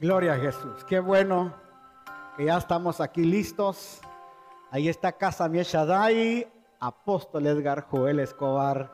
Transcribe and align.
Gloria 0.00 0.32
a 0.32 0.38
Jesús. 0.38 0.82
Qué 0.88 0.98
bueno 0.98 1.52
que 2.34 2.46
ya 2.46 2.56
estamos 2.56 3.02
aquí 3.02 3.22
listos. 3.22 4.00
Ahí 4.70 4.88
está 4.88 5.12
Casa 5.12 5.46
Mieshadai, 5.46 6.50
Apóstol 6.78 7.46
Edgar 7.46 7.82
Joel 7.82 8.20
Escobar 8.20 8.90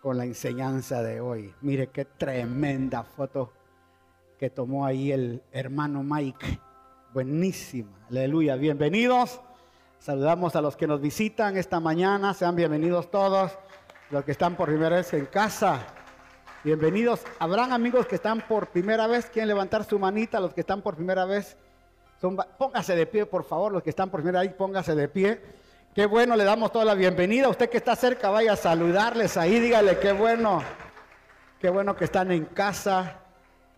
con 0.00 0.16
la 0.16 0.24
enseñanza 0.24 1.02
de 1.02 1.20
hoy. 1.20 1.52
Mire 1.60 1.88
qué 1.88 2.04
tremenda 2.04 3.02
foto 3.02 3.52
que 4.38 4.48
tomó 4.48 4.86
ahí 4.86 5.10
el 5.10 5.42
hermano 5.50 6.04
Mike. 6.04 6.60
Buenísima. 7.12 8.06
Aleluya. 8.08 8.54
Bienvenidos. 8.54 9.40
Saludamos 9.98 10.54
a 10.54 10.60
los 10.60 10.76
que 10.76 10.86
nos 10.86 11.00
visitan 11.00 11.56
esta 11.56 11.80
mañana. 11.80 12.32
Sean 12.32 12.54
bienvenidos 12.54 13.10
todos. 13.10 13.58
Los 14.10 14.24
que 14.24 14.30
están 14.30 14.54
por 14.54 14.68
primera 14.68 14.94
vez 14.94 15.12
en 15.14 15.26
casa. 15.26 15.84
Bienvenidos. 16.64 17.20
Habrán 17.40 17.74
amigos 17.74 18.06
que 18.06 18.14
están 18.14 18.40
por 18.40 18.68
primera 18.68 19.06
vez. 19.06 19.26
Quieren 19.26 19.48
levantar 19.48 19.84
su 19.84 19.98
manita. 19.98 20.40
Los 20.40 20.54
que 20.54 20.62
están 20.62 20.80
por 20.80 20.94
primera 20.94 21.26
vez. 21.26 21.58
Son, 22.18 22.38
póngase 22.56 22.96
de 22.96 23.04
pie, 23.04 23.26
por 23.26 23.44
favor. 23.44 23.70
Los 23.70 23.82
que 23.82 23.90
están 23.90 24.08
por 24.08 24.22
primera 24.22 24.40
vez, 24.40 24.54
póngase 24.54 24.94
de 24.94 25.06
pie. 25.06 25.42
Qué 25.94 26.06
bueno, 26.06 26.36
le 26.36 26.44
damos 26.44 26.72
toda 26.72 26.86
la 26.86 26.94
bienvenida. 26.94 27.50
Usted 27.50 27.68
que 27.68 27.76
está 27.76 27.94
cerca, 27.94 28.30
vaya 28.30 28.54
a 28.54 28.56
saludarles 28.56 29.36
ahí. 29.36 29.60
Dígale 29.60 29.98
qué 29.98 30.12
bueno. 30.12 30.62
Qué 31.60 31.68
bueno 31.68 31.94
que 31.96 32.04
están 32.06 32.32
en 32.32 32.46
casa. 32.46 33.18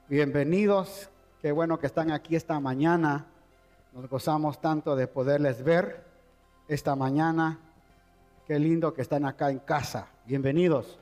Bienvenidos. 0.07 1.11
Qué 1.43 1.51
bueno 1.51 1.81
que 1.81 1.89
están 1.89 2.13
aquí 2.13 2.37
esta 2.37 2.61
mañana. 2.61 3.27
Nos 3.95 4.09
gozamos 4.09 4.61
tanto 4.61 4.95
de 4.95 5.09
poderles 5.09 5.65
ver 5.65 6.05
esta 6.69 6.95
mañana. 6.95 7.59
Qué 8.47 8.61
lindo 8.61 8.95
que 8.95 9.03
están 9.03 9.25
acá 9.25 9.51
en 9.51 9.59
casa. 9.59 10.07
Bienvenidos. 10.25 11.01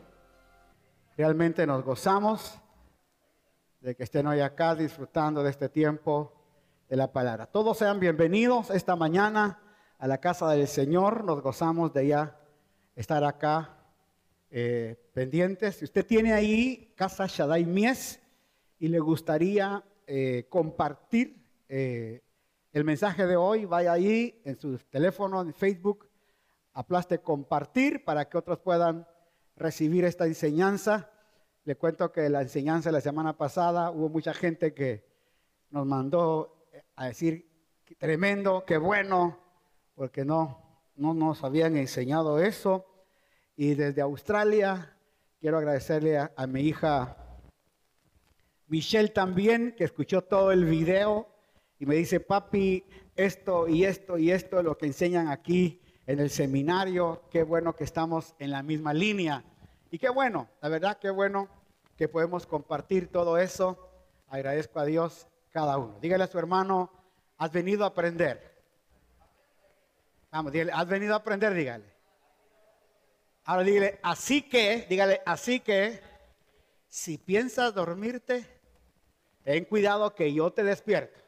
Realmente 1.16 1.64
nos 1.64 1.84
gozamos 1.84 2.58
de 3.80 3.94
que 3.94 4.02
estén 4.02 4.26
hoy 4.26 4.40
acá 4.40 4.74
disfrutando 4.74 5.44
de 5.44 5.50
este 5.50 5.68
tiempo 5.68 6.32
de 6.88 6.96
la 6.96 7.12
palabra. 7.12 7.46
Todos 7.46 7.78
sean 7.78 8.00
bienvenidos 8.00 8.70
esta 8.70 8.96
mañana 8.96 9.60
a 9.98 10.08
la 10.08 10.18
casa 10.18 10.50
del 10.50 10.66
Señor. 10.66 11.22
Nos 11.22 11.40
gozamos 11.40 11.92
de 11.92 12.08
ya 12.08 12.36
estar 12.96 13.22
acá 13.22 13.76
eh, 14.50 14.96
pendientes. 15.12 15.76
Si 15.76 15.84
usted 15.84 16.04
tiene 16.04 16.32
ahí 16.32 16.92
Casa 16.96 17.26
Shaddai 17.28 17.64
Mies 17.64 18.20
y 18.80 18.88
le 18.88 18.98
gustaría 18.98 19.84
eh, 20.08 20.48
compartir 20.48 21.46
eh, 21.68 22.24
el 22.72 22.82
mensaje 22.82 23.24
de 23.28 23.36
hoy, 23.36 23.66
vaya 23.66 23.92
ahí 23.92 24.42
en 24.44 24.58
su 24.58 24.76
teléfono, 24.90 25.42
en 25.42 25.54
Facebook, 25.54 26.08
aplaste 26.72 27.20
compartir 27.20 28.04
para 28.04 28.28
que 28.28 28.36
otros 28.36 28.58
puedan 28.58 29.06
recibir 29.56 30.04
esta 30.04 30.26
enseñanza. 30.26 31.10
Le 31.64 31.76
cuento 31.76 32.12
que 32.12 32.28
la 32.28 32.42
enseñanza 32.42 32.90
de 32.90 32.94
la 32.94 33.00
semana 33.00 33.36
pasada 33.36 33.90
hubo 33.90 34.08
mucha 34.08 34.34
gente 34.34 34.74
que 34.74 35.04
nos 35.70 35.86
mandó 35.86 36.66
a 36.96 37.06
decir 37.06 37.48
tremendo, 37.98 38.64
qué 38.66 38.76
bueno, 38.76 39.38
porque 39.94 40.24
no, 40.24 40.82
no 40.96 41.14
nos 41.14 41.42
habían 41.44 41.76
enseñado 41.76 42.40
eso. 42.40 42.86
Y 43.56 43.74
desde 43.74 44.02
Australia 44.02 44.96
quiero 45.40 45.58
agradecerle 45.58 46.18
a, 46.18 46.46
mi 46.46 46.62
hija 46.62 47.16
Michelle 48.66 49.10
también, 49.10 49.74
que 49.76 49.84
escuchó 49.84 50.22
todo 50.22 50.50
el 50.52 50.64
video 50.64 51.28
y 51.78 51.86
me 51.86 51.96
dice, 51.96 52.18
papi, 52.18 52.84
esto 53.14 53.68
y 53.68 53.84
esto 53.84 54.18
y 54.18 54.30
esto 54.30 54.58
es 54.58 54.64
lo 54.64 54.76
que 54.76 54.86
enseñan 54.86 55.28
aquí 55.28 55.83
en 56.06 56.20
el 56.20 56.30
seminario. 56.30 57.22
Qué 57.30 57.42
bueno 57.42 57.74
que 57.74 57.84
estamos 57.84 58.34
en 58.38 58.50
la 58.50 58.62
misma 58.62 58.92
línea. 58.92 59.44
Y 59.90 59.98
qué 59.98 60.08
bueno, 60.08 60.48
la 60.60 60.68
verdad, 60.68 60.98
qué 60.98 61.10
bueno 61.10 61.48
que 61.96 62.08
podemos 62.08 62.46
compartir 62.46 63.10
todo 63.10 63.38
eso. 63.38 63.78
Agradezco 64.28 64.80
a 64.80 64.84
Dios 64.84 65.28
cada 65.50 65.78
uno. 65.78 65.98
Dígale 66.00 66.24
a 66.24 66.26
su 66.26 66.38
hermano, 66.38 66.90
has 67.38 67.52
venido 67.52 67.84
a 67.84 67.88
aprender. 67.88 68.54
Vamos, 70.30 70.52
dígale, 70.52 70.72
has 70.72 70.88
venido 70.88 71.14
a 71.14 71.18
aprender, 71.18 71.54
dígale. 71.54 71.94
Ahora 73.44 73.62
dígale, 73.62 74.00
así 74.02 74.42
que, 74.42 74.86
dígale, 74.88 75.20
así 75.26 75.60
que, 75.60 76.00
si 76.88 77.18
piensas 77.18 77.74
dormirte, 77.74 78.46
ten 79.42 79.64
cuidado 79.66 80.14
que 80.14 80.32
yo 80.32 80.50
te 80.52 80.64
despierto. 80.64 81.20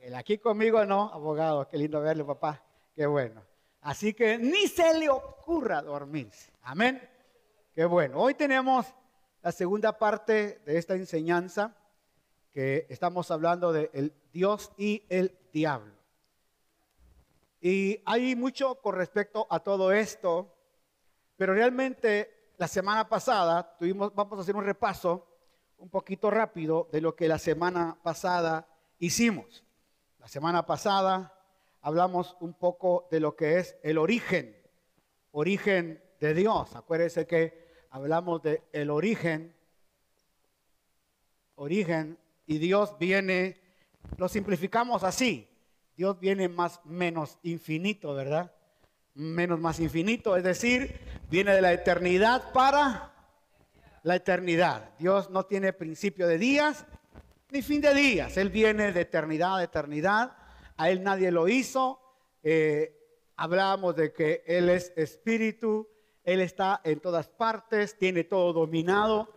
El 0.00 0.14
aquí 0.14 0.38
conmigo 0.38 0.84
no, 0.84 1.10
abogado, 1.12 1.68
qué 1.68 1.78
lindo 1.78 2.00
verle, 2.00 2.24
papá, 2.24 2.62
qué 2.94 3.06
bueno. 3.06 3.42
Así 3.80 4.14
que 4.14 4.38
ni 4.38 4.68
se 4.68 4.98
le 4.98 5.08
ocurra 5.08 5.82
dormirse. 5.82 6.52
Amén. 6.62 7.02
Qué 7.74 7.84
bueno. 7.84 8.20
Hoy 8.20 8.34
tenemos 8.34 8.86
la 9.42 9.50
segunda 9.50 9.98
parte 9.98 10.60
de 10.64 10.78
esta 10.78 10.94
enseñanza 10.94 11.74
que 12.52 12.86
estamos 12.88 13.30
hablando 13.30 13.72
de 13.72 14.12
Dios 14.32 14.72
y 14.76 15.04
el 15.08 15.36
diablo. 15.52 15.92
Y 17.60 18.00
hay 18.04 18.36
mucho 18.36 18.80
con 18.80 18.94
respecto 18.94 19.46
a 19.48 19.60
todo 19.60 19.92
esto, 19.92 20.54
pero 21.36 21.54
realmente 21.54 22.52
la 22.58 22.68
semana 22.68 23.08
pasada 23.08 23.76
tuvimos, 23.78 24.14
vamos 24.14 24.38
a 24.38 24.42
hacer 24.42 24.54
un 24.54 24.64
repaso 24.64 25.26
un 25.78 25.88
poquito 25.88 26.30
rápido 26.30 26.88
de 26.92 27.00
lo 27.00 27.16
que 27.16 27.26
la 27.26 27.38
semana 27.38 27.98
pasada 28.02 28.68
hicimos. 28.98 29.64
La 30.18 30.28
semana 30.28 30.64
pasada 30.64 31.32
hablamos 31.82 32.36
un 32.40 32.54
poco 32.54 33.08
de 33.10 33.20
lo 33.20 33.36
que 33.36 33.58
es 33.58 33.76
el 33.82 33.98
origen, 33.98 34.56
origen 35.32 36.02
de 36.20 36.34
Dios. 36.34 36.74
Acuérdense 36.74 37.26
que 37.26 37.66
hablamos 37.90 38.42
de 38.42 38.62
el 38.72 38.90
origen, 38.90 39.54
origen, 41.56 42.18
y 42.46 42.58
Dios 42.58 42.96
viene, 42.98 43.60
lo 44.16 44.28
simplificamos 44.28 45.04
así, 45.04 45.48
Dios 45.96 46.18
viene 46.18 46.48
más 46.48 46.80
menos 46.84 47.38
infinito, 47.42 48.14
¿verdad? 48.14 48.52
Menos 49.14 49.60
más 49.60 49.78
infinito, 49.78 50.36
es 50.36 50.42
decir, 50.42 50.98
viene 51.30 51.54
de 51.54 51.60
la 51.60 51.72
eternidad 51.72 52.52
para 52.52 53.12
la 54.02 54.16
eternidad. 54.16 54.90
Dios 54.98 55.30
no 55.30 55.44
tiene 55.44 55.72
principio 55.72 56.26
de 56.26 56.38
días 56.38 56.86
ni 57.50 57.62
fin 57.62 57.80
de 57.80 57.94
días. 57.94 58.36
Él 58.36 58.48
viene 58.48 58.92
de 58.92 59.02
eternidad 59.02 59.58
a 59.58 59.64
eternidad. 59.64 60.32
A 60.82 60.90
Él 60.90 61.04
nadie 61.04 61.30
lo 61.30 61.46
hizo. 61.46 62.00
Eh, 62.42 62.92
hablábamos 63.36 63.94
de 63.94 64.12
que 64.12 64.42
Él 64.48 64.68
es 64.68 64.92
espíritu. 64.96 65.88
Él 66.24 66.40
está 66.40 66.80
en 66.82 66.98
todas 66.98 67.28
partes, 67.28 67.96
tiene 67.96 68.24
todo 68.24 68.52
dominado. 68.52 69.32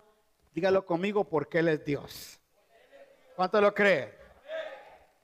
Dígalo 0.55 0.87
conmigo 0.87 1.23
porque 1.23 1.59
Él 1.59 1.67
es 1.67 1.85
Dios. 1.85 2.39
¿Cuánto 3.35 3.61
lo 3.61 3.75
cree? 3.75 4.17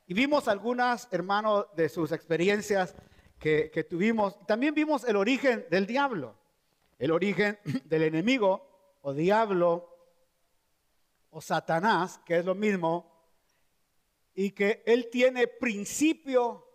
Y 0.06 0.14
vimos 0.14 0.48
algunas, 0.48 1.08
hermanos, 1.10 1.66
de 1.76 1.90
sus 1.90 2.12
experiencias 2.12 2.94
que, 3.40 3.72
que 3.72 3.84
tuvimos. 3.84 4.38
También 4.46 4.76
vimos 4.76 5.04
el 5.06 5.16
origen 5.16 5.66
del 5.72 5.88
diablo, 5.88 6.36
el 7.00 7.10
origen 7.10 7.58
del 7.86 8.04
enemigo 8.04 9.00
o 9.02 9.12
diablo 9.12 9.90
o 11.32 11.42
Satanás, 11.42 12.20
que 12.24 12.38
es 12.38 12.46
lo 12.46 12.54
mismo, 12.54 13.11
y 14.34 14.52
que 14.52 14.84
él 14.86 15.10
tiene 15.12 15.48
principio, 15.48 16.68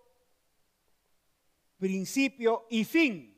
principio 1.79 2.67
y 2.71 2.85
fin. 2.85 3.33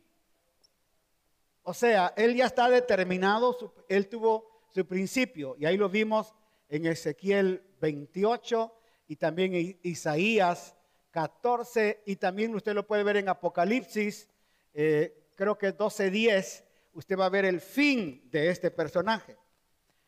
O 1.62 1.74
sea, 1.74 2.14
él 2.16 2.34
ya 2.34 2.46
está 2.46 2.68
determinado, 2.70 3.74
él 3.88 4.08
tuvo 4.08 4.64
su 4.70 4.86
principio, 4.86 5.56
y 5.58 5.66
ahí 5.66 5.76
lo 5.76 5.88
vimos 5.88 6.34
en 6.68 6.86
Ezequiel 6.86 7.62
28 7.80 8.74
y 9.08 9.16
también 9.16 9.54
en 9.54 9.78
Isaías 9.82 10.74
14, 11.10 12.02
y 12.06 12.16
también 12.16 12.54
usted 12.54 12.74
lo 12.74 12.86
puede 12.86 13.02
ver 13.02 13.16
en 13.16 13.28
Apocalipsis, 13.28 14.28
eh, 14.74 15.26
creo 15.34 15.56
que 15.56 15.76
12.10, 15.76 16.64
usted 16.92 17.18
va 17.18 17.26
a 17.26 17.30
ver 17.30 17.44
el 17.44 17.60
fin 17.60 18.28
de 18.30 18.50
este 18.50 18.70
personaje. 18.70 19.36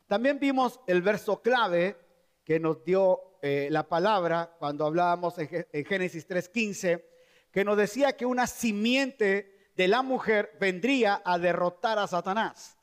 También 0.07 0.39
vimos 0.39 0.81
el 0.87 1.03
verso 1.03 1.41
clave 1.41 1.97
que 2.45 2.61
nos 2.61 2.85
dio 2.85 3.39
eh, 3.43 3.69
la 3.71 3.89
palabra 3.89 4.55
cuando 4.59 4.87
hablábamos 4.87 5.35
en, 5.39 5.85
Génesis 5.85 6.29
3.15, 6.29 7.03
que 7.51 7.65
nos 7.65 7.77
decía 7.77 8.17
que 8.17 8.27
una 8.27 8.47
simiente 8.47 9.71
de 9.77 9.89
la 9.89 10.03
mujer 10.03 10.57
vendría 10.61 11.23
a 11.25 11.39
derrotar 11.39 11.99
a 11.99 12.07
Satanás. 12.07 12.77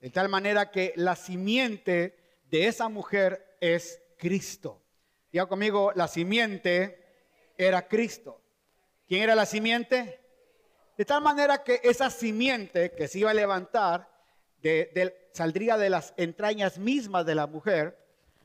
De 0.00 0.10
tal 0.10 0.28
manera 0.28 0.70
que 0.70 0.92
la 0.96 1.16
simiente 1.16 2.16
de 2.50 2.66
esa 2.66 2.88
mujer 2.88 3.56
es 3.60 4.02
Cristo. 4.16 4.82
Diga 5.30 5.46
conmigo, 5.46 5.92
la 5.94 6.08
simiente 6.08 7.52
era 7.58 7.86
Cristo. 7.86 8.40
¿Quién 9.06 9.22
era 9.22 9.34
la 9.34 9.44
simiente? 9.44 10.18
De 10.96 11.04
tal 11.04 11.22
manera 11.22 11.62
que 11.62 11.80
esa 11.82 12.10
simiente 12.10 12.92
que 12.92 13.08
se 13.08 13.18
iba 13.18 13.30
a 13.30 13.34
levantar 13.34 14.10
saldría 15.32 15.76
de 15.76 15.90
las 15.90 16.14
entrañas 16.16 16.78
mismas 16.78 17.26
de 17.26 17.34
la 17.34 17.46
mujer, 17.46 17.99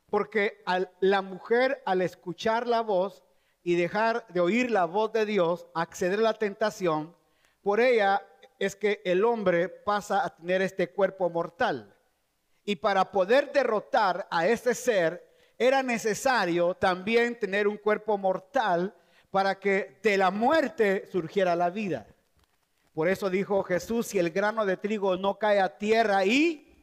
porque 0.10 0.64
la 1.00 1.22
mujer 1.22 1.82
al 1.86 2.02
escuchar 2.02 2.68
la 2.68 2.82
voz 2.82 3.24
y 3.64 3.76
dejar 3.76 4.26
de 4.28 4.40
oír 4.40 4.70
la 4.70 4.86
voz 4.86 5.12
de 5.12 5.26
Dios, 5.26 5.68
acceder 5.74 6.20
a 6.20 6.24
la 6.24 6.34
tentación, 6.34 7.16
por 7.62 7.80
ella 7.80 8.22
es 8.60 8.76
que 8.76 9.02
el 9.04 9.26
hombre 9.26 9.70
pasa 9.70 10.24
a 10.24 10.36
tener 10.36 10.62
este 10.62 10.92
cuerpo 10.92 11.30
mortal. 11.30 11.94
Y 12.64 12.76
para 12.76 13.12
poder 13.12 13.52
derrotar 13.52 14.28
a 14.30 14.48
ese 14.48 14.76
ser 14.76 15.26
era 15.58 15.82
necesario 15.82 16.76
también 16.76 17.40
tener 17.40 17.68
un 17.68 17.78
cuerpo 17.78 18.18
mortal 18.18 18.94
para 19.32 19.60
que 19.60 20.00
de 20.02 20.18
la 20.18 20.32
muerte 20.32 21.08
surgiera 21.12 21.56
la 21.56 21.70
vida. 21.70 22.08
Por 22.94 23.10
eso 23.10 23.30
dijo 23.30 23.64
Jesús, 23.64 24.08
si 24.08 24.20
el 24.20 24.30
grano 24.30 24.66
de 24.66 24.78
trigo 24.78 25.18
no 25.18 25.38
cae 25.38 25.60
a 25.60 25.78
tierra 25.78 26.26
y 26.26 26.74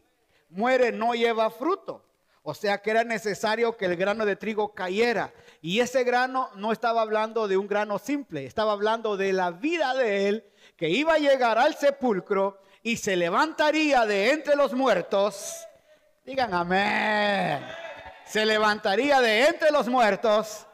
muere, 0.51 0.93
no 0.93 1.15
lleva 1.15 1.51
fruto. 1.51 2.05
O 2.43 2.55
sea 2.55 2.79
que 2.79 2.91
era 2.91 3.05
necesario 3.05 3.77
que 3.77 3.85
el 3.87 3.97
grano 3.97 4.27
de 4.27 4.35
trigo 4.35 4.75
cayera. 4.75 5.33
Y 5.61 5.79
ese 5.79 6.03
grano 6.03 6.51
no 6.57 6.73
estaba 6.73 7.01
hablando 7.01 7.47
de 7.47 7.57
un 7.57 7.69
grano 7.69 7.99
simple, 7.99 8.47
estaba 8.47 8.73
hablando 8.73 9.17
de 9.17 9.33
la 9.33 9.53
vida 9.53 9.95
de 9.95 10.29
él 10.29 10.53
que 10.77 10.89
iba 10.89 11.15
a 11.15 11.19
llegar 11.19 11.59
al 11.59 11.77
sepulcro 11.77 12.61
y 12.83 12.97
se 12.97 13.15
levantaría 13.15 14.05
de 14.07 14.33
entre 14.33 14.57
los 14.57 14.75
muertos. 14.75 15.65
Digan 16.25 16.53
amén. 16.53 17.65
Se 18.25 18.45
levantaría 18.45 19.21
de 19.21 19.47
entre 19.47 19.71
los 19.71 19.89
muertos. 19.89 20.67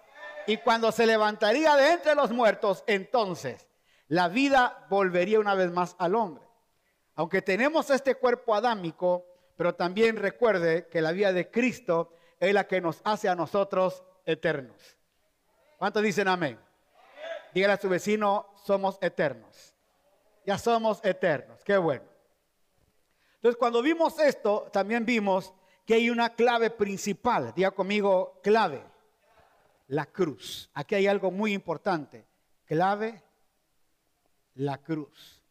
Y 0.46 0.56
cuando 0.56 0.90
se 0.90 1.04
levantaría 1.04 1.76
de 1.76 1.92
entre 1.92 2.14
los 2.14 2.30
muertos, 2.30 2.82
entonces 2.86 3.66
la 4.06 4.28
vida 4.28 4.86
volvería 4.88 5.38
una 5.38 5.54
vez 5.54 5.70
más 5.70 5.94
al 5.98 6.14
hombre. 6.14 6.48
Aunque 7.14 7.42
tenemos 7.42 7.90
este 7.90 8.14
cuerpo 8.14 8.54
adámico, 8.54 9.26
pero 9.58 9.74
también 9.74 10.14
recuerde 10.14 10.86
que 10.86 11.02
la 11.02 11.10
vida 11.10 11.32
de 11.32 11.50
Cristo 11.50 12.14
es 12.38 12.54
la 12.54 12.68
que 12.68 12.80
nos 12.80 13.00
hace 13.02 13.28
a 13.28 13.34
nosotros 13.34 14.04
eternos. 14.24 14.96
¿Cuántos 15.78 16.04
dicen 16.04 16.28
amén? 16.28 16.56
Dígale 17.52 17.72
a 17.72 17.76
su 17.76 17.88
vecino, 17.88 18.54
somos 18.64 18.98
eternos. 19.00 19.74
Ya 20.46 20.58
somos 20.58 21.04
eternos. 21.04 21.64
Qué 21.64 21.76
bueno. 21.76 22.04
Entonces, 23.34 23.58
cuando 23.58 23.82
vimos 23.82 24.20
esto, 24.20 24.68
también 24.72 25.04
vimos 25.04 25.52
que 25.84 25.94
hay 25.94 26.08
una 26.08 26.36
clave 26.36 26.70
principal. 26.70 27.52
Diga 27.52 27.72
conmigo, 27.72 28.38
clave. 28.44 28.80
La 29.88 30.06
cruz. 30.06 30.70
Aquí 30.72 30.94
hay 30.94 31.08
algo 31.08 31.32
muy 31.32 31.52
importante. 31.52 32.28
Clave, 32.64 33.24
la 34.54 34.78
cruz. 34.78 35.42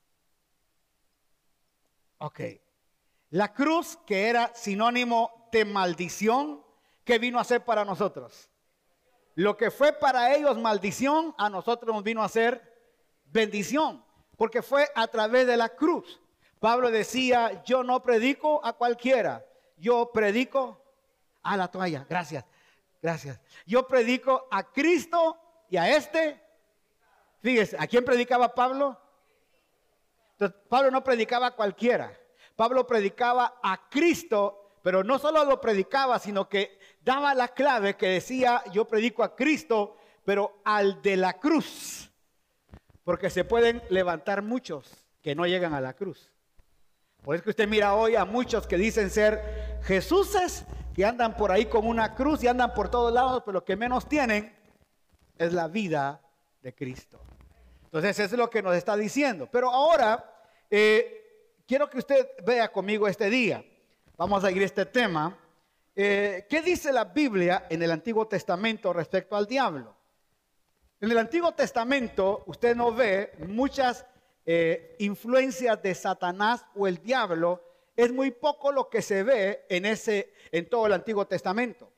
Ok. 2.19 2.39
La 3.29 3.53
cruz 3.53 3.97
que 4.05 4.29
era 4.29 4.53
sinónimo 4.55 5.49
de 5.51 5.65
maldición, 5.65 6.63
¿qué 7.03 7.19
vino 7.19 7.39
a 7.39 7.43
ser 7.43 7.65
para 7.65 7.83
nosotros? 7.83 8.49
Lo 9.35 9.57
que 9.57 9.69
fue 9.69 9.93
para 9.93 10.33
ellos 10.33 10.57
maldición, 10.57 11.35
a 11.37 11.49
nosotros 11.49 11.93
nos 11.93 12.03
vino 12.03 12.23
a 12.23 12.29
ser 12.29 12.73
bendición, 13.25 14.03
porque 14.37 14.61
fue 14.61 14.89
a 14.95 15.07
través 15.07 15.45
de 15.45 15.57
la 15.57 15.69
cruz. 15.69 16.21
Pablo 16.59 16.89
decía, 16.89 17.63
yo 17.63 17.83
no 17.83 18.01
predico 18.01 18.65
a 18.65 18.73
cualquiera, 18.73 19.45
yo 19.77 20.09
predico 20.11 20.81
a 21.43 21.57
la 21.57 21.67
toalla. 21.67 22.05
Gracias, 22.09 22.45
gracias. 23.01 23.39
Yo 23.65 23.87
predico 23.87 24.47
a 24.49 24.63
Cristo 24.63 25.37
y 25.69 25.77
a 25.77 25.95
este. 25.95 26.41
Fíjese, 27.41 27.75
¿a 27.77 27.85
quién 27.87 28.03
predicaba 28.03 28.55
Pablo? 28.55 28.99
Pablo 30.69 30.91
no 30.91 31.03
predicaba 31.03 31.47
a 31.47 31.55
cualquiera. 31.55 32.17
Pablo 32.57 32.87
predicaba 32.87 33.59
a 33.61 33.87
Cristo, 33.87 34.79
pero 34.81 35.03
no 35.03 35.19
solo 35.19 35.45
lo 35.45 35.61
predicaba, 35.61 36.17
sino 36.17 36.49
que 36.49 36.79
daba 37.01 37.35
la 37.35 37.49
clave 37.49 37.95
que 37.95 38.07
decía, 38.07 38.63
yo 38.73 38.85
predico 38.85 39.23
a 39.23 39.35
Cristo, 39.35 39.95
pero 40.25 40.59
al 40.65 40.99
de 41.03 41.17
la 41.17 41.33
cruz. 41.33 42.09
Porque 43.03 43.29
se 43.29 43.45
pueden 43.45 43.83
levantar 43.89 44.41
muchos 44.41 45.05
que 45.21 45.35
no 45.35 45.45
llegan 45.45 45.75
a 45.75 45.81
la 45.81 45.93
cruz. 45.93 46.31
Por 47.21 47.35
eso 47.35 47.43
que 47.43 47.51
usted 47.51 47.67
mira 47.67 47.93
hoy 47.93 48.15
a 48.15 48.25
muchos 48.25 48.65
que 48.65 48.77
dicen 48.77 49.11
ser 49.11 49.79
Jesuses, 49.83 50.65
que 50.95 51.05
andan 51.05 51.37
por 51.37 51.51
ahí 51.51 51.67
con 51.67 51.85
una 51.85 52.15
cruz 52.15 52.43
y 52.43 52.47
andan 52.47 52.73
por 52.73 52.89
todos 52.89 53.13
lados, 53.13 53.43
pero 53.45 53.59
lo 53.59 53.65
que 53.65 53.75
menos 53.75 54.09
tienen 54.09 54.57
es 55.37 55.53
la 55.53 55.67
vida 55.67 56.21
de 56.63 56.73
Cristo. 56.73 57.19
Entonces, 57.83 58.17
eso 58.17 58.33
es 58.33 58.39
lo 58.39 58.49
que 58.49 58.63
nos 58.63 58.75
está 58.75 58.97
diciendo. 58.97 59.47
Pero 59.51 59.69
ahora, 59.69 60.41
eh, 60.71 61.16
quiero 61.67 61.89
que 61.89 61.99
usted 61.99 62.27
vea 62.45 62.71
conmigo 62.71 63.07
este 63.07 63.29
día. 63.29 63.63
Vamos 64.15 64.43
a 64.43 64.47
seguir 64.47 64.63
este 64.63 64.85
tema. 64.85 65.37
Eh, 65.95 66.45
¿Qué 66.49 66.61
dice 66.61 66.93
la 66.93 67.05
Biblia 67.05 67.67
en 67.69 67.83
el 67.83 67.91
Antiguo 67.91 68.27
Testamento 68.27 68.93
respecto 68.93 69.35
al 69.35 69.45
diablo? 69.45 69.95
En 71.01 71.11
el 71.11 71.17
Antiguo 71.17 71.51
Testamento 71.53 72.43
usted 72.47 72.75
no 72.75 72.93
ve 72.93 73.33
muchas 73.47 74.05
eh, 74.45 74.95
influencias 74.99 75.81
de 75.83 75.93
Satanás 75.93 76.65
o 76.73 76.87
el 76.87 76.97
diablo. 76.99 77.61
Es 77.95 78.13
muy 78.13 78.31
poco 78.31 78.71
lo 78.71 78.89
que 78.89 79.01
se 79.01 79.23
ve 79.23 79.65
en, 79.69 79.85
ese, 79.85 80.33
en 80.51 80.69
todo 80.69 80.87
el 80.87 80.93
Antiguo 80.93 81.27
Testamento. 81.27 81.91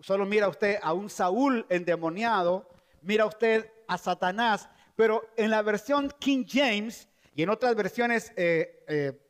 Solo 0.00 0.26
mira 0.26 0.48
usted 0.48 0.78
a 0.82 0.92
un 0.92 1.08
Saúl 1.08 1.64
endemoniado, 1.70 2.68
mira 3.00 3.24
usted 3.24 3.70
a 3.86 3.96
Satanás, 3.96 4.68
pero 4.96 5.24
en 5.36 5.50
la 5.50 5.62
versión 5.62 6.12
King 6.18 6.44
James 6.46 7.08
y 7.34 7.42
en 7.42 7.50
otras 7.50 7.74
versiones 7.74 8.32
eh, 8.36 8.84
eh, 8.86 9.20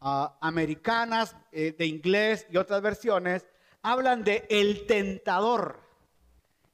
ah, 0.00 0.36
americanas 0.40 1.34
eh, 1.50 1.74
de 1.76 1.86
inglés 1.86 2.46
y 2.50 2.58
otras 2.58 2.82
versiones, 2.82 3.46
hablan 3.82 4.22
de 4.22 4.46
el 4.50 4.86
tentador. 4.86 5.80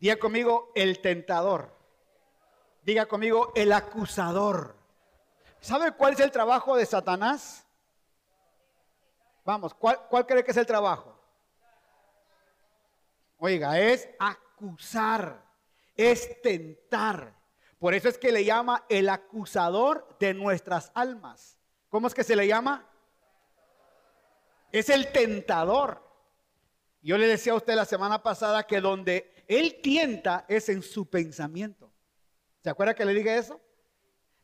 Diga 0.01 0.17
conmigo, 0.17 0.73
el 0.75 1.01
tentador. 1.01 1.73
Diga 2.83 3.07
conmigo, 3.07 3.53
el 3.55 3.73
acusador. 3.73 4.77
¿Sabe 5.61 5.93
cuál 5.93 6.15
es 6.15 6.21
el 6.21 6.31
trabajo 6.31 6.77
de 6.77 6.85
Satanás? 6.85 7.65
Vamos, 9.45 9.75
¿cuál, 9.75 10.01
cuál 10.11 10.27
cree 10.27 10.45
que 10.45 10.51
es 10.51 10.57
el 10.57 10.67
trabajo? 10.67 11.19
Oiga, 13.39 13.79
es 13.79 14.09
acusar, 14.19 15.43
es 15.97 16.41
tentar. 16.43 17.44
Por 17.85 17.93
eso 17.93 18.09
es 18.09 18.17
que 18.17 18.33
le 18.33 18.47
llama 18.47 18.87
el 18.89 19.11
acusador 19.11 20.17
de 20.19 20.33
nuestras 20.33 20.91
almas. 20.95 21.59
¿Cómo 21.91 22.07
es 22.07 22.15
que 22.15 22.25
se 22.25 22.35
le 22.35 22.47
llama? 22.47 22.89
Es 24.73 24.89
el 24.89 25.13
tentador. 25.13 26.03
Yo 27.03 27.19
le 27.19 27.27
decía 27.27 27.53
a 27.53 27.57
usted 27.57 27.75
la 27.75 27.85
semana 27.85 28.23
pasada 28.23 28.63
que 28.63 28.81
donde 28.81 29.45
él 29.49 29.81
tienta 29.83 30.47
es 30.49 30.71
en 30.71 30.81
su 30.81 31.11
pensamiento. 31.11 31.93
¿Se 32.63 32.71
acuerda 32.71 32.95
que 32.95 33.05
le 33.05 33.13
dije 33.13 33.37
eso? 33.37 33.61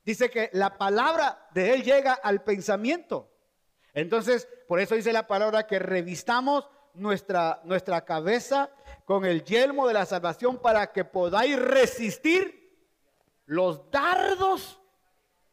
Dice 0.04 0.28
que 0.28 0.50
la 0.52 0.76
palabra 0.76 1.48
de 1.54 1.72
él 1.72 1.82
llega 1.82 2.12
al 2.12 2.44
pensamiento. 2.44 3.32
Entonces, 3.94 4.48
por 4.68 4.80
eso 4.80 4.96
dice 4.96 5.14
la 5.14 5.26
palabra 5.26 5.66
que 5.66 5.78
revistamos 5.78 6.68
nuestra, 6.92 7.62
nuestra 7.64 8.04
cabeza 8.04 8.68
con 9.06 9.24
el 9.24 9.44
yelmo 9.44 9.88
de 9.88 9.94
la 9.94 10.04
salvación 10.04 10.58
para 10.58 10.92
que 10.92 11.06
podáis 11.06 11.58
resistir 11.58 12.59
los 13.50 13.90
dardos 13.90 14.80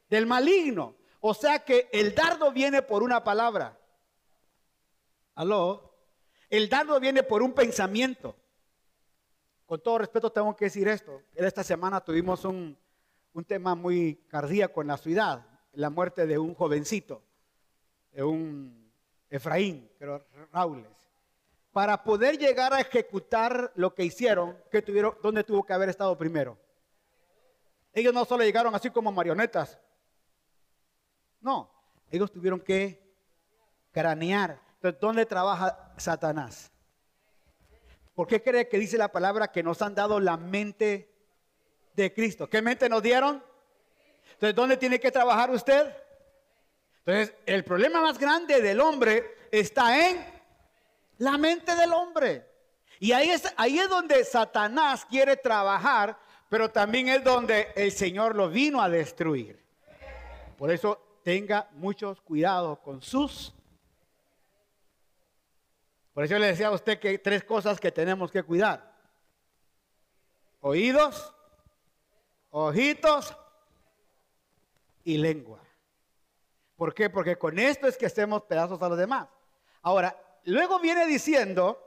del 0.07 0.27
maligno. 0.27 0.95
O 1.19 1.33
sea 1.33 1.65
que 1.65 1.89
el 1.91 2.13
dardo 2.13 2.51
viene 2.51 2.83
por 2.83 3.01
una 3.01 3.23
palabra. 3.23 3.75
¿Aló? 5.33 5.95
El 6.47 6.69
dardo 6.69 6.99
viene 6.99 7.23
por 7.23 7.41
un 7.41 7.53
pensamiento. 7.53 8.35
Con 9.65 9.81
todo 9.81 9.97
respeto 9.97 10.31
tengo 10.31 10.55
que 10.55 10.65
decir 10.65 10.87
esto. 10.87 11.23
Esta 11.33 11.63
semana 11.63 11.99
tuvimos 11.99 12.45
un, 12.45 12.77
un 13.33 13.45
tema 13.45 13.73
muy 13.73 14.23
cardíaco 14.27 14.81
en 14.83 14.89
la 14.89 14.97
ciudad, 14.97 15.47
la 15.73 15.89
muerte 15.89 16.27
de 16.27 16.37
un 16.37 16.53
jovencito, 16.53 17.23
de 18.11 18.23
un 18.23 18.93
Efraín, 19.27 19.91
creo. 19.97 20.23
Para 21.71 22.03
poder 22.03 22.37
llegar 22.37 22.75
a 22.75 22.79
ejecutar 22.79 23.71
lo 23.73 23.95
que 23.95 24.03
hicieron, 24.03 24.55
que 24.69 24.83
tuvieron, 24.83 25.17
¿dónde 25.23 25.43
tuvo 25.43 25.65
que 25.65 25.73
haber 25.73 25.89
estado 25.89 26.15
primero? 26.15 26.59
Ellos 27.97 28.13
no 28.13 28.25
solo 28.25 28.43
llegaron 28.43 28.75
así 28.75 28.91
como 28.91 29.11
marionetas. 29.11 29.79
No, 31.41 31.67
ellos 32.11 32.31
tuvieron 32.31 32.59
que 32.59 33.03
cranear. 33.91 34.61
Entonces, 34.75 35.01
¿dónde 35.01 35.25
trabaja 35.25 35.95
Satanás? 35.97 36.71
¿Por 38.13 38.27
qué 38.27 38.43
cree 38.43 38.69
que 38.69 38.77
dice 38.77 38.99
la 38.99 39.11
palabra 39.11 39.51
que 39.51 39.63
nos 39.63 39.81
han 39.81 39.95
dado 39.95 40.19
la 40.19 40.37
mente 40.37 41.11
de 41.95 42.13
Cristo? 42.13 42.47
¿Qué 42.47 42.61
mente 42.61 42.87
nos 42.87 43.01
dieron? 43.01 43.43
Entonces, 44.33 44.53
¿dónde 44.53 44.77
tiene 44.77 44.99
que 44.99 45.09
trabajar 45.09 45.49
usted? 45.49 45.91
Entonces, 46.99 47.33
el 47.47 47.63
problema 47.63 47.99
más 47.99 48.19
grande 48.19 48.61
del 48.61 48.79
hombre 48.79 49.47
está 49.49 50.07
en 50.07 50.23
la 51.17 51.35
mente 51.39 51.73
del 51.75 51.91
hombre. 51.93 52.47
Y 52.99 53.11
ahí 53.11 53.31
es, 53.31 53.51
ahí 53.57 53.79
es 53.79 53.89
donde 53.89 54.23
Satanás 54.23 55.03
quiere 55.03 55.35
trabajar 55.35 56.26
pero 56.49 56.69
también 56.69 57.09
es 57.09 57.23
donde 57.23 57.73
el 57.75 57.91
Señor 57.91 58.35
lo 58.35 58.49
vino 58.49 58.81
a 58.81 58.89
destruir. 58.89 59.59
Por 60.57 60.71
eso 60.71 61.19
tenga 61.23 61.69
muchos 61.73 62.21
cuidados 62.21 62.79
con 62.79 63.01
sus. 63.01 63.53
Por 66.13 66.23
eso 66.23 66.39
le 66.39 66.47
decía 66.47 66.67
a 66.67 66.71
usted 66.71 66.99
que 66.99 67.09
hay 67.09 67.17
tres 67.19 67.43
cosas 67.43 67.79
que 67.79 67.91
tenemos 67.91 68.31
que 68.31 68.43
cuidar. 68.43 68.95
Oídos, 70.61 71.33
ojitos 72.49 73.35
y 75.03 75.17
lengua. 75.17 75.61
¿Por 76.75 76.93
qué? 76.93 77.09
Porque 77.09 77.37
con 77.37 77.59
esto 77.59 77.87
es 77.87 77.97
que 77.97 78.05
hacemos 78.05 78.43
pedazos 78.43 78.81
a 78.81 78.89
los 78.89 78.97
demás. 78.97 79.27
Ahora, 79.81 80.19
luego 80.45 80.79
viene 80.79 81.05
diciendo 81.05 81.83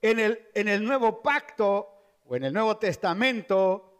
en 0.00 0.18
el, 0.18 0.48
en 0.54 0.68
el 0.68 0.84
nuevo 0.84 1.22
pacto 1.22 1.90
o 2.26 2.36
en 2.36 2.44
el 2.44 2.52
Nuevo 2.52 2.76
Testamento, 2.76 3.93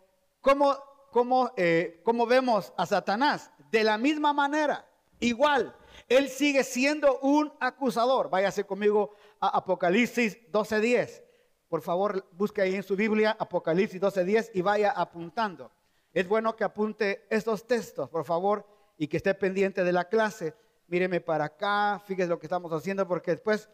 ¿cómo, 0.45 0.77
cómo, 1.11 1.51
eh, 1.57 2.01
cómo 2.05 2.27
vemos 2.27 2.73
a 2.77 2.87
Satanás? 2.87 3.51
De 3.73 3.83
la 3.83 3.99
misma 3.99 4.33
manera, 4.33 4.87
igual. 5.19 5.75
Él 6.07 6.29
sigue 6.29 6.63
siendo 6.63 7.19
un 7.21 7.53
acusador. 7.59 8.31
Váyase 8.31 8.65
conmigo 8.65 9.15
a 9.41 9.49
Apocalipsis 9.57 10.39
12:10. 10.53 11.25
Por 11.69 11.81
favor, 11.81 12.29
busque 12.33 12.63
ahí 12.63 12.77
en 12.77 12.83
su 12.85 12.95
Biblia 12.95 13.37
Apocalipsis 13.41 14.01
12:10 14.01 14.51
y 14.55 14.63
vaya 14.63 14.91
apuntando. 14.93 15.73
Es 16.13 16.29
bueno 16.29 16.55
que 16.55 16.63
apunte 16.63 17.27
estos 17.31 17.67
textos, 17.67 18.09
por 18.09 18.25
favor, 18.25 18.65
y 18.99 19.09
que 19.09 19.17
esté 19.17 19.35
pendiente 19.35 19.83
de 19.83 19.93
la 19.93 20.05
clase. 20.05 20.55
Míreme 20.87 21.21
para 21.21 21.47
acá, 21.47 22.01
fíjese 22.07 22.29
lo 22.29 22.39
que 22.39 22.47
estamos 22.47 22.71
haciendo, 22.73 23.09
porque 23.09 23.33
después 23.33 23.69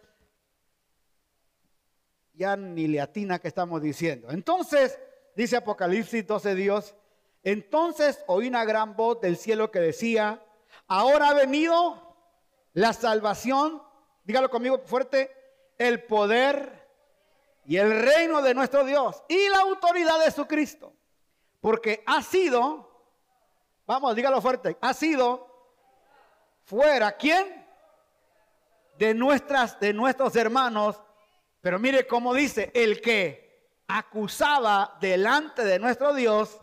ya 2.33 2.57
ni 2.57 2.87
le 2.87 3.01
atina 3.01 3.41
que 3.41 3.49
estamos 3.49 3.83
diciendo. 3.83 4.31
Entonces, 4.31 4.99
dice 5.37 5.57
Apocalipsis 5.57 6.27
12, 6.27 6.55
Dios, 6.55 6.95
entonces 7.43 8.23
oí 8.27 8.49
una 8.49 8.65
gran 8.65 8.97
voz 8.97 9.21
del 9.21 9.37
cielo 9.37 9.71
que 9.71 9.81
decía, 9.81 10.43
ahora 10.87 11.31
ha 11.31 11.35
venido 11.35 12.17
la 12.73 12.93
salvación, 12.93 13.83
dígalo 14.25 14.51
conmigo 14.51 14.81
fuerte, 14.85 15.35
el 15.79 16.03
poder 16.05 16.89
y 17.65 17.77
el 17.77 18.03
reino 18.03 18.43
de 18.43 18.55
nuestro 18.55 18.85
Dios 18.85 19.23
y 19.29 19.49
la 19.49 19.61
autoridad 19.61 20.23
de 20.25 20.31
su 20.31 20.47
Cristo. 20.47 20.93
Porque 21.61 22.03
ha 22.07 22.23
sido, 22.23 23.05
vamos, 23.87 24.15
dígalo 24.15 24.41
fuerte, 24.41 24.77
ha 24.81 24.95
sido 24.95 25.47
fuera, 26.65 27.13
¿quién? 27.13 27.67
De 28.99 29.15
nuestras, 29.15 29.81
de 29.81 29.93
nuestros 29.93 30.37
hermanos 30.37 31.01
pero 31.61 31.79
mire 31.79 32.07
cómo 32.07 32.35
dice, 32.35 32.71
el 32.75 33.01
que 33.01 33.50
acusaba 33.99 34.97
delante 35.01 35.65
de 35.65 35.79
nuestro 35.79 36.15
Dios 36.15 36.61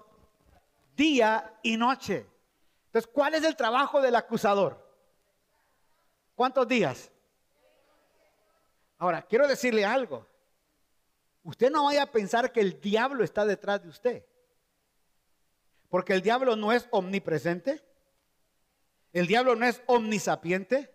día 0.96 1.54
y 1.62 1.78
noche. 1.78 2.26
Entonces, 2.88 3.10
¿cuál 3.14 3.36
es 3.36 3.44
el 3.44 3.56
trabajo 3.56 4.02
del 4.02 4.16
acusador? 4.16 4.86
¿Cuántos 6.36 6.68
días? 6.68 7.12
Ahora, 8.98 9.22
quiero 9.24 9.48
decirle 9.48 9.86
algo. 9.86 10.26
Usted 11.44 11.70
no 11.70 11.86
vaya 11.86 12.04
a 12.04 12.12
pensar 12.12 12.52
que 12.52 12.62
el 12.62 12.80
diablo 12.80 13.24
está 13.24 13.46
detrás 13.46 13.84
de 13.84 13.90
usted. 13.90 14.26
Porque 15.90 16.14
el 16.14 16.22
diablo 16.22 16.56
no 16.56 16.72
es 16.72 16.88
omnipresente. 16.92 17.84
El 19.14 19.28
diablo 19.28 19.56
no 19.56 19.66
es 19.66 19.82
omnisapiente. 19.86 20.94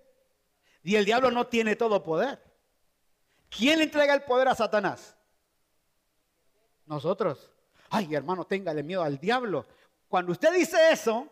Y 0.82 0.96
el 0.96 1.04
diablo 1.04 1.30
no 1.30 1.46
tiene 1.46 1.76
todo 1.76 2.02
poder. 2.02 2.42
¿Quién 3.48 3.78
le 3.78 3.84
entrega 3.84 4.14
el 4.14 4.22
poder 4.22 4.48
a 4.48 4.54
Satanás? 4.54 5.16
Nosotros. 6.86 7.52
Ay, 7.90 8.14
hermano, 8.14 8.44
téngale 8.44 8.82
miedo 8.82 9.02
al 9.02 9.18
diablo. 9.18 9.66
Cuando 10.08 10.32
usted 10.32 10.52
dice 10.54 10.90
eso, 10.90 11.28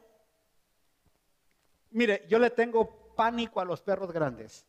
mire, 1.91 2.27
yo 2.29 2.39
le 2.39 2.51
tengo 2.51 3.15
pánico 3.15 3.61
a 3.61 3.65
los 3.65 3.81
perros 3.83 4.13
grandes. 4.13 4.67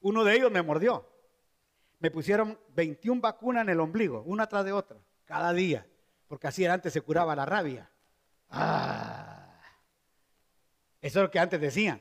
Uno 0.00 0.24
de 0.24 0.34
ellos 0.34 0.50
me 0.50 0.62
mordió. 0.62 1.08
Me 1.98 2.10
pusieron 2.10 2.58
21 2.74 3.20
vacunas 3.20 3.62
en 3.62 3.70
el 3.70 3.80
ombligo, 3.80 4.22
una 4.26 4.48
tras 4.48 4.64
de 4.64 4.72
otra, 4.72 4.98
cada 5.24 5.52
día, 5.52 5.86
porque 6.26 6.48
así 6.48 6.66
antes 6.66 6.92
se 6.92 7.00
curaba 7.00 7.36
la 7.36 7.46
rabia. 7.46 7.88
Ah, 8.50 9.60
eso 11.00 11.20
es 11.20 11.22
lo 11.22 11.30
que 11.30 11.38
antes 11.38 11.60
decían. 11.60 12.00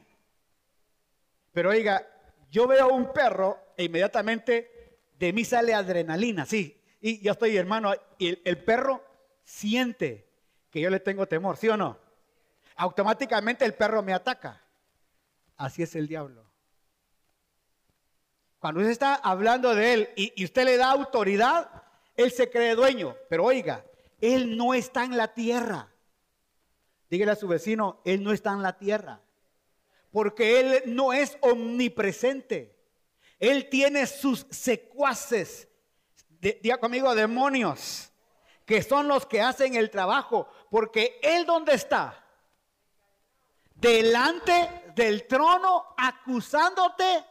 Pero 1.52 1.70
oiga, 1.70 2.08
yo 2.50 2.68
veo 2.68 2.86
a 2.86 2.94
un 2.94 3.14
perro 3.14 3.60
e 3.78 3.84
inmediatamente 3.84 5.00
de 5.18 5.34
mí 5.34 5.46
sale 5.46 5.74
adrenalina, 5.74 6.46
sí. 6.46 6.81
Y 7.02 7.20
yo 7.22 7.34
estoy, 7.34 7.58
hermano, 7.58 7.94
y 8.18 8.40
el, 8.48 8.64
perro 8.64 9.04
siente 9.44 10.30
que 10.70 10.80
yo 10.80 10.90
le 10.90 11.02
tengo 11.02 11.28
temor, 11.28 11.58
¿sí 11.58 11.68
o 11.68 11.76
no? 11.76 11.98
Automáticamente 12.78 13.66
el 13.66 13.74
perro 13.74 14.02
me 14.02 14.14
ataca. 14.14 14.62
Así 15.58 15.84
es 15.84 15.96
el 15.96 16.08
diablo. 16.08 16.46
Cuando 18.60 18.80
usted 18.80 18.92
está 18.92 19.16
hablando 19.16 19.76
de 19.76 19.94
él 19.94 20.10
y, 20.16 20.32
y 20.36 20.46
usted 20.46 20.64
le 20.64 20.78
da 20.78 20.92
autoridad, 20.92 21.84
él 22.16 22.32
se 22.32 22.50
cree 22.50 22.76
dueño. 22.76 23.18
Pero 23.28 23.46
oiga, 23.46 23.84
él 24.22 24.56
no 24.56 24.74
está 24.74 25.04
en 25.04 25.18
la 25.18 25.34
tierra. 25.34 25.92
Dígale 27.10 27.32
a 27.32 27.36
su 27.36 27.48
vecino, 27.48 28.02
él 28.06 28.24
no 28.24 28.32
está 28.32 28.52
en 28.52 28.62
la 28.62 28.78
tierra 28.78 29.22
porque 30.12 30.60
Él 30.60 30.96
no 30.96 31.14
es 31.14 31.38
omnipresente. 31.42 32.76
Él 33.40 33.70
tiene 33.70 34.06
sus 34.06 34.46
secuaces, 34.52 35.68
diga 36.42 36.80
conmigo, 36.80 37.14
demonios, 37.14 38.12
que 38.66 38.82
son 38.82 39.08
los 39.08 39.26
que 39.26 39.42
hacen 39.42 39.76
el 39.76 39.90
trabajo, 39.90 40.48
porque 40.70 41.20
Él 41.22 41.46
dónde 41.46 41.74
está? 41.74 42.26
Delante 43.76 44.92
del 44.96 45.28
trono 45.28 45.94
acusándote 45.98 47.24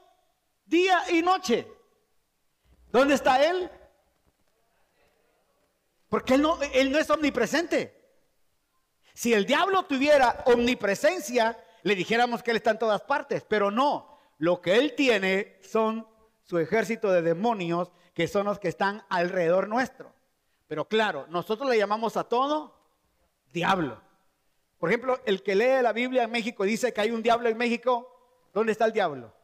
día 0.64 1.02
y 1.10 1.22
noche. 1.22 1.66
¿Dónde 2.92 3.14
está 3.14 3.42
Él? 3.44 3.70
Porque 6.08 6.34
Él 6.34 6.42
no, 6.42 6.58
él 6.60 6.90
no 6.90 6.98
es 6.98 7.10
omnipresente. 7.10 8.00
Si 9.14 9.32
el 9.32 9.44
diablo 9.44 9.84
tuviera 9.84 10.42
omnipresencia, 10.46 11.58
le 11.82 11.94
dijéramos 11.94 12.42
que 12.42 12.52
Él 12.52 12.58
está 12.58 12.70
en 12.70 12.78
todas 12.78 13.02
partes, 13.02 13.44
pero 13.48 13.70
no. 13.70 14.18
Lo 14.38 14.60
que 14.60 14.76
Él 14.76 14.94
tiene 14.94 15.58
son 15.62 16.08
su 16.42 16.58
ejército 16.58 17.12
de 17.12 17.22
demonios 17.22 17.90
que 18.20 18.28
son 18.28 18.44
los 18.44 18.58
que 18.58 18.68
están 18.68 19.02
alrededor 19.08 19.66
nuestro. 19.66 20.12
Pero 20.66 20.86
claro, 20.86 21.26
nosotros 21.30 21.70
le 21.70 21.78
llamamos 21.78 22.18
a 22.18 22.24
todo 22.24 22.76
diablo. 23.50 23.98
Por 24.78 24.90
ejemplo, 24.90 25.18
el 25.24 25.42
que 25.42 25.54
lee 25.54 25.80
la 25.80 25.94
Biblia 25.94 26.24
en 26.24 26.30
México 26.30 26.64
dice 26.64 26.92
que 26.92 27.00
hay 27.00 27.12
un 27.12 27.22
diablo 27.22 27.48
en 27.48 27.56
México. 27.56 28.44
¿Dónde 28.52 28.72
está 28.72 28.84
el 28.84 28.92
diablo? 28.92 29.34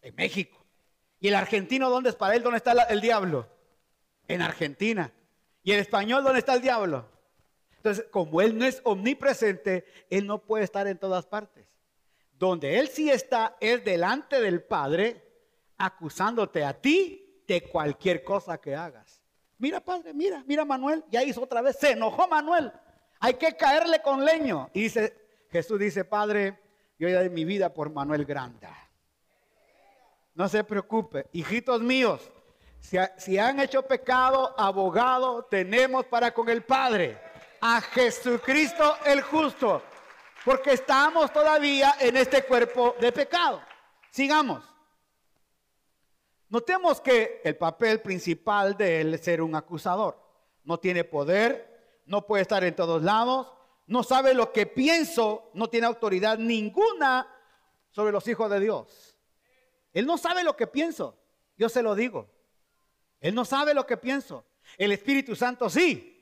En 0.00 0.14
México. 0.14 0.64
¿Y 1.18 1.26
el 1.26 1.34
argentino 1.34 1.90
dónde 1.90 2.10
es 2.10 2.14
para 2.14 2.36
él? 2.36 2.44
¿Dónde 2.44 2.58
está 2.58 2.70
el 2.70 3.00
diablo? 3.00 3.48
En 4.28 4.42
Argentina. 4.42 5.12
¿Y 5.64 5.72
el 5.72 5.80
español 5.80 6.22
dónde 6.22 6.38
está 6.38 6.54
el 6.54 6.62
diablo? 6.62 7.04
Entonces, 7.78 8.06
como 8.12 8.40
Él 8.40 8.56
no 8.56 8.64
es 8.64 8.80
omnipresente, 8.84 9.86
Él 10.08 10.24
no 10.24 10.38
puede 10.38 10.62
estar 10.62 10.86
en 10.86 10.98
todas 10.98 11.26
partes. 11.26 11.66
Donde 12.38 12.78
Él 12.78 12.86
sí 12.90 13.10
está 13.10 13.56
es 13.58 13.84
delante 13.84 14.40
del 14.40 14.62
Padre, 14.62 15.20
acusándote 15.78 16.64
a 16.64 16.80
ti 16.80 17.24
de 17.48 17.62
cualquier 17.62 18.22
cosa 18.22 18.58
que 18.58 18.76
hagas. 18.76 19.22
Mira, 19.56 19.80
Padre, 19.80 20.12
mira, 20.12 20.44
mira 20.46 20.64
Manuel, 20.64 21.02
ya 21.10 21.24
hizo 21.24 21.42
otra 21.42 21.62
vez, 21.62 21.76
se 21.76 21.92
enojó 21.92 22.28
Manuel. 22.28 22.70
Hay 23.18 23.34
que 23.34 23.56
caerle 23.56 24.00
con 24.02 24.24
leño. 24.24 24.70
Y 24.74 24.82
dice, 24.82 25.16
Jesús 25.50 25.80
dice, 25.80 26.04
Padre, 26.04 26.60
yo 26.98 27.08
ya 27.08 27.20
de 27.20 27.30
mi 27.30 27.44
vida 27.44 27.72
por 27.72 27.90
Manuel 27.90 28.24
Granda. 28.24 28.70
No 30.34 30.48
se 30.48 30.62
preocupe, 30.62 31.26
hijitos 31.32 31.80
míos, 31.80 32.30
si, 32.78 32.96
si 33.16 33.38
han 33.38 33.58
hecho 33.58 33.82
pecado, 33.82 34.54
abogado 34.56 35.44
tenemos 35.46 36.04
para 36.06 36.32
con 36.32 36.48
el 36.48 36.62
Padre 36.62 37.18
a 37.60 37.80
Jesucristo 37.80 38.98
el 39.04 39.22
justo, 39.22 39.82
porque 40.44 40.74
estamos 40.74 41.32
todavía 41.32 41.96
en 41.98 42.16
este 42.16 42.44
cuerpo 42.44 42.94
de 43.00 43.10
pecado. 43.10 43.60
Sigamos. 44.10 44.67
Notemos 46.48 47.00
que 47.00 47.42
el 47.44 47.56
papel 47.56 48.00
principal 48.00 48.76
de 48.76 49.02
él 49.02 49.14
es 49.14 49.20
ser 49.20 49.42
un 49.42 49.54
acusador. 49.54 50.18
No 50.64 50.78
tiene 50.78 51.04
poder, 51.04 52.02
no 52.06 52.26
puede 52.26 52.42
estar 52.42 52.64
en 52.64 52.74
todos 52.74 53.02
lados, 53.02 53.52
no 53.86 54.02
sabe 54.02 54.34
lo 54.34 54.52
que 54.52 54.66
pienso, 54.66 55.50
no 55.54 55.68
tiene 55.68 55.86
autoridad 55.86 56.38
ninguna 56.38 57.26
sobre 57.90 58.12
los 58.12 58.26
hijos 58.28 58.50
de 58.50 58.60
Dios. 58.60 59.16
Él 59.92 60.06
no 60.06 60.16
sabe 60.18 60.44
lo 60.44 60.56
que 60.56 60.66
pienso, 60.66 61.18
yo 61.56 61.68
se 61.68 61.82
lo 61.82 61.94
digo. 61.94 62.30
Él 63.20 63.34
no 63.34 63.44
sabe 63.44 63.74
lo 63.74 63.86
que 63.86 63.96
pienso. 63.96 64.44
El 64.76 64.92
Espíritu 64.92 65.34
Santo 65.34 65.68
sí. 65.68 66.14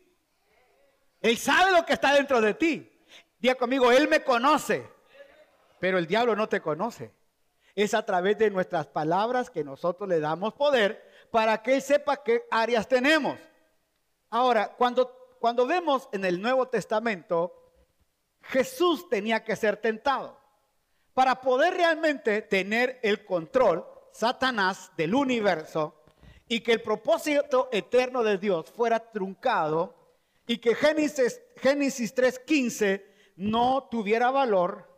Él 1.21 1.37
sabe 1.37 1.73
lo 1.73 1.85
que 1.85 1.93
está 1.93 2.15
dentro 2.15 2.41
de 2.41 2.55
ti. 2.55 2.93
Diga 3.39 3.55
conmigo, 3.55 3.93
Él 3.93 4.09
me 4.09 4.23
conoce. 4.23 4.89
Pero 5.79 5.99
el 5.99 6.07
diablo 6.07 6.35
no 6.35 6.49
te 6.49 6.61
conoce. 6.61 7.13
Es 7.77 7.93
a 7.93 8.05
través 8.05 8.39
de 8.39 8.51
nuestras 8.51 8.87
palabras 8.87 9.51
que 9.51 9.63
nosotros 9.63 10.09
le 10.09 10.19
damos 10.19 10.55
poder 10.55 11.09
para 11.31 11.63
que 11.63 11.75
Él 11.75 11.83
sepa 11.83 12.23
qué 12.23 12.45
áreas 12.51 12.89
tenemos. 12.89 13.39
Ahora, 14.31 14.75
cuando, 14.77 15.37
cuando 15.39 15.67
vemos 15.67 16.09
en 16.11 16.25
el 16.25 16.41
Nuevo 16.41 16.67
Testamento, 16.69 17.53
Jesús 18.41 19.09
tenía 19.11 19.45
que 19.45 19.57
ser 19.57 19.77
tentado. 19.77 20.41
Para 21.13 21.41
poder 21.41 21.75
realmente 21.75 22.41
tener 22.41 22.99
el 23.03 23.27
control, 23.27 23.87
Satanás, 24.11 24.91
del 24.97 25.15
universo, 25.15 26.03
y 26.49 26.61
que 26.61 26.73
el 26.73 26.83
propósito 26.83 27.69
eterno 27.73 28.23
de 28.23 28.39
Dios 28.39 28.71
fuera 28.71 29.01
truncado, 29.01 29.95
y 30.47 30.59
que 30.59 30.75
Génesis, 30.75 31.43
Génesis 31.57 32.15
3.15 32.15 33.05
no 33.37 33.89
tuviera 33.91 34.31
valor, 34.31 34.89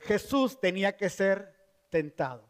Jesús 0.00 0.58
tenía 0.60 0.96
que 0.96 1.08
ser 1.08 1.57
tentado. 1.88 2.48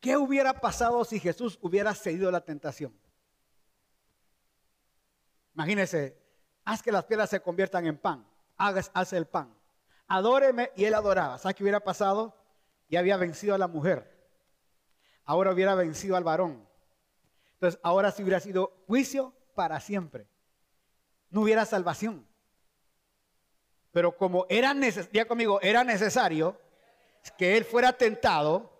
¿Qué 0.00 0.16
hubiera 0.16 0.52
pasado 0.54 1.04
si 1.04 1.20
Jesús 1.20 1.58
hubiera 1.62 1.94
cedido 1.94 2.30
la 2.32 2.40
tentación? 2.40 2.92
Imagínense, 5.54 6.18
haz 6.64 6.82
que 6.82 6.90
las 6.90 7.04
piedras 7.04 7.30
se 7.30 7.40
conviertan 7.40 7.86
en 7.86 7.96
pan, 7.96 8.26
hagas, 8.56 8.90
haz 8.94 9.12
el 9.12 9.26
pan, 9.26 9.54
adóreme 10.08 10.72
y 10.74 10.86
él 10.86 10.94
adoraba. 10.94 11.38
¿Sabes 11.38 11.54
qué 11.54 11.62
hubiera 11.62 11.78
pasado? 11.78 12.34
Y 12.88 12.96
había 12.96 13.16
vencido 13.16 13.54
a 13.54 13.58
la 13.58 13.68
mujer, 13.68 14.10
ahora 15.24 15.52
hubiera 15.52 15.76
vencido 15.76 16.16
al 16.16 16.24
varón. 16.24 16.66
Entonces, 17.54 17.78
ahora 17.84 18.10
sí 18.10 18.24
hubiera 18.24 18.40
sido 18.40 18.72
juicio 18.88 19.32
para 19.54 19.78
siempre. 19.78 20.26
No 21.32 21.40
hubiera 21.40 21.66
salvación. 21.66 22.24
Pero 23.90 24.16
como 24.16 24.46
era 24.48 24.72
necesario, 24.72 25.26
conmigo, 25.26 25.60
era 25.60 25.82
necesario 25.82 26.56
que 27.36 27.56
él 27.56 27.64
fuera 27.64 27.92
tentado, 27.92 28.70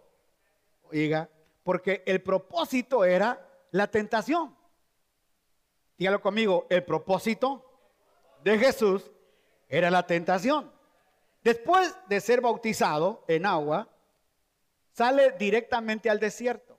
oiga, 0.91 1.29
porque 1.65 2.03
el 2.07 2.23
propósito 2.23 3.05
era 3.05 3.45
la 3.73 3.89
tentación. 3.89 4.57
Dígalo 5.99 6.21
conmigo, 6.21 6.67
el 6.71 6.85
propósito 6.85 7.65
de 8.45 8.59
Jesús 8.59 9.11
era 9.69 9.91
la 9.91 10.07
tentación. 10.07 10.73
Después 11.43 11.95
de 12.09 12.21
ser 12.21 12.41
bautizado 12.41 13.25
en 13.29 13.47
agua, 13.47 13.89
sale 14.93 15.33
directamente 15.33 16.09
al 16.09 16.21
desierto 16.21 16.79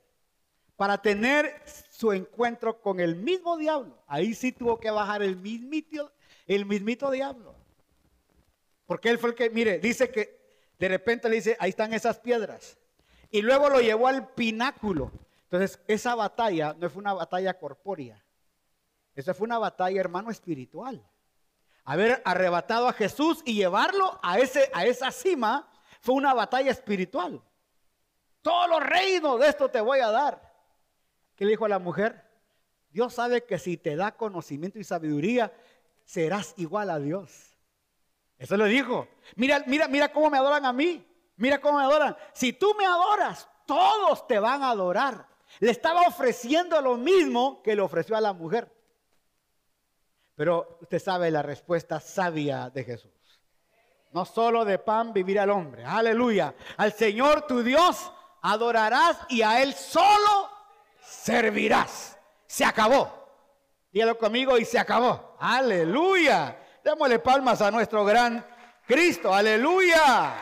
para 0.76 1.02
tener 1.02 1.62
su 2.04 2.12
encuentro 2.12 2.82
con 2.82 3.00
el 3.00 3.16
mismo 3.16 3.56
diablo. 3.56 3.98
Ahí 4.08 4.34
sí 4.34 4.52
tuvo 4.52 4.78
que 4.78 4.92
bajar 4.92 5.24
el 5.24 5.38
mismito, 5.38 6.12
el 6.48 6.66
mismito 6.66 7.10
diablo. 7.10 7.56
Porque 8.86 9.10
él 9.10 9.18
fue 9.18 9.30
el 9.30 9.36
que, 9.36 9.50
mire, 9.50 9.80
dice 9.80 10.12
que 10.12 10.38
de 10.78 10.90
repente 10.90 11.30
le 11.30 11.38
dice, 11.38 11.56
ahí 11.62 11.70
están 11.70 11.94
esas 11.94 12.20
piedras. 12.20 12.78
Y 13.32 13.42
luego 13.42 13.70
lo 13.70 13.80
llevó 13.80 14.10
al 14.10 14.28
pináculo. 14.34 15.14
Entonces, 15.44 15.80
esa 15.88 16.14
batalla 16.14 16.76
no 16.78 16.90
fue 16.90 17.00
una 17.00 17.14
batalla 17.14 17.58
corpórea. 17.58 18.22
Esa 19.16 19.34
fue 19.34 19.46
una 19.46 19.60
batalla, 19.60 20.02
hermano, 20.02 20.30
espiritual. 20.30 21.02
Haber 21.86 22.22
arrebatado 22.26 22.90
a 22.90 22.92
Jesús 22.92 23.42
y 23.46 23.54
llevarlo 23.54 24.20
a, 24.22 24.40
ese, 24.40 24.70
a 24.74 24.86
esa 24.86 25.10
cima 25.10 25.72
fue 26.02 26.16
una 26.16 26.34
batalla 26.34 26.72
espiritual. 26.72 27.42
Todos 28.42 28.70
los 28.70 28.84
reinos 28.84 29.40
de 29.40 29.48
esto 29.48 29.70
te 29.70 29.80
voy 29.80 30.02
a 30.02 30.12
dar. 30.12 30.43
¿Qué 31.36 31.46
le 31.46 31.52
dijo 31.52 31.66
a 31.66 31.70
la 31.70 31.80
mujer? 31.80 32.24
Dios 32.92 33.14
sabe 33.14 33.44
que 33.44 33.58
si 33.58 33.78
te 33.78 33.96
da 33.96 34.16
conocimiento 34.16 34.80
y 34.80 34.84
sabiduría, 34.84 35.52
serás 36.06 36.54
igual 36.58 36.90
a 36.90 37.00
Dios. 37.00 37.58
Eso 38.38 38.56
le 38.58 38.66
dijo. 38.66 39.08
Mira, 39.36 39.64
mira, 39.66 39.88
mira 39.88 40.12
cómo 40.12 40.30
me 40.30 40.38
adoran 40.38 40.66
a 40.66 40.74
mí. 40.74 41.06
Mira 41.38 41.60
cómo 41.60 41.80
me 41.80 41.86
adoran. 41.86 42.16
Si 42.34 42.54
tú 42.54 42.76
me 42.78 42.86
adoras, 42.86 43.50
todos 43.66 44.28
te 44.28 44.38
van 44.40 44.62
a 44.64 44.70
adorar. 44.70 45.28
Le 45.60 45.72
estaba 45.72 46.02
ofreciendo 46.02 46.80
lo 46.82 46.98
mismo 46.98 47.62
que 47.64 47.76
le 47.76 47.82
ofreció 47.82 48.16
a 48.16 48.22
la 48.22 48.34
mujer. 48.34 48.72
Pero 50.36 50.78
usted 50.82 51.00
sabe 51.00 51.32
la 51.32 51.42
respuesta 51.42 52.00
sabia 52.00 52.70
de 52.70 52.84
Jesús. 52.84 53.12
No 54.12 54.26
solo 54.26 54.66
de 54.66 54.78
pan 54.78 55.14
vivirá 55.14 55.44
el 55.44 55.50
hombre. 55.50 55.86
Aleluya. 55.86 56.54
Al 56.78 56.94
Señor 56.94 57.48
tu 57.48 57.64
Dios 57.64 58.12
adorarás 58.42 59.18
y 59.30 59.42
a 59.42 59.62
Él 59.64 59.74
solo 59.74 60.53
servirás. 61.24 62.20
Se 62.46 62.66
acabó. 62.66 63.24
Dígalo 63.92 64.18
conmigo 64.18 64.58
y 64.58 64.66
se 64.66 64.78
acabó. 64.78 65.36
Aleluya. 65.40 66.58
Démosle 66.84 67.20
palmas 67.20 67.62
a 67.62 67.72
nuestro 67.72 68.04
gran 68.04 68.46
Cristo. 68.86 69.34
Aleluya. 69.34 70.36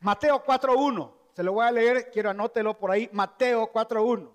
Mateo 0.00 0.44
4.1. 0.44 1.12
Se 1.34 1.42
lo 1.42 1.52
voy 1.54 1.66
a 1.66 1.72
leer, 1.72 2.10
quiero 2.12 2.30
anótelo 2.30 2.78
por 2.78 2.90
ahí. 2.92 3.10
Mateo 3.12 3.72
4.1. 3.72 4.32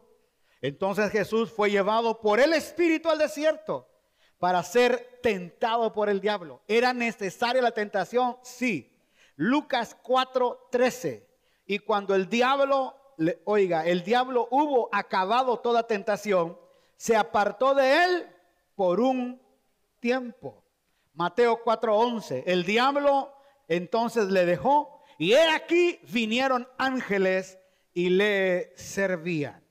Entonces 0.61 1.11
Jesús 1.11 1.51
fue 1.51 1.71
llevado 1.71 2.19
por 2.19 2.39
el 2.39 2.53
Espíritu 2.53 3.09
al 3.09 3.17
desierto 3.17 3.87
para 4.37 4.61
ser 4.63 5.19
tentado 5.23 5.93
por 5.93 6.09
el 6.09 6.19
diablo. 6.19 6.61
¿Era 6.67 6.93
necesaria 6.93 7.61
la 7.61 7.71
tentación? 7.71 8.37
Sí. 8.43 8.93
Lucas 9.35 9.97
4.13. 10.03 11.25
Y 11.65 11.79
cuando 11.79 12.13
el 12.13 12.27
diablo, 12.27 13.00
oiga, 13.45 13.85
el 13.85 14.03
diablo 14.03 14.47
hubo 14.51 14.89
acabado 14.91 15.59
toda 15.59 15.87
tentación, 15.87 16.57
se 16.97 17.15
apartó 17.15 17.73
de 17.73 18.03
él 18.03 18.27
por 18.75 18.99
un 18.99 19.41
tiempo. 19.99 20.63
Mateo 21.13 21.63
4:11. 21.63 22.43
El 22.45 22.63
diablo 22.63 23.33
entonces 23.67 24.25
le 24.27 24.45
dejó 24.45 25.01
y 25.17 25.33
he 25.33 25.49
aquí 25.49 25.99
vinieron 26.09 26.67
ángeles 26.77 27.57
y 27.93 28.09
le 28.09 28.73
servían. 28.75 29.63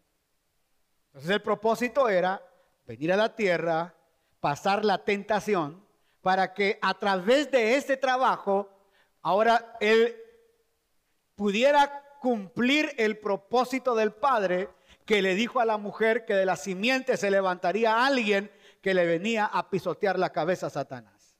Entonces 1.06 1.30
el 1.30 1.42
propósito 1.42 2.08
era 2.08 2.42
venir 2.86 3.12
a 3.12 3.16
la 3.16 3.34
tierra, 3.34 3.94
pasar 4.40 4.84
la 4.84 5.04
tentación, 5.04 5.84
para 6.20 6.54
que 6.54 6.78
a 6.82 6.94
través 6.94 7.50
de 7.50 7.74
este 7.76 7.96
trabajo, 7.96 8.68
ahora 9.22 9.76
él 9.80 10.16
pudiera 11.34 12.04
cumplir 12.20 12.94
el 12.98 13.18
propósito 13.18 13.94
del 13.94 14.12
Padre 14.12 14.68
que 15.06 15.22
le 15.22 15.34
dijo 15.34 15.58
a 15.58 15.64
la 15.64 15.78
mujer 15.78 16.26
que 16.26 16.34
de 16.34 16.44
la 16.46 16.54
simiente 16.54 17.16
se 17.16 17.30
levantaría 17.30 18.06
alguien 18.06 18.52
que 18.82 18.94
le 18.94 19.06
venía 19.06 19.46
a 19.46 19.70
pisotear 19.70 20.18
la 20.18 20.30
cabeza 20.30 20.66
a 20.66 20.70
Satanás. 20.70 21.34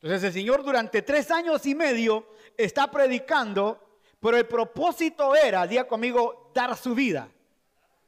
Entonces 0.00 0.24
el 0.24 0.32
Señor 0.32 0.64
durante 0.64 1.02
tres 1.02 1.30
años 1.30 1.64
y 1.66 1.74
medio 1.74 2.26
está 2.56 2.90
predicando, 2.90 4.00
pero 4.18 4.38
el 4.38 4.46
propósito 4.46 5.36
era, 5.36 5.66
día 5.66 5.86
conmigo, 5.86 6.50
dar 6.54 6.74
su 6.76 6.94
vida 6.94 7.28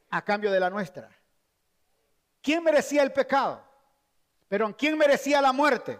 a 0.09 0.25
cambio 0.25 0.51
de 0.51 0.59
la 0.59 0.69
nuestra. 0.71 1.09
¿Quién 2.41 2.63
merecía 2.63 3.03
el 3.03 3.13
pecado? 3.13 3.63
Pero 4.47 4.75
¿quién 4.75 4.97
merecía 4.97 5.39
la 5.39 5.53
muerte? 5.53 5.99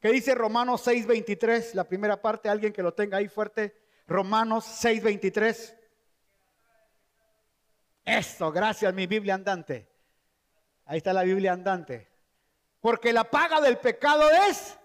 ¿Qué 0.00 0.12
dice 0.12 0.34
Romanos 0.34 0.86
6:23? 0.86 1.74
La 1.74 1.84
primera 1.84 2.22
parte, 2.22 2.48
alguien 2.48 2.72
que 2.72 2.82
lo 2.82 2.94
tenga 2.94 3.18
ahí 3.18 3.26
fuerte. 3.26 3.85
Romanos 4.06 4.64
6:23. 4.64 5.74
Eso, 8.04 8.52
gracias 8.52 8.94
mi 8.94 9.06
Biblia 9.06 9.34
andante. 9.34 9.88
Ahí 10.84 10.98
está 10.98 11.12
la 11.12 11.24
Biblia 11.24 11.52
andante. 11.52 12.08
Porque 12.80 13.12
la 13.12 13.24
paga 13.24 13.60
del 13.60 13.78
pecado 13.78 14.30
es, 14.48 14.78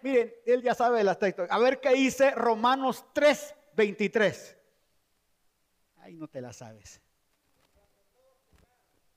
miren, 0.00 0.32
él 0.46 0.62
ya 0.62 0.74
sabe 0.74 1.02
el 1.02 1.16
textos. 1.18 1.46
A 1.50 1.58
ver 1.58 1.80
qué 1.80 1.90
dice 1.90 2.30
Romanos 2.30 3.04
3, 3.12 3.54
23. 3.74 4.56
Ahí 5.98 6.14
no 6.14 6.28
te 6.28 6.40
la 6.40 6.52
sabes. 6.52 7.02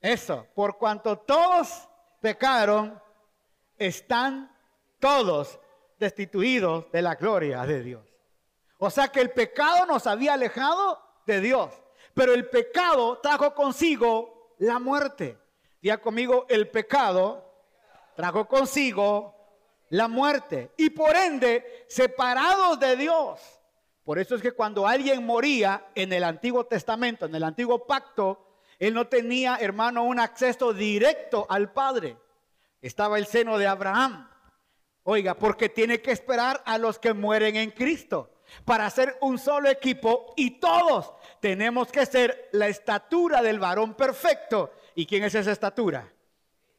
Eso, 0.01 0.47
por 0.53 0.77
cuanto 0.77 1.19
todos 1.19 1.87
pecaron, 2.19 3.01
están 3.77 4.53
todos 4.99 5.59
destituidos 5.97 6.91
de 6.91 7.01
la 7.01 7.15
gloria 7.15 7.65
de 7.65 7.81
Dios. 7.81 8.06
O 8.77 8.89
sea 8.89 9.07
que 9.07 9.21
el 9.21 9.31
pecado 9.31 9.85
nos 9.85 10.05
había 10.05 10.33
alejado 10.33 11.01
de 11.25 11.41
Dios, 11.41 11.73
pero 12.13 12.33
el 12.33 12.47
pecado 12.49 13.17
trajo 13.19 13.53
consigo 13.53 14.53
la 14.59 14.79
muerte. 14.79 15.37
Día 15.81 15.99
conmigo, 15.99 16.45
el 16.49 16.69
pecado 16.69 17.43
trajo 18.15 18.47
consigo 18.47 19.35
la 19.89 20.07
muerte 20.07 20.71
y 20.77 20.89
por 20.91 21.15
ende 21.15 21.85
separados 21.87 22.79
de 22.79 22.95
Dios. 22.95 23.41
Por 24.03 24.19
eso 24.19 24.35
es 24.35 24.41
que 24.41 24.51
cuando 24.51 24.87
alguien 24.87 25.25
moría 25.25 25.87
en 25.95 26.13
el 26.13 26.23
Antiguo 26.23 26.65
Testamento, 26.65 27.25
en 27.25 27.35
el 27.35 27.43
Antiguo 27.43 27.85
Pacto, 27.85 28.45
él 28.79 28.93
no 28.93 29.07
tenía, 29.07 29.57
hermano, 29.59 30.03
un 30.03 30.19
acceso 30.19 30.71
directo 30.71 31.47
al 31.49 31.73
Padre. 31.73 32.15
Estaba 32.79 33.17
el 33.17 33.25
seno 33.25 33.57
de 33.57 33.67
Abraham. 33.67 34.29
Oiga, 35.03 35.33
porque 35.33 35.67
tiene 35.67 36.01
que 36.01 36.11
esperar 36.11 36.61
a 36.65 36.77
los 36.77 36.99
que 36.99 37.13
mueren 37.13 37.55
en 37.55 37.71
Cristo 37.71 38.36
para 38.65 38.89
ser 38.89 39.17
un 39.21 39.37
solo 39.37 39.69
equipo 39.69 40.33
y 40.35 40.59
todos 40.59 41.13
tenemos 41.39 41.91
que 41.91 42.05
ser 42.05 42.49
la 42.53 42.67
estatura 42.67 43.41
del 43.41 43.59
varón 43.59 43.93
perfecto 43.93 44.71
¿Y 44.97 45.05
quién 45.05 45.23
es 45.23 45.35
esa 45.35 45.51
estatura? 45.51 46.11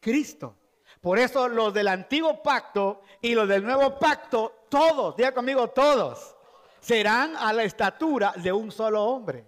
Cristo. 0.00 0.56
Por 1.00 1.20
eso 1.20 1.46
los 1.46 1.72
del 1.72 1.86
antiguo 1.86 2.42
pacto 2.42 3.02
y 3.22 3.32
los 3.32 3.46
del 3.46 3.62
nuevo 3.62 3.96
pacto, 3.96 4.64
todos, 4.68 5.16
diga 5.16 5.32
conmigo 5.32 5.68
todos, 5.68 6.34
serán 6.80 7.36
a 7.36 7.52
la 7.52 7.62
estatura 7.62 8.32
de 8.34 8.52
un 8.52 8.72
solo 8.72 9.04
hombre. 9.04 9.46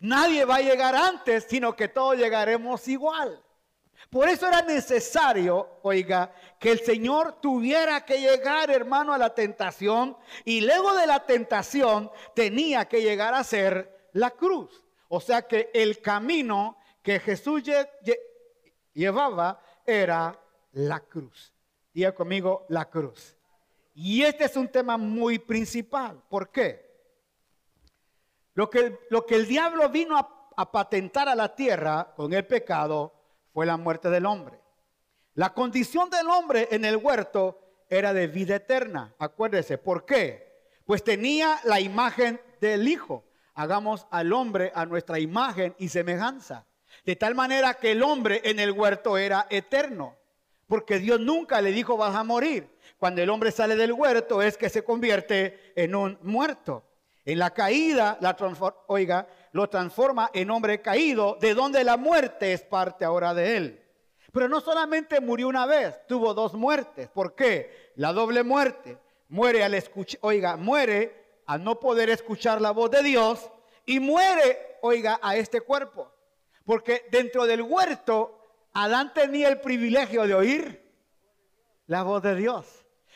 Nadie 0.00 0.44
va 0.44 0.56
a 0.56 0.60
llegar 0.60 0.94
antes, 0.94 1.46
sino 1.50 1.74
que 1.74 1.88
todos 1.88 2.16
llegaremos 2.16 2.86
igual. 2.86 3.42
Por 4.10 4.28
eso 4.28 4.46
era 4.46 4.62
necesario, 4.62 5.80
oiga, 5.82 6.32
que 6.58 6.70
el 6.70 6.80
Señor 6.80 7.40
tuviera 7.42 8.04
que 8.06 8.20
llegar, 8.20 8.70
hermano, 8.70 9.12
a 9.12 9.18
la 9.18 9.34
tentación 9.34 10.16
y 10.44 10.62
luego 10.62 10.94
de 10.94 11.06
la 11.06 11.26
tentación 11.26 12.10
tenía 12.34 12.86
que 12.88 13.02
llegar 13.02 13.34
a 13.34 13.44
ser 13.44 14.08
la 14.12 14.30
cruz. 14.30 14.82
O 15.08 15.20
sea 15.20 15.42
que 15.42 15.70
el 15.74 16.00
camino 16.00 16.78
que 17.02 17.20
Jesús 17.20 17.64
llevaba 18.94 19.60
era 19.84 20.38
la 20.72 21.00
cruz. 21.00 21.52
Diga 21.92 22.14
conmigo 22.14 22.64
la 22.70 22.88
cruz. 22.88 23.36
Y 23.94 24.22
este 24.22 24.44
es 24.44 24.56
un 24.56 24.68
tema 24.68 24.96
muy 24.96 25.38
principal. 25.38 26.22
¿Por 26.30 26.50
qué? 26.50 26.88
Lo 28.54 28.70
que, 28.70 29.00
lo 29.10 29.26
que 29.26 29.34
el 29.34 29.46
diablo 29.46 29.88
vino 29.90 30.16
a 30.16 30.72
patentar 30.72 31.28
a 31.28 31.34
la 31.34 31.54
tierra 31.54 32.14
con 32.16 32.32
el 32.32 32.46
pecado 32.46 33.17
fue 33.52 33.66
la 33.66 33.76
muerte 33.76 34.10
del 34.10 34.26
hombre. 34.26 34.60
La 35.34 35.54
condición 35.54 36.10
del 36.10 36.28
hombre 36.28 36.68
en 36.70 36.84
el 36.84 36.96
huerto 36.96 37.60
era 37.88 38.12
de 38.12 38.26
vida 38.26 38.56
eterna. 38.56 39.14
Acuérdese, 39.18 39.78
¿por 39.78 40.04
qué? 40.04 40.48
Pues 40.84 41.04
tenía 41.04 41.60
la 41.64 41.80
imagen 41.80 42.40
del 42.60 42.88
Hijo. 42.88 43.24
Hagamos 43.54 44.06
al 44.10 44.32
hombre 44.32 44.72
a 44.74 44.86
nuestra 44.86 45.18
imagen 45.18 45.74
y 45.78 45.88
semejanza. 45.88 46.66
De 47.04 47.16
tal 47.16 47.34
manera 47.34 47.74
que 47.74 47.92
el 47.92 48.02
hombre 48.02 48.40
en 48.44 48.58
el 48.58 48.72
huerto 48.72 49.18
era 49.18 49.46
eterno. 49.50 50.16
Porque 50.66 50.98
Dios 50.98 51.20
nunca 51.20 51.60
le 51.60 51.72
dijo 51.72 51.96
vas 51.96 52.14
a 52.14 52.24
morir. 52.24 52.68
Cuando 52.98 53.22
el 53.22 53.30
hombre 53.30 53.50
sale 53.50 53.76
del 53.76 53.92
huerto 53.92 54.42
es 54.42 54.56
que 54.56 54.68
se 54.68 54.84
convierte 54.84 55.72
en 55.76 55.94
un 55.94 56.18
muerto. 56.22 56.84
En 57.24 57.38
la 57.38 57.50
caída, 57.52 58.18
la 58.20 58.36
oiga, 58.86 59.28
lo 59.52 59.68
transforma 59.68 60.30
en 60.34 60.50
hombre 60.50 60.80
caído, 60.80 61.36
de 61.40 61.54
donde 61.54 61.84
la 61.84 61.96
muerte 61.96 62.52
es 62.52 62.62
parte 62.62 63.04
ahora 63.04 63.34
de 63.34 63.56
él. 63.56 63.84
Pero 64.32 64.48
no 64.48 64.60
solamente 64.60 65.20
murió 65.20 65.48
una 65.48 65.66
vez, 65.66 66.06
tuvo 66.06 66.34
dos 66.34 66.54
muertes. 66.54 67.08
¿Por 67.08 67.34
qué? 67.34 67.92
La 67.96 68.12
doble 68.12 68.42
muerte. 68.42 68.98
Muere 69.28 69.64
al 69.64 69.74
escuchar, 69.74 70.18
oiga, 70.22 70.56
muere 70.56 71.40
al 71.46 71.64
no 71.64 71.80
poder 71.80 72.10
escuchar 72.10 72.60
la 72.60 72.70
voz 72.70 72.90
de 72.90 73.02
Dios 73.02 73.50
y 73.86 74.00
muere, 74.00 74.78
oiga, 74.82 75.18
a 75.22 75.36
este 75.36 75.60
cuerpo. 75.62 76.12
Porque 76.64 77.06
dentro 77.10 77.46
del 77.46 77.62
huerto, 77.62 78.38
Adán 78.74 79.12
tenía 79.14 79.48
el 79.48 79.60
privilegio 79.60 80.26
de 80.26 80.34
oír 80.34 80.88
la 81.86 82.02
voz 82.02 82.22
de 82.22 82.34
Dios. 82.34 82.66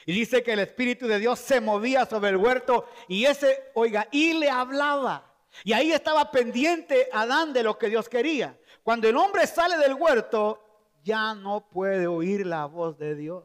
Y 0.06 0.12
dice 0.12 0.42
que 0.42 0.54
el 0.54 0.58
Espíritu 0.58 1.06
de 1.06 1.18
Dios 1.18 1.38
se 1.38 1.60
movía 1.60 2.06
sobre 2.06 2.30
el 2.30 2.36
huerto 2.36 2.88
y 3.06 3.26
ese, 3.26 3.70
oiga, 3.74 4.08
y 4.10 4.32
le 4.32 4.50
hablaba. 4.50 5.31
Y 5.64 5.72
ahí 5.72 5.92
estaba 5.92 6.30
pendiente 6.30 7.08
Adán 7.12 7.52
de 7.52 7.62
lo 7.62 7.78
que 7.78 7.88
Dios 7.88 8.08
quería. 8.08 8.58
Cuando 8.82 9.08
el 9.08 9.16
hombre 9.16 9.46
sale 9.46 9.76
del 9.76 9.94
huerto, 9.94 10.62
ya 11.04 11.34
no 11.34 11.68
puede 11.68 12.06
oír 12.06 12.46
la 12.46 12.66
voz 12.66 12.98
de 12.98 13.14
Dios. 13.14 13.44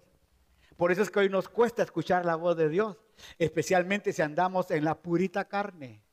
Por 0.75 0.91
eso 0.91 1.01
es 1.01 1.09
que 1.09 1.19
hoy 1.19 1.29
nos 1.29 1.49
cuesta 1.49 1.83
escuchar 1.83 2.25
la 2.25 2.35
voz 2.35 2.55
de 2.55 2.69
Dios, 2.69 2.97
especialmente 3.37 4.13
si 4.13 4.21
andamos 4.21 4.69
en 4.71 4.85
la 4.85 4.95
purita 4.95 5.45
carne. 5.45 6.03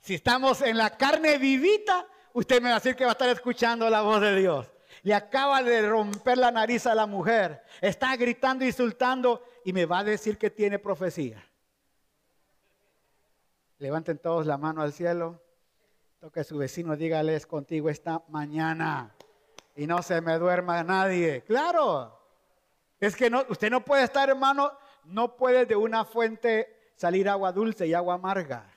Si 0.00 0.14
estamos 0.14 0.60
en 0.62 0.76
la 0.76 0.96
carne 0.96 1.38
vivita, 1.38 2.06
usted 2.32 2.60
me 2.60 2.68
va 2.68 2.76
a 2.76 2.78
decir 2.78 2.94
que 2.94 3.04
va 3.04 3.10
a 3.10 3.12
estar 3.12 3.28
escuchando 3.28 3.88
la 3.90 4.02
voz 4.02 4.20
de 4.20 4.36
Dios. 4.36 4.66
Le 5.02 5.14
acaba 5.14 5.62
de 5.62 5.88
romper 5.88 6.38
la 6.38 6.50
nariz 6.50 6.86
a 6.86 6.94
la 6.94 7.06
mujer, 7.06 7.62
está 7.80 8.14
gritando, 8.16 8.64
insultando 8.64 9.44
y 9.64 9.72
me 9.72 9.86
va 9.86 10.00
a 10.00 10.04
decir 10.04 10.38
que 10.38 10.50
tiene 10.50 10.78
profecía. 10.78 11.44
Levanten 13.84 14.16
todos 14.16 14.46
la 14.46 14.56
mano 14.56 14.80
al 14.80 14.94
cielo. 14.94 15.42
Toque 16.18 16.40
a 16.40 16.44
su 16.44 16.56
vecino, 16.56 16.96
dígales 16.96 17.46
contigo 17.46 17.90
esta 17.90 18.24
mañana. 18.28 19.14
Y 19.76 19.86
no 19.86 20.00
se 20.02 20.22
me 20.22 20.38
duerma 20.38 20.82
nadie. 20.82 21.42
Claro. 21.42 22.18
Es 22.98 23.14
que 23.14 23.28
no, 23.28 23.44
usted 23.50 23.70
no 23.70 23.84
puede 23.84 24.04
estar, 24.04 24.30
hermano, 24.30 24.72
no 25.04 25.36
puede 25.36 25.66
de 25.66 25.76
una 25.76 26.06
fuente 26.06 26.92
salir 26.96 27.28
agua 27.28 27.52
dulce 27.52 27.86
y 27.86 27.92
agua 27.92 28.14
amarga. 28.14 28.74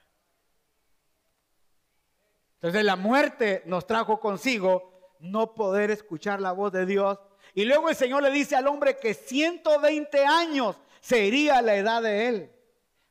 Entonces 2.55 2.83
la 2.83 2.97
muerte 2.97 3.63
nos 3.65 3.87
trajo 3.87 4.19
consigo 4.19 5.15
no 5.21 5.55
poder 5.55 5.89
escuchar 5.89 6.41
la 6.41 6.51
voz 6.51 6.73
de 6.73 6.85
Dios. 6.85 7.17
Y 7.53 7.63
luego 7.63 7.87
el 7.87 7.95
Señor 7.95 8.23
le 8.23 8.31
dice 8.31 8.57
al 8.57 8.67
hombre 8.67 8.97
que 8.97 9.13
120 9.13 10.25
años 10.25 10.75
sería 10.99 11.61
la 11.61 11.75
edad 11.75 12.01
de 12.01 12.27
él. 12.27 12.51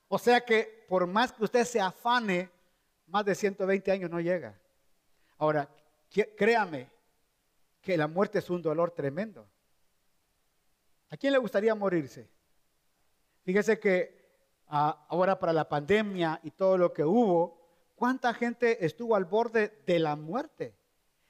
O 0.09 0.19
sea 0.19 0.43
que 0.43 0.76
por 0.89 1.07
más 1.07 1.33
que 1.33 1.45
usted 1.45 1.65
se 1.65 1.81
afane, 1.81 2.51
más 3.07 3.25
de 3.25 3.35
120 3.35 3.91
años 3.93 4.11
no 4.11 4.21
llega. 4.21 4.59
Ahora, 5.39 5.69
créame 6.37 6.89
que 7.81 7.97
la 7.97 8.09
muerte 8.09 8.39
es 8.39 8.51
un 8.51 8.63
dolor 8.63 8.91
tremendo. 8.91 9.47
¿A 11.11 11.17
quién 11.17 11.33
le 11.33 11.39
gustaría 11.39 11.75
morirse? 11.75 12.29
Fíjese 13.45 13.79
que 13.79 14.27
ah, 14.69 15.07
ahora 15.09 15.39
para 15.39 15.53
la 15.53 15.69
pandemia 15.69 16.41
y 16.43 16.51
todo 16.51 16.77
lo 16.77 16.93
que 16.93 17.05
hubo, 17.05 17.93
¿cuánta 17.95 18.35
gente 18.35 18.85
estuvo 18.85 19.15
al 19.15 19.25
borde 19.25 19.83
de 19.87 19.99
la 20.01 20.17
muerte? 20.17 20.75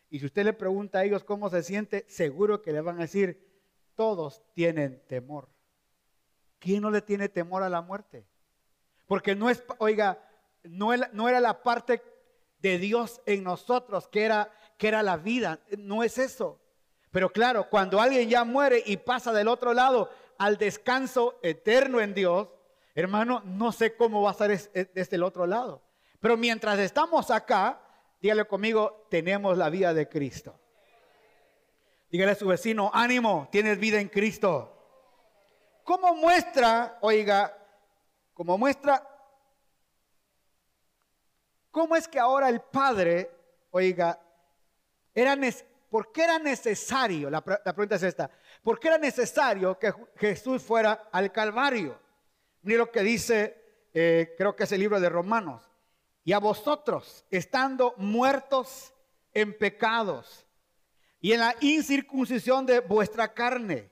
Y 0.09 0.19
si 0.19 0.27
usted 0.27 0.45
le 0.45 0.53
pregunta 0.53 1.01
a 1.01 1.05
ellos 1.05 1.25
cómo 1.25 1.51
se 1.51 1.63
siente, 1.63 2.07
seguro 2.09 2.63
que 2.63 2.73
le 2.73 2.81
van 2.81 2.97
a 2.99 3.03
decir, 3.03 3.47
todos 3.95 4.43
tienen 4.55 5.03
temor. 5.09 5.49
¿Quién 6.59 6.83
no 6.83 6.91
le 6.91 7.03
tiene 7.03 7.29
temor 7.29 7.63
a 7.63 7.69
la 7.69 7.83
muerte? 7.83 8.27
Porque 9.07 9.35
no 9.35 9.49
es, 9.51 9.63
oiga, 9.79 10.19
no, 10.65 10.93
era 10.93 11.41
la 11.41 11.63
parte 11.63 12.03
de 12.59 12.79
Dios 12.79 13.21
en 13.27 13.45
nosotros, 13.45 14.09
que 14.09 14.25
era, 14.25 14.51
que 14.79 14.89
era 14.89 15.03
la 15.03 15.17
vida. 15.17 15.61
No 15.79 16.03
es 16.03 16.19
eso. 16.19 16.61
Pero 17.11 17.31
claro, 17.31 17.69
cuando 17.71 18.01
alguien 18.01 18.29
ya 18.29 18.45
muere 18.45 18.83
y 18.85 18.97
pasa 18.97 19.33
del 19.33 19.49
otro 19.49 19.73
lado 19.73 20.11
al 20.39 20.59
descanso 20.59 21.39
eterno 21.43 22.01
en 22.01 22.15
Dios, 22.15 22.49
hermano, 22.95 23.43
no 23.45 23.73
sé 23.73 23.97
cómo 23.97 24.23
va 24.23 24.33
a 24.33 24.35
ser 24.35 24.51
desde 24.93 25.17
el 25.17 25.23
otro 25.23 25.47
lado. 25.47 25.83
Pero 26.21 26.37
mientras 26.37 26.79
estamos 26.79 27.31
acá, 27.31 27.81
dígale 28.21 28.45
conmigo, 28.47 29.07
tenemos 29.09 29.57
la 29.57 29.71
vida 29.71 29.95
de 29.95 30.09
Cristo. 30.09 30.59
Dígale 32.11 32.33
a 32.33 32.37
su 32.37 32.47
vecino, 32.47 32.91
ánimo, 32.93 33.49
tienes 33.51 33.79
vida 33.79 34.01
en 34.01 34.09
Cristo. 34.09 34.73
¿Cómo 35.85 36.15
muestra, 36.15 36.99
oiga, 37.01 37.57
como 38.37 38.59
muestra 38.59 39.03
¿Cómo 41.77 41.95
es 41.95 42.09
que 42.09 42.19
ahora 42.19 42.49
el 42.49 42.63
Padre, 42.63 43.31
oiga, 43.71 44.19
era 45.15 45.37
¿por 45.91 46.11
qué 46.11 46.25
era 46.25 46.39
necesario? 46.39 47.29
La, 47.29 47.45
pregunta 47.45 47.97
es 47.97 48.03
esta. 48.03 48.31
¿Por 48.63 48.81
qué 48.81 48.89
era 48.89 48.97
necesario 48.97 49.79
que 49.79 49.93
Jesús 50.17 50.63
fuera 50.63 51.11
al 51.13 51.31
Calvario? 51.31 52.01
Mire 52.63 52.79
lo 52.79 52.91
que 52.91 53.03
dice, 53.03 53.91
eh, 53.93 54.35
creo 54.39 54.57
que 54.57 54.65
es 54.65 54.73
el 54.73 54.81
libro 54.81 54.99
de 54.99 55.11
Romanos. 55.11 55.71
Y 56.25 56.33
a 56.33 56.39
vosotros, 56.39 57.27
estando 57.31 57.93
muertos 57.99 58.95
en 59.35 59.53
pecados 59.59 60.47
y 61.21 61.33
en 61.33 61.41
la 61.41 61.57
incircuncisión 61.61 62.65
de 62.65 62.81
vuestra 62.81 63.35
carne, 63.35 63.91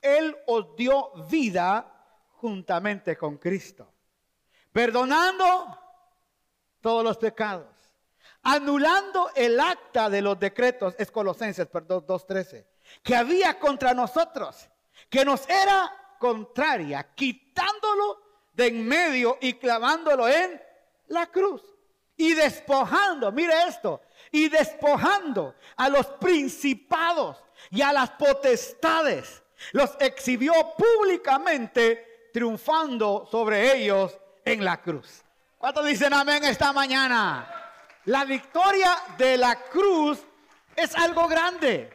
Él 0.00 0.36
os 0.46 0.76
dio 0.76 1.10
vida 1.28 1.97
juntamente 2.40 3.16
con 3.16 3.36
Cristo. 3.36 3.92
Perdonando 4.72 5.78
todos 6.80 7.04
los 7.04 7.16
pecados. 7.16 7.66
Anulando 8.42 9.30
el 9.34 9.58
acta 9.58 10.08
de 10.08 10.22
los 10.22 10.38
decretos, 10.38 10.94
es 10.98 11.10
Colosenses, 11.10 11.66
perdón, 11.66 12.06
2.13, 12.06 12.64
que 13.02 13.16
había 13.16 13.58
contra 13.58 13.92
nosotros, 13.92 14.68
que 15.10 15.24
nos 15.24 15.48
era 15.48 15.92
contraria, 16.18 17.14
quitándolo 17.14 18.22
de 18.52 18.68
en 18.68 18.86
medio 18.86 19.38
y 19.40 19.54
clavándolo 19.54 20.28
en 20.28 20.60
la 21.08 21.26
cruz. 21.26 21.62
Y 22.16 22.34
despojando, 22.34 23.30
mire 23.32 23.54
esto, 23.68 24.00
y 24.30 24.48
despojando 24.48 25.54
a 25.76 25.88
los 25.88 26.06
principados 26.06 27.42
y 27.70 27.82
a 27.82 27.92
las 27.92 28.10
potestades, 28.10 29.42
los 29.72 29.96
exhibió 30.00 30.52
públicamente, 30.76 32.07
triunfando 32.32 33.26
sobre 33.30 33.76
ellos 33.76 34.18
en 34.44 34.64
la 34.64 34.80
cruz. 34.80 35.22
¿Cuántos 35.58 35.86
dicen 35.86 36.12
amén 36.14 36.44
esta 36.44 36.72
mañana? 36.72 37.52
La 38.04 38.24
victoria 38.24 38.96
de 39.16 39.36
la 39.36 39.56
cruz 39.64 40.22
es 40.76 40.94
algo 40.94 41.26
grande. 41.28 41.90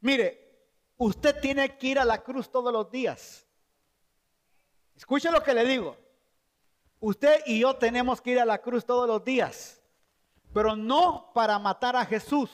Mire, 0.00 0.68
usted 0.96 1.38
tiene 1.40 1.76
que 1.76 1.88
ir 1.88 1.98
a 1.98 2.04
la 2.04 2.22
cruz 2.22 2.50
todos 2.50 2.72
los 2.72 2.90
días. 2.90 3.46
Escuche 4.96 5.30
lo 5.30 5.42
que 5.42 5.54
le 5.54 5.64
digo. 5.64 5.96
Usted 7.00 7.42
y 7.46 7.60
yo 7.60 7.74
tenemos 7.76 8.20
que 8.20 8.30
ir 8.30 8.40
a 8.40 8.44
la 8.44 8.58
cruz 8.58 8.84
todos 8.84 9.08
los 9.08 9.24
días, 9.24 9.80
pero 10.52 10.76
no 10.76 11.30
para 11.34 11.58
matar 11.58 11.96
a 11.96 12.04
Jesús, 12.04 12.50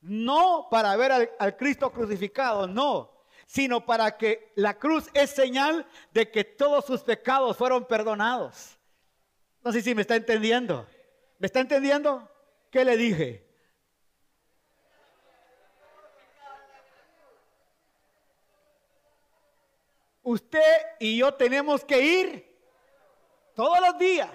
no 0.00 0.68
para 0.70 0.94
ver 0.96 1.12
al, 1.12 1.30
al 1.38 1.56
Cristo 1.56 1.90
crucificado, 1.90 2.66
no, 2.68 3.13
sino 3.46 3.84
para 3.84 4.16
que 4.16 4.52
la 4.54 4.78
cruz 4.78 5.08
es 5.14 5.30
señal 5.30 5.86
de 6.12 6.30
que 6.30 6.44
todos 6.44 6.84
sus 6.84 7.02
pecados 7.02 7.56
fueron 7.56 7.84
perdonados. 7.84 8.78
No 9.62 9.72
sé 9.72 9.80
si 9.80 9.94
me 9.94 10.02
está 10.02 10.16
entendiendo. 10.16 10.86
¿Me 11.38 11.46
está 11.46 11.60
entendiendo? 11.60 12.30
¿Qué 12.70 12.84
le 12.84 12.96
dije? 12.96 13.44
Usted 20.22 20.86
y 21.00 21.18
yo 21.18 21.34
tenemos 21.34 21.84
que 21.84 22.00
ir 22.00 22.54
todos 23.54 23.78
los 23.80 23.98
días, 23.98 24.30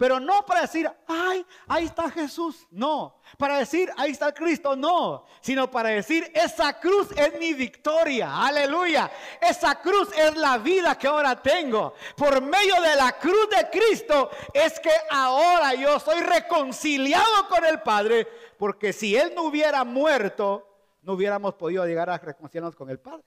Pero 0.00 0.18
no 0.18 0.46
para 0.46 0.62
decir, 0.62 0.90
ay, 1.06 1.44
ahí 1.68 1.84
está 1.84 2.10
Jesús. 2.10 2.66
No. 2.70 3.20
Para 3.36 3.58
decir, 3.58 3.92
ahí 3.98 4.12
está 4.12 4.32
Cristo. 4.32 4.74
No. 4.74 5.26
Sino 5.42 5.70
para 5.70 5.90
decir, 5.90 6.32
esa 6.34 6.80
cruz 6.80 7.08
es 7.14 7.38
mi 7.38 7.52
victoria. 7.52 8.46
Aleluya. 8.46 9.10
Esa 9.42 9.78
cruz 9.78 10.08
es 10.16 10.34
la 10.38 10.56
vida 10.56 10.96
que 10.96 11.06
ahora 11.06 11.42
tengo. 11.42 11.92
Por 12.16 12.40
medio 12.40 12.80
de 12.80 12.96
la 12.96 13.12
cruz 13.18 13.50
de 13.50 13.68
Cristo 13.68 14.30
es 14.54 14.80
que 14.80 14.90
ahora 15.10 15.74
yo 15.74 16.00
soy 16.00 16.22
reconciliado 16.22 17.46
con 17.50 17.62
el 17.66 17.82
Padre. 17.82 18.26
Porque 18.56 18.94
si 18.94 19.14
Él 19.14 19.34
no 19.36 19.42
hubiera 19.42 19.84
muerto, 19.84 20.66
no 21.02 21.12
hubiéramos 21.12 21.56
podido 21.56 21.84
llegar 21.84 22.08
a 22.08 22.16
reconciliarnos 22.16 22.74
con 22.74 22.88
el 22.88 23.00
Padre. 23.00 23.26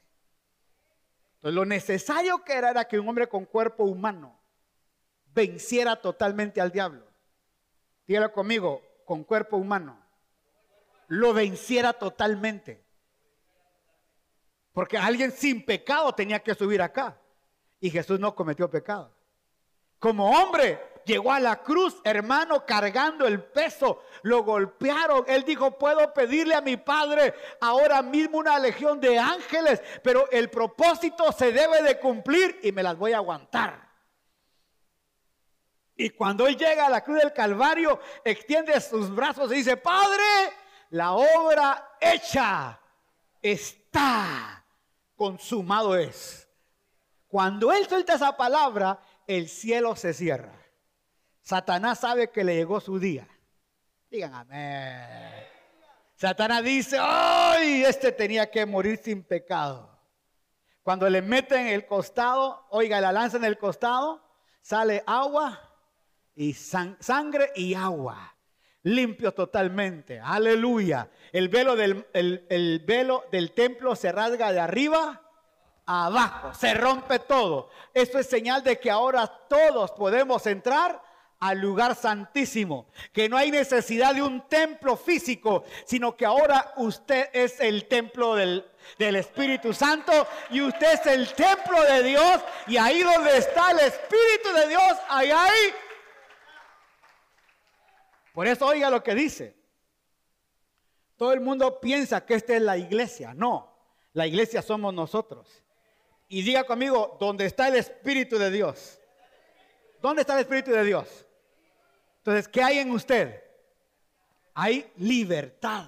Entonces 1.36 1.54
lo 1.54 1.66
necesario 1.66 2.44
que 2.44 2.54
era 2.54 2.72
era 2.72 2.88
que 2.88 2.98
un 2.98 3.08
hombre 3.08 3.30
con 3.30 3.46
cuerpo 3.46 3.84
humano 3.84 4.43
venciera 5.34 5.96
totalmente 5.96 6.62
al 6.62 6.72
diablo. 6.72 7.06
Dígalo 8.08 8.32
conmigo, 8.32 8.82
con 9.06 9.24
cuerpo 9.24 9.58
humano. 9.58 9.98
Lo 11.08 11.34
venciera 11.34 11.94
totalmente. 11.94 12.84
Porque 14.72 14.98
alguien 14.98 15.32
sin 15.32 15.66
pecado 15.66 16.14
tenía 16.14 16.40
que 16.40 16.56
subir 16.56 16.82
acá. 16.82 17.18
Y 17.80 17.90
Jesús 17.90 18.20
no 18.20 18.36
cometió 18.36 18.70
pecado. 18.70 19.14
Como 20.00 20.32
hombre, 20.32 20.80
llegó 21.06 21.32
a 21.32 21.40
la 21.40 21.62
cruz, 21.62 21.96
hermano, 22.04 22.66
cargando 22.66 23.28
el 23.28 23.42
peso. 23.44 24.04
Lo 24.24 24.44
golpearon. 24.44 25.24
Él 25.28 25.44
dijo, 25.44 25.78
puedo 25.78 26.14
pedirle 26.14 26.56
a 26.56 26.62
mi 26.62 26.78
Padre 26.78 27.34
ahora 27.62 28.02
mismo 28.02 28.40
una 28.40 28.58
legión 28.60 29.00
de 29.00 29.20
ángeles, 29.20 29.82
pero 30.02 30.30
el 30.32 30.50
propósito 30.50 31.32
se 31.32 31.52
debe 31.52 31.84
de 31.84 32.00
cumplir 32.00 32.60
y 32.64 32.72
me 32.72 32.84
las 32.84 32.98
voy 32.98 33.14
a 33.14 33.18
aguantar. 33.18 33.83
Y 35.96 36.10
cuando 36.12 36.48
él 36.48 36.58
llega 36.58 36.88
a 36.88 36.90
la 36.90 37.04
cruz 37.04 37.20
del 37.20 37.34
Calvario, 37.34 38.00
extiende 38.24 38.80
sus 38.82 39.14
brazos 39.14 39.52
y 39.52 39.56
dice, 39.56 39.78
Padre, 39.78 40.24
la 40.90 41.14
obra 41.14 41.98
hecha 42.00 42.80
está, 43.42 44.66
consumado 45.16 45.96
es. 45.96 46.48
Cuando 47.28 47.72
él 47.72 47.88
suelta 47.88 48.16
esa 48.16 48.36
palabra, 48.36 49.00
el 49.28 49.48
cielo 49.50 49.96
se 49.96 50.14
cierra. 50.14 50.54
Satanás 51.42 52.00
sabe 52.00 52.32
que 52.32 52.44
le 52.44 52.56
llegó 52.56 52.80
su 52.80 53.00
día. 53.00 53.28
Digan 54.10 54.34
amén. 54.34 55.48
Satanás 56.16 56.64
dice, 56.64 56.98
¡ay! 57.00 57.84
Este 57.84 58.12
tenía 58.12 58.50
que 58.50 58.66
morir 58.66 59.00
sin 59.04 59.24
pecado. 59.24 59.90
Cuando 60.82 61.10
le 61.10 61.22
meten 61.22 61.68
el 61.68 61.86
costado, 61.86 62.66
oiga, 62.70 63.02
la 63.02 63.12
lanza 63.12 63.38
en 63.38 63.46
el 63.46 63.58
costado, 63.58 64.24
sale 64.62 65.04
agua 65.06 65.73
y 66.36 66.54
sangre 66.54 67.52
y 67.56 67.74
agua. 67.74 68.36
Limpio 68.84 69.34
totalmente. 69.34 70.20
Aleluya. 70.20 71.10
El 71.32 71.48
velo 71.50 71.76
del, 71.76 72.06
el, 72.14 72.84
velo 72.86 73.26
del 73.32 73.52
templo 73.52 73.96
se 73.96 74.12
rasga 74.12 74.52
de 74.52 74.60
arriba 74.60 75.22
a 75.86 76.06
abajo. 76.08 76.54
Se 76.54 76.74
rompe 76.74 77.20
todo. 77.20 77.70
Esto 77.94 78.20
es 78.20 78.28
señal 78.28 78.62
de 78.64 78.80
que 78.80 78.92
ahora 78.92 79.28
todos 79.48 79.92
podemos 79.92 80.46
entrar 80.48 81.02
al 81.40 81.60
lugar 81.60 81.94
santísimo, 81.96 82.88
que 83.12 83.28
no 83.28 83.36
hay 83.36 83.52
necesidad 83.52 84.16
de 84.16 84.22
un 84.22 84.48
templo 84.48 84.96
físico, 84.96 85.66
sino 85.86 86.16
que 86.16 86.26
ahora 86.26 86.74
usted 86.78 87.30
es 87.34 87.60
el 87.60 87.90
templo 87.90 88.36
del, 88.36 88.66
del, 88.98 89.18
Espíritu 89.18 89.74
Santo 89.74 90.26
y 90.52 90.62
usted 90.62 90.94
es 90.94 91.06
el 91.06 91.34
templo 91.34 91.84
de 91.84 92.02
Dios 92.02 92.40
y 92.66 92.78
ahí 92.78 93.04
donde 93.04 93.38
está 93.38 93.72
el 93.72 93.80
Espíritu 93.80 94.54
de 94.56 94.70
Dios, 94.70 94.94
ahí 95.10 95.32
hay 95.32 95.74
por 98.34 98.48
eso 98.48 98.66
oiga 98.66 98.90
lo 98.90 99.04
que 99.04 99.14
dice. 99.14 99.56
Todo 101.16 101.32
el 101.34 101.40
mundo 101.40 101.80
piensa 101.80 102.26
que 102.26 102.34
esta 102.34 102.56
es 102.56 102.62
la 102.62 102.78
iglesia. 102.78 103.34
No, 103.36 103.72
la 104.14 104.26
iglesia 104.26 104.62
somos 104.62 104.94
nosotros. 104.94 105.64
Y 106.28 106.42
diga 106.42 106.64
conmigo, 106.64 107.16
¿dónde 107.20 107.46
está 107.46 107.68
el 107.68 107.76
Espíritu 107.76 108.40
de 108.40 108.50
Dios? 108.50 109.00
¿Dónde 110.02 110.22
está 110.22 110.34
el 110.34 110.40
Espíritu 110.40 110.72
de 110.72 110.84
Dios? 110.84 111.28
Entonces, 112.18 112.48
¿qué 112.48 112.64
hay 112.64 112.80
en 112.80 112.92
usted? 112.92 113.44
Hay 114.56 114.92
libertad. 114.98 115.86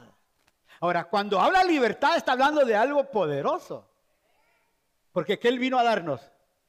Ahora, 0.79 1.05
cuando 1.05 1.39
habla 1.41 1.63
libertad, 1.63 2.15
está 2.15 2.33
hablando 2.33 2.63
de 2.63 2.75
algo 2.75 3.09
poderoso. 3.09 3.89
Porque 5.11 5.39
¿qué 5.39 5.47
Él 5.47 5.57
vino 5.57 5.79
a 5.79 5.83
darnos? 5.83 6.21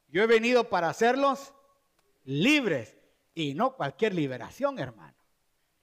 Yo 0.09 0.23
he 0.23 0.27
venido 0.27 0.71
para 0.71 0.89
hacerlos 0.89 1.53
libres 2.25 2.97
y 3.35 3.53
no 3.53 3.77
cualquier 3.77 4.15
liberación, 4.15 4.79
hermano 4.79 5.16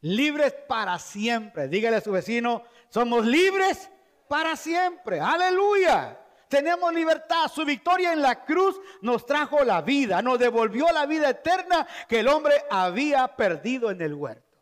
libres 0.03 0.53
para 0.67 0.99
siempre. 0.99 1.67
Dígale 1.67 1.97
a 1.97 2.01
su 2.01 2.11
vecino, 2.11 2.63
somos 2.89 3.25
libres 3.25 3.89
para 4.27 4.55
siempre. 4.55 5.19
Aleluya. 5.19 6.19
Tenemos 6.47 6.93
libertad. 6.93 7.47
Su 7.47 7.65
victoria 7.65 8.13
en 8.13 8.21
la 8.21 8.45
cruz 8.45 8.79
nos 9.01 9.25
trajo 9.25 9.63
la 9.63 9.81
vida, 9.81 10.21
nos 10.21 10.37
devolvió 10.37 10.91
la 10.91 11.07
vida 11.07 11.29
eterna 11.29 11.87
que 12.07 12.19
el 12.19 12.27
hombre 12.27 12.53
había 12.69 13.27
perdido 13.35 13.89
en 13.89 14.01
el 14.01 14.13
huerto. 14.13 14.59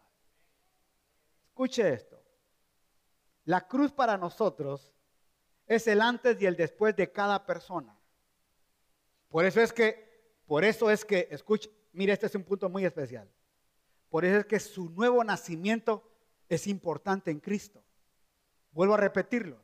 Escuche 1.49 1.93
esto. 1.93 2.23
La 3.43 3.67
cruz 3.67 3.91
para 3.91 4.17
nosotros 4.17 4.93
es 5.65 5.85
el 5.87 6.01
antes 6.01 6.41
y 6.41 6.45
el 6.45 6.55
después 6.55 6.95
de 6.95 7.11
cada 7.11 7.45
persona. 7.45 7.97
Por 9.27 9.43
eso 9.43 9.59
es 9.59 9.73
que, 9.73 10.39
por 10.45 10.63
eso 10.63 10.89
es 10.91 11.03
que, 11.03 11.27
escuche, 11.31 11.69
mire, 11.93 12.13
este 12.13 12.27
es 12.27 12.35
un 12.35 12.43
punto 12.43 12.69
muy 12.69 12.85
especial. 12.85 13.29
Por 14.11 14.25
eso 14.25 14.39
es 14.39 14.45
que 14.45 14.59
su 14.59 14.89
nuevo 14.89 15.23
nacimiento 15.23 16.03
es 16.49 16.67
importante 16.67 17.31
en 17.31 17.39
Cristo. 17.39 17.81
Vuelvo 18.73 18.93
a 18.93 18.97
repetirlo. 18.97 19.63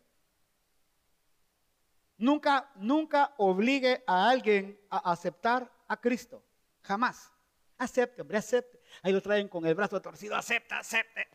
Nunca, 2.17 2.71
nunca 2.75 3.35
obligue 3.37 4.05
a 4.07 4.29
alguien 4.29 4.79
a 4.89 5.11
aceptar 5.11 5.69
a 5.89 5.99
Cristo. 5.99 6.41
Jamás. 6.81 7.29
Acepte, 7.77 8.21
hombre, 8.21 8.37
acepte. 8.37 8.79
Ahí 9.01 9.11
lo 9.11 9.21
traen 9.21 9.49
con 9.49 9.65
el 9.65 9.75
brazo 9.75 10.01
torcido. 10.01 10.33
Acepta, 10.33 10.79
acepte. 10.79 11.27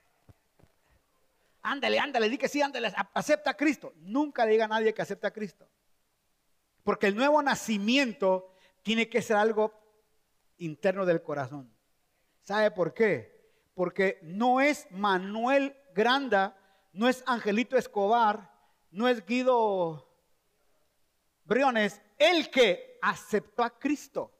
Ándale, 1.60 1.98
ándale, 1.98 2.30
di 2.30 2.38
que 2.38 2.48
sí, 2.48 2.62
ándale, 2.62 2.92
acepta 3.12 3.50
a 3.50 3.56
Cristo. 3.56 3.92
Nunca 3.96 4.46
le 4.46 4.52
diga 4.52 4.64
a 4.64 4.68
nadie 4.68 4.94
que 4.94 5.02
acepte 5.02 5.26
a 5.26 5.32
Cristo. 5.32 5.68
Porque 6.82 7.08
el 7.08 7.14
nuevo 7.14 7.42
nacimiento 7.42 8.54
tiene 8.82 9.10
que 9.10 9.20
ser 9.20 9.36
algo 9.36 9.78
interno 10.56 11.04
del 11.04 11.22
corazón. 11.22 11.71
¿Sabe 12.42 12.70
por 12.70 12.92
qué? 12.92 13.32
Porque 13.74 14.18
no 14.22 14.60
es 14.60 14.86
Manuel 14.90 15.76
Granda, 15.94 16.56
no 16.92 17.08
es 17.08 17.22
Angelito 17.26 17.76
Escobar, 17.76 18.50
no 18.90 19.08
es 19.08 19.24
Guido 19.24 20.08
Briones 21.44 22.00
el 22.18 22.50
que 22.50 22.98
aceptó 23.00 23.62
a 23.62 23.70
Cristo. 23.70 24.30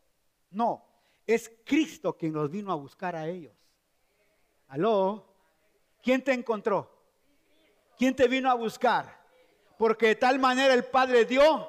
No, 0.51 0.85
es 1.27 1.51
Cristo 1.65 2.17
quien 2.17 2.33
nos 2.33 2.51
vino 2.51 2.73
a 2.73 2.77
buscar 2.77 3.17
a 3.17 3.27
ellos. 3.27 3.55
¿Aló? 4.69 5.33
¿Quién 6.03 6.23
te 6.23 6.33
encontró? 6.33 6.91
¿Quién 7.97 8.15
te 8.15 8.29
vino 8.29 8.51
a 8.51 8.55
buscar? 8.55 9.23
Porque 9.79 10.09
de 10.09 10.17
tal 10.17 10.39
manera 10.39 10.75
el 10.75 10.85
Padre 10.85 11.25
dio 11.25 11.69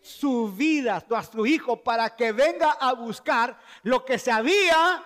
su 0.00 0.52
vida 0.52 1.04
a 1.10 1.22
su 1.24 1.46
Hijo 1.46 1.82
para 1.82 2.14
que 2.14 2.32
venga 2.32 2.72
a 2.72 2.92
buscar 2.92 3.58
lo 3.82 4.04
que 4.04 4.18
se 4.18 4.30
había 4.30 5.02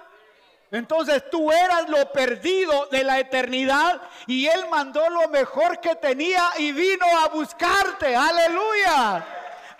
entonces 0.70 1.28
tú 1.30 1.50
eras 1.50 1.88
lo 1.88 2.12
perdido 2.12 2.86
de 2.86 3.02
la 3.02 3.18
eternidad 3.18 4.00
y 4.26 4.46
Él 4.46 4.66
mandó 4.70 5.08
lo 5.10 5.28
mejor 5.28 5.80
que 5.80 5.96
tenía 5.96 6.50
y 6.58 6.70
vino 6.70 7.06
a 7.18 7.28
buscarte. 7.28 8.14
Aleluya. 8.14 9.26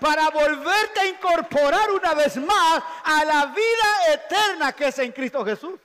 Para 0.01 0.31
volverte 0.31 1.01
a 1.01 1.07
incorporar 1.07 1.91
una 1.93 2.15
vez 2.15 2.37
más 2.39 2.83
a 3.05 3.25
la 3.25 3.47
vida 3.47 4.15
eterna 4.15 4.73
que 4.73 4.89
es 4.89 4.99
en 4.99 5.13
Cristo 5.13 5.45
Jesús. 5.45 5.79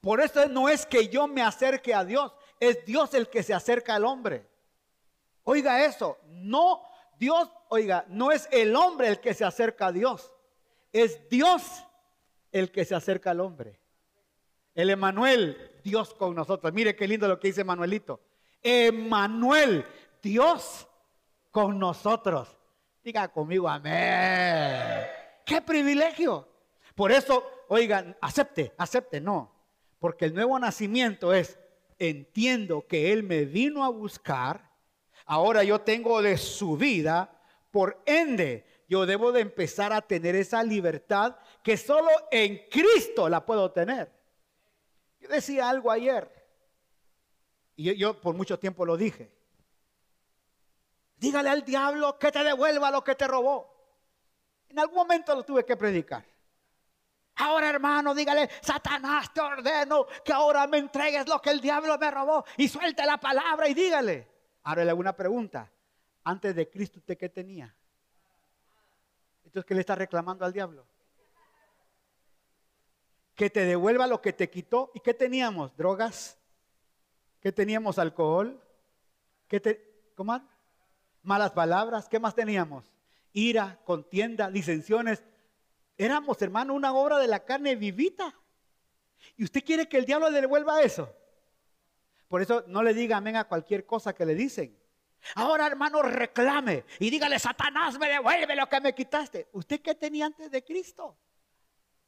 Por 0.00 0.20
eso 0.20 0.48
no 0.48 0.68
es 0.68 0.86
que 0.86 1.08
yo 1.08 1.28
me 1.28 1.42
acerque 1.42 1.94
a 1.94 2.04
Dios, 2.04 2.32
es 2.58 2.84
Dios 2.84 3.12
el 3.14 3.28
que 3.28 3.42
se 3.42 3.54
acerca 3.54 3.94
al 3.94 4.04
hombre. 4.04 4.48
Oiga 5.44 5.84
eso, 5.84 6.18
no, 6.26 6.82
Dios, 7.18 7.48
oiga, 7.68 8.04
no 8.08 8.32
es 8.32 8.48
el 8.50 8.74
hombre 8.74 9.08
el 9.08 9.20
que 9.20 9.34
se 9.34 9.44
acerca 9.44 9.86
a 9.86 9.92
Dios, 9.92 10.32
es 10.92 11.28
Dios 11.28 11.84
el 12.52 12.70
que 12.70 12.84
se 12.84 12.94
acerca 12.94 13.30
al 13.32 13.40
hombre. 13.40 13.80
El 14.74 14.90
Emanuel, 14.90 15.80
Dios 15.82 16.14
con 16.14 16.34
nosotros. 16.34 16.72
Mire 16.72 16.94
qué 16.94 17.08
lindo 17.08 17.26
lo 17.26 17.40
que 17.40 17.48
dice 17.48 17.64
Manuelito. 17.64 18.20
Emanuel, 18.62 19.84
Dios 20.22 20.86
con 21.50 21.78
nosotros. 21.78 22.56
Diga 23.02 23.28
conmigo, 23.28 23.68
amén. 23.68 25.04
Qué 25.44 25.60
privilegio. 25.60 26.48
Por 26.94 27.10
eso, 27.10 27.44
oigan, 27.68 28.16
acepte, 28.20 28.72
acepte, 28.78 29.20
no. 29.20 29.52
Porque 29.98 30.26
el 30.26 30.34
nuevo 30.34 30.58
nacimiento 30.58 31.34
es, 31.34 31.58
entiendo 31.98 32.86
que 32.86 33.12
Él 33.12 33.22
me 33.22 33.44
vino 33.44 33.84
a 33.84 33.88
buscar, 33.88 34.70
ahora 35.26 35.64
yo 35.64 35.80
tengo 35.80 36.22
de 36.22 36.36
su 36.36 36.76
vida, 36.76 37.40
por 37.70 38.02
ende, 38.06 38.66
yo 38.92 39.06
debo 39.06 39.32
de 39.32 39.40
empezar 39.40 39.90
a 39.90 40.02
tener 40.02 40.36
esa 40.36 40.62
libertad 40.62 41.36
que 41.62 41.78
solo 41.78 42.10
en 42.30 42.68
Cristo 42.68 43.26
la 43.26 43.42
puedo 43.46 43.72
tener. 43.72 44.12
Yo 45.18 45.30
decía 45.30 45.70
algo 45.70 45.90
ayer, 45.90 46.30
y 47.74 47.96
yo, 47.96 48.20
por 48.20 48.34
mucho 48.34 48.58
tiempo 48.58 48.84
lo 48.84 48.98
dije. 48.98 49.32
Dígale 51.16 51.48
al 51.48 51.64
diablo 51.64 52.18
que 52.18 52.30
te 52.30 52.44
devuelva 52.44 52.90
lo 52.90 53.02
que 53.02 53.14
te 53.14 53.26
robó. 53.26 53.74
En 54.68 54.78
algún 54.78 54.96
momento 54.96 55.34
lo 55.34 55.42
tuve 55.42 55.64
que 55.64 55.78
predicar. 55.78 56.26
Ahora, 57.36 57.70
hermano, 57.70 58.14
dígale, 58.14 58.50
Satanás 58.60 59.32
te 59.32 59.40
ordeno 59.40 60.06
que 60.22 60.34
ahora 60.34 60.66
me 60.66 60.76
entregues 60.76 61.26
lo 61.26 61.40
que 61.40 61.48
el 61.48 61.62
diablo 61.62 61.96
me 61.96 62.10
robó 62.10 62.44
y 62.58 62.68
suelte 62.68 63.06
la 63.06 63.16
palabra 63.16 63.70
y 63.70 63.72
dígale. 63.72 64.28
Ahora 64.64 64.84
le 64.84 64.90
hago 64.90 65.00
una 65.00 65.16
pregunta. 65.16 65.72
Antes 66.24 66.54
de 66.54 66.68
Cristo, 66.68 66.98
¿usted 66.98 67.16
qué 67.16 67.30
tenía? 67.30 67.74
Entonces, 69.52 69.68
¿qué 69.68 69.74
le 69.74 69.80
está 69.80 69.94
reclamando 69.94 70.44
al 70.44 70.52
diablo? 70.52 70.86
Que 73.34 73.50
te 73.50 73.66
devuelva 73.66 74.06
lo 74.06 74.22
que 74.22 74.32
te 74.32 74.48
quitó. 74.48 74.90
¿Y 74.94 75.00
qué 75.00 75.12
teníamos? 75.12 75.76
¿Drogas? 75.76 76.38
¿Qué 77.40 77.52
teníamos? 77.52 77.98
¿Alcohol? 77.98 78.58
¿Qué 79.48 79.60
te... 79.60 80.12
¿Cómo? 80.14 80.40
Malas 81.22 81.52
palabras. 81.52 82.08
¿Qué 82.08 82.18
más 82.18 82.34
teníamos? 82.34 82.90
Ira, 83.34 83.78
contienda, 83.84 84.50
disensiones, 84.50 85.22
Éramos, 85.98 86.40
hermano, 86.42 86.74
una 86.74 86.92
obra 86.94 87.18
de 87.18 87.28
la 87.28 87.44
carne 87.44 87.76
vivita. 87.76 88.34
¿Y 89.36 89.44
usted 89.44 89.62
quiere 89.64 89.88
que 89.88 89.98
el 89.98 90.04
diablo 90.04 90.30
le 90.30 90.40
devuelva 90.40 90.82
eso? 90.82 91.14
Por 92.28 92.42
eso 92.42 92.64
no 92.66 92.82
le 92.82 92.94
diga 92.94 93.18
amén 93.18 93.36
a 93.36 93.44
cualquier 93.44 93.86
cosa 93.86 94.14
que 94.14 94.26
le 94.26 94.34
dicen. 94.34 94.76
Ahora, 95.34 95.66
hermano, 95.66 96.02
reclame 96.02 96.84
y 96.98 97.10
dígale, 97.10 97.38
Satanás, 97.38 97.98
me 97.98 98.08
devuelve 98.08 98.56
lo 98.56 98.68
que 98.68 98.80
me 98.80 98.94
quitaste. 98.94 99.48
¿Usted 99.52 99.80
qué 99.80 99.94
tenía 99.94 100.26
antes 100.26 100.50
de 100.50 100.62
Cristo? 100.64 101.16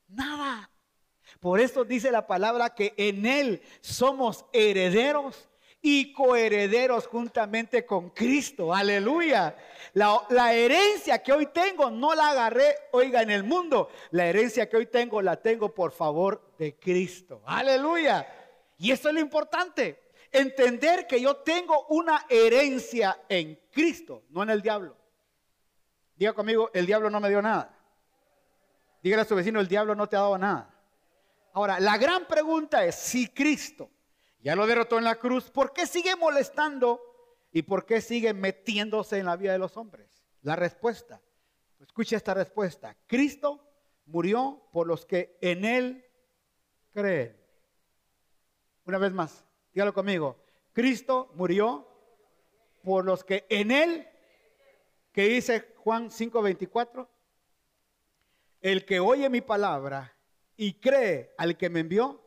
Nada. 0.09 0.70
Por 1.40 1.61
eso 1.61 1.85
dice 1.85 2.11
la 2.11 2.27
palabra 2.27 2.74
que 2.74 2.94
en 2.96 3.27
Él 3.27 3.62
somos 3.81 4.44
herederos 4.53 5.48
y 5.87 6.14
coherederos 6.14 7.07
juntamente 7.07 7.85
con 7.85 8.09
Cristo. 8.09 8.72
Aleluya. 8.72 9.55
La, 9.92 10.55
herencia 10.55 11.22
que 11.22 11.31
hoy 11.31 11.46
tengo 11.46 11.90
no 11.90 12.14
la 12.14 12.31
agarré, 12.31 12.74
oiga, 12.92 13.20
en 13.20 13.31
el 13.31 13.44
mundo. 13.44 13.90
La 14.11 14.27
herencia 14.27 14.66
que 14.66 14.79
hoy 14.79 14.87
tengo 14.87 15.20
la 15.20 15.37
tengo 15.37 15.74
por 15.74 15.92
favor 15.92 16.55
de 16.59 16.74
Cristo. 16.77 17.42
Aleluya. 17.44 18.27
Y 18.79 18.92
eso 18.92 19.09
es 19.09 19.14
lo 19.14 19.20
importante. 19.20 20.04
Entender 20.35 21.07
que 21.07 21.20
yo 21.20 21.37
tengo 21.37 21.87
una 21.87 22.27
herencia 22.29 23.23
en 23.29 23.59
Cristo, 23.70 24.25
no 24.31 24.42
en 24.42 24.51
el 24.51 24.61
diablo. 24.61 24.97
Diga 26.16 26.33
conmigo, 26.33 26.70
el 26.75 26.87
diablo 26.87 27.09
no 27.09 27.20
me 27.20 27.29
dio 27.29 27.40
nada. 27.40 27.73
Dígale 29.01 29.23
a 29.23 29.25
su 29.27 29.37
vecino, 29.37 29.61
el 29.61 29.68
diablo 29.68 29.94
no 29.94 30.09
te 30.09 30.16
ha 30.16 30.20
dado 30.20 30.37
nada. 30.37 30.75
Ahora, 31.53 31.79
la 31.79 31.97
gran 31.99 32.27
pregunta 32.27 32.85
es 32.85 32.97
si 32.97 33.29
Cristo 33.29 33.90
ya 34.40 34.57
lo 34.57 34.66
derrotó 34.66 34.99
en 34.99 35.05
la 35.05 35.16
cruz, 35.16 35.51
¿por 35.51 35.73
qué 35.73 35.87
sigue 35.87 36.16
molestando 36.16 37.01
y 37.53 37.62
por 37.62 37.87
qué 37.87 38.01
sigue 38.01 38.35
metiéndose 38.35 39.18
en 39.18 39.27
la 39.27 39.37
vida 39.37 39.53
de 39.53 39.59
los 39.59 39.77
hombres? 39.77 40.23
La 40.42 40.57
respuesta, 40.57 41.23
escucha 41.81 42.16
esta 42.16 42.35
respuesta, 42.35 42.97
Cristo 43.07 43.66
murió 44.05 44.68
por 44.73 44.87
los 44.87 45.07
que 45.07 45.38
en 45.40 45.64
Él 45.64 46.05
creen. 46.92 47.40
Una 48.85 48.99
vez 48.99 49.12
más, 49.12 49.44
dígalo 49.75 49.93
conmigo, 49.93 50.37
Cristo 50.73 51.33
murió 51.35 51.87
por 52.83 53.05
los 53.05 53.25
que 53.25 53.45
en 53.49 53.71
Él, 53.71 54.09
que 55.13 55.25
dice 55.25 55.75
Juan 55.79 56.11
5:24, 56.11 57.09
el 58.61 58.85
que 58.85 59.01
oye 59.01 59.29
mi 59.29 59.41
palabra 59.41 60.17
y 60.57 60.75
cree 60.75 61.35
al 61.37 61.57
que 61.57 61.69
me 61.69 61.81
envió, 61.81 62.23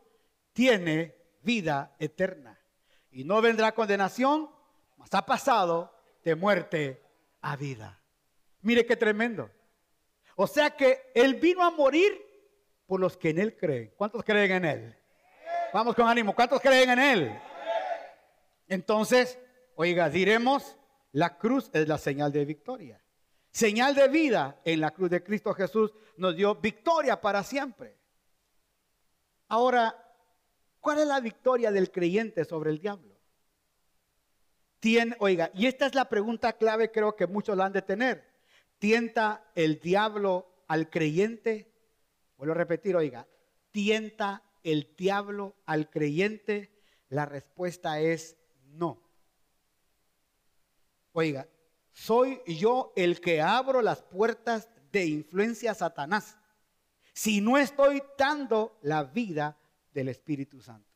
tiene 0.52 1.16
vida 1.42 1.96
eterna. 1.98 2.60
Y 3.10 3.24
no 3.24 3.40
vendrá 3.40 3.74
condenación, 3.74 4.50
mas 4.96 5.12
ha 5.14 5.24
pasado 5.24 5.94
de 6.24 6.34
muerte 6.34 7.02
a 7.40 7.56
vida. 7.56 8.02
Mire 8.60 8.84
qué 8.84 8.96
tremendo. 8.96 9.50
O 10.36 10.46
sea 10.46 10.70
que 10.70 11.10
Él 11.14 11.34
vino 11.36 11.64
a 11.64 11.70
morir 11.70 12.12
por 12.86 13.00
los 13.00 13.16
que 13.16 13.30
en 13.30 13.38
Él 13.38 13.56
creen. 13.56 13.92
¿Cuántos 13.96 14.22
creen 14.22 14.52
en 14.52 14.64
Él? 14.64 14.97
Vamos 15.72 15.94
con 15.94 16.08
ánimo. 16.08 16.34
¿Cuántos 16.34 16.60
creen 16.60 16.90
en 16.90 16.98
Él? 16.98 17.40
Entonces, 18.66 19.38
oiga, 19.74 20.08
diremos, 20.08 20.76
la 21.12 21.38
cruz 21.38 21.70
es 21.72 21.88
la 21.88 21.98
señal 21.98 22.32
de 22.32 22.44
victoria. 22.44 23.02
Señal 23.50 23.94
de 23.94 24.08
vida 24.08 24.60
en 24.64 24.80
la 24.80 24.90
cruz 24.90 25.10
de 25.10 25.22
Cristo 25.22 25.54
Jesús 25.54 25.92
nos 26.16 26.36
dio 26.36 26.54
victoria 26.54 27.20
para 27.20 27.42
siempre. 27.42 27.96
Ahora, 29.48 30.08
¿Cuál 30.80 31.00
es 31.00 31.06
la 31.06 31.20
victoria 31.20 31.70
del 31.70 31.90
creyente 31.90 32.44
sobre 32.44 32.70
el 32.70 32.78
diablo? 32.78 33.14
Oiga, 35.18 35.50
y 35.54 35.66
esta 35.66 35.86
es 35.86 35.94
la 35.94 36.08
pregunta 36.08 36.52
clave, 36.54 36.90
creo 36.90 37.16
que 37.16 37.26
muchos 37.26 37.56
la 37.56 37.66
han 37.66 37.72
de 37.72 37.82
tener. 37.82 38.24
¿Tienta 38.78 39.50
el 39.54 39.80
diablo 39.80 40.64
al 40.68 40.88
creyente? 40.88 41.70
Vuelvo 42.36 42.54
a 42.54 42.56
repetir, 42.56 42.94
oiga, 42.94 43.26
¿tienta 43.72 44.42
el 44.62 44.94
diablo 44.96 45.56
al 45.66 45.90
creyente? 45.90 46.70
La 47.08 47.26
respuesta 47.26 48.00
es 48.00 48.36
no. 48.66 49.02
Oiga, 51.12 51.48
soy 51.92 52.40
yo 52.46 52.92
el 52.96 53.20
que 53.20 53.40
abro 53.40 53.82
las 53.82 54.02
puertas 54.02 54.68
de 54.92 55.06
influencia 55.06 55.72
a 55.72 55.74
Satanás. 55.74 56.38
Si 57.12 57.40
no 57.40 57.58
estoy 57.58 58.02
dando 58.16 58.78
la 58.82 59.02
vida 59.02 59.58
del 59.92 60.08
Espíritu 60.08 60.60
Santo. 60.60 60.88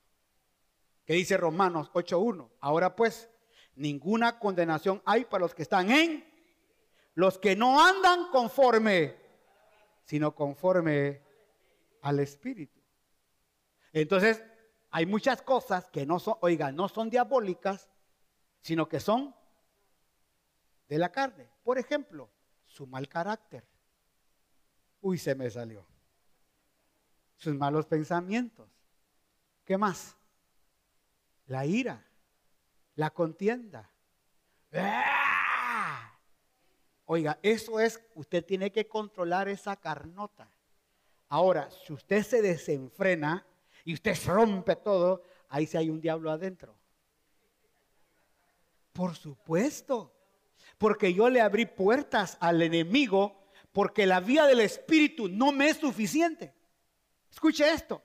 Que 1.05 1.15
dice 1.15 1.37
Romanos 1.37 1.91
8.1. 1.93 2.51
Ahora 2.61 2.95
pues, 2.95 3.29
ninguna 3.75 4.39
condenación 4.39 5.03
hay 5.05 5.25
para 5.25 5.43
los 5.43 5.55
que 5.55 5.63
están 5.63 5.91
en, 5.91 6.25
los 7.15 7.39
que 7.39 7.57
no 7.57 7.85
andan 7.85 8.31
conforme, 8.31 9.17
sino 10.05 10.35
conforme 10.35 11.21
al 12.03 12.21
Espíritu. 12.21 12.82
Entonces, 13.93 14.43
hay 14.91 15.07
muchas 15.07 15.43
cosas 15.43 15.89
que 15.91 16.07
no 16.07 16.19
son, 16.19 16.37
oiga, 16.41 16.73
no 16.73 16.89
son 16.89 17.11
diabólicas, 17.11 17.89
sino 18.61 18.89
que 18.89 19.01
son 19.01 19.35
de 20.89 20.99
la 20.99 21.11
carne. 21.11 21.49
Por 21.63 21.79
ejemplo, 21.79 22.31
su 22.67 22.87
mal 22.87 23.09
carácter. 23.09 23.67
Uy, 25.01 25.19
se 25.19 25.35
me 25.35 25.51
salió. 25.51 25.87
Sus 27.37 27.55
malos 27.55 27.87
pensamientos 27.87 28.69
¿Qué 29.65 29.79
más? 29.79 30.17
La 31.47 31.65
ira, 31.67 32.05
la 32.95 33.11
contienda. 33.11 33.91
¡Ah! 34.73 36.19
Oiga, 37.05 37.39
eso 37.43 37.79
es, 37.79 38.01
usted 38.15 38.45
tiene 38.45 38.73
que 38.73 38.89
controlar 38.89 39.49
esa 39.49 39.77
carnota. 39.77 40.51
Ahora, 41.29 41.71
si 41.71 41.93
usted 41.93 42.23
se 42.23 42.43
desenfrena 42.43 43.47
y 43.85 43.95
usted 43.95 44.17
rompe 44.27 44.77
todo, 44.77 45.23
ahí 45.49 45.67
sí 45.67 45.77
hay 45.77 45.91
un 45.91 46.01
diablo 46.01 46.31
adentro. 46.31 46.77
Por 48.93 49.17
supuesto, 49.17 50.15
porque 50.79 51.15
yo 51.15 51.29
le 51.29 51.41
abrí 51.41 51.67
puertas 51.67 52.37
al 52.41 52.63
enemigo 52.63 53.43
porque 53.73 54.07
la 54.07 54.21
vía 54.21 54.47
del 54.47 54.61
Espíritu 54.61 55.29
no 55.29 55.51
me 55.51 55.69
es 55.69 55.79
suficiente. 55.79 56.55
Escuche 57.31 57.71
esto. 57.73 58.03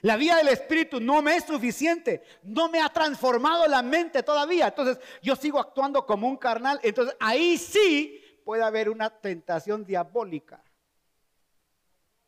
La 0.00 0.16
vida 0.16 0.36
del 0.36 0.48
Espíritu 0.48 0.98
no 0.98 1.22
me 1.22 1.36
es 1.36 1.44
suficiente, 1.44 2.22
no 2.42 2.68
me 2.68 2.80
ha 2.80 2.88
transformado 2.88 3.68
la 3.68 3.82
mente 3.82 4.22
todavía. 4.22 4.68
Entonces 4.68 4.98
yo 5.22 5.36
sigo 5.36 5.60
actuando 5.60 6.04
como 6.06 6.26
un 6.26 6.36
carnal. 6.36 6.80
Entonces 6.82 7.14
ahí 7.20 7.56
sí 7.56 8.20
puede 8.44 8.64
haber 8.64 8.88
una 8.88 9.10
tentación 9.10 9.84
diabólica. 9.84 10.64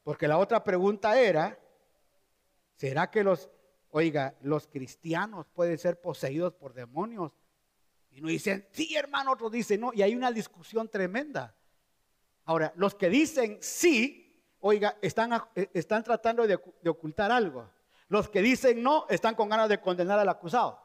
Porque 0.05 0.29
la 0.29 0.39
otra 0.39 0.63
pregunta 0.63 1.19
era, 1.19 1.59
¿será 2.75 3.11
que 3.11 3.25
los, 3.25 3.51
oiga, 3.91 4.37
los 4.43 4.67
cristianos 4.67 5.47
pueden 5.55 5.79
ser 5.79 6.01
poseídos 6.01 6.55
por 6.55 6.75
demonios? 6.75 7.33
Y 8.11 8.21
no 8.21 8.29
dicen, 8.29 8.69
sí 8.73 8.95
hermano, 8.95 9.33
otros 9.33 9.51
dicen, 9.51 9.81
no. 9.81 9.93
Y 9.93 10.03
hay 10.03 10.15
una 10.15 10.31
discusión 10.31 10.89
tremenda. 10.89 11.57
Ahora, 12.45 12.73
los 12.77 12.95
que 12.95 13.09
dicen 13.09 13.59
sí, 13.61 14.25
oiga, 14.61 14.97
están, 15.03 15.33
eh, 15.55 15.71
están 15.75 16.03
tratando 16.05 16.47
de, 16.47 16.55
ocultar 16.89 17.33
algo. 17.33 17.69
Los 18.09 18.29
que 18.29 18.41
dicen 18.41 18.83
no 18.83 19.07
están 19.09 19.35
con 19.35 19.49
ganas 19.49 19.69
de 19.69 19.81
condenar 19.81 20.19
al 20.19 20.29
acusado. 20.29 20.81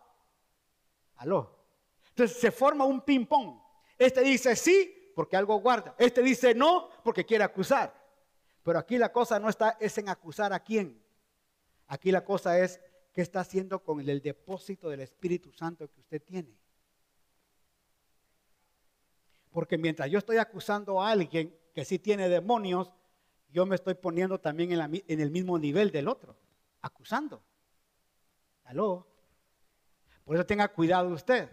Aló. 1.17 1.65
Entonces 2.09 2.37
se 2.37 2.51
forma 2.51 2.85
un 2.85 3.01
ping-pong. 3.01 3.59
Este 3.97 4.21
dice 4.21 4.55
sí 4.55 5.11
porque 5.15 5.37
algo 5.37 5.59
guarda. 5.59 5.95
Este 5.97 6.21
dice 6.21 6.55
no 6.55 6.89
porque 7.03 7.25
quiere 7.25 7.43
acusar. 7.43 7.93
Pero 8.63 8.79
aquí 8.79 8.97
la 8.97 9.11
cosa 9.11 9.39
no 9.39 9.49
está 9.49 9.77
es 9.79 9.97
en 9.97 10.09
acusar 10.09 10.51
a 10.53 10.59
quién. 10.59 11.01
Aquí 11.89 12.11
la 12.11 12.23
cosa 12.23 12.59
es 12.59 12.79
qué 13.11 13.21
está 13.21 13.39
haciendo 13.39 13.83
con 13.83 13.99
el 13.99 14.21
depósito 14.21 14.89
del 14.89 15.01
Espíritu 15.01 15.51
Santo 15.51 15.89
que 15.91 15.99
usted 15.99 16.21
tiene. 16.21 16.55
Porque 19.51 19.75
mientras 19.75 20.09
yo 20.09 20.19
estoy 20.19 20.37
acusando 20.37 21.01
a 21.01 21.09
alguien 21.09 21.57
que 21.73 21.83
sí 21.83 21.97
tiene 21.97 22.29
demonios, 22.29 22.91
yo 23.51 23.65
me 23.65 23.73
estoy 23.73 23.95
poniendo 23.95 24.39
también 24.39 24.71
en, 24.71 25.19
el 25.19 25.31
mismo 25.31 25.57
nivel 25.57 25.91
del 25.91 26.07
otro, 26.07 26.37
acusando. 26.81 27.41
¿Aló? 28.65 29.07
Por 30.23 30.35
eso 30.35 30.45
tenga 30.45 30.67
cuidado 30.67 31.09
usted. 31.09 31.49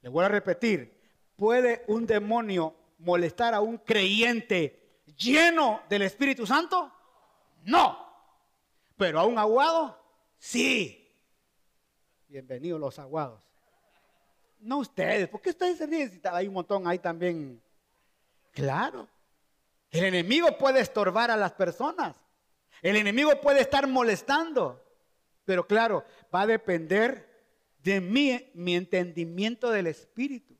Le 0.00 0.08
voy 0.08 0.24
a 0.24 0.28
repetir, 0.28 1.00
¿puede 1.36 1.84
un 1.86 2.06
demonio 2.06 2.74
molestar 2.98 3.54
a 3.54 3.60
un 3.60 3.78
creyente 3.78 5.02
lleno 5.16 5.82
del 5.88 6.02
Espíritu 6.02 6.44
Santo? 6.44 6.92
No. 7.62 8.09
Pero 9.00 9.18
a 9.18 9.24
un 9.24 9.38
aguado, 9.38 9.98
sí. 10.36 11.10
Bienvenidos 12.28 12.78
los 12.78 12.98
aguados. 12.98 13.42
No 14.58 14.76
ustedes, 14.76 15.26
¿por 15.26 15.40
qué 15.40 15.48
ustedes 15.48 15.78
se 15.78 15.86
ríen? 15.86 16.20
Hay 16.30 16.46
un 16.46 16.52
montón 16.52 16.86
ahí 16.86 16.98
también. 16.98 17.62
Claro. 18.52 19.08
El 19.90 20.04
enemigo 20.04 20.48
puede 20.58 20.80
estorbar 20.80 21.30
a 21.30 21.38
las 21.38 21.52
personas. 21.52 22.14
El 22.82 22.94
enemigo 22.94 23.40
puede 23.40 23.62
estar 23.62 23.86
molestando. 23.86 24.84
Pero 25.46 25.66
claro, 25.66 26.04
va 26.32 26.42
a 26.42 26.46
depender 26.46 27.26
de 27.82 28.02
mí, 28.02 28.50
mi 28.52 28.76
entendimiento 28.76 29.70
del 29.70 29.86
Espíritu. 29.86 30.54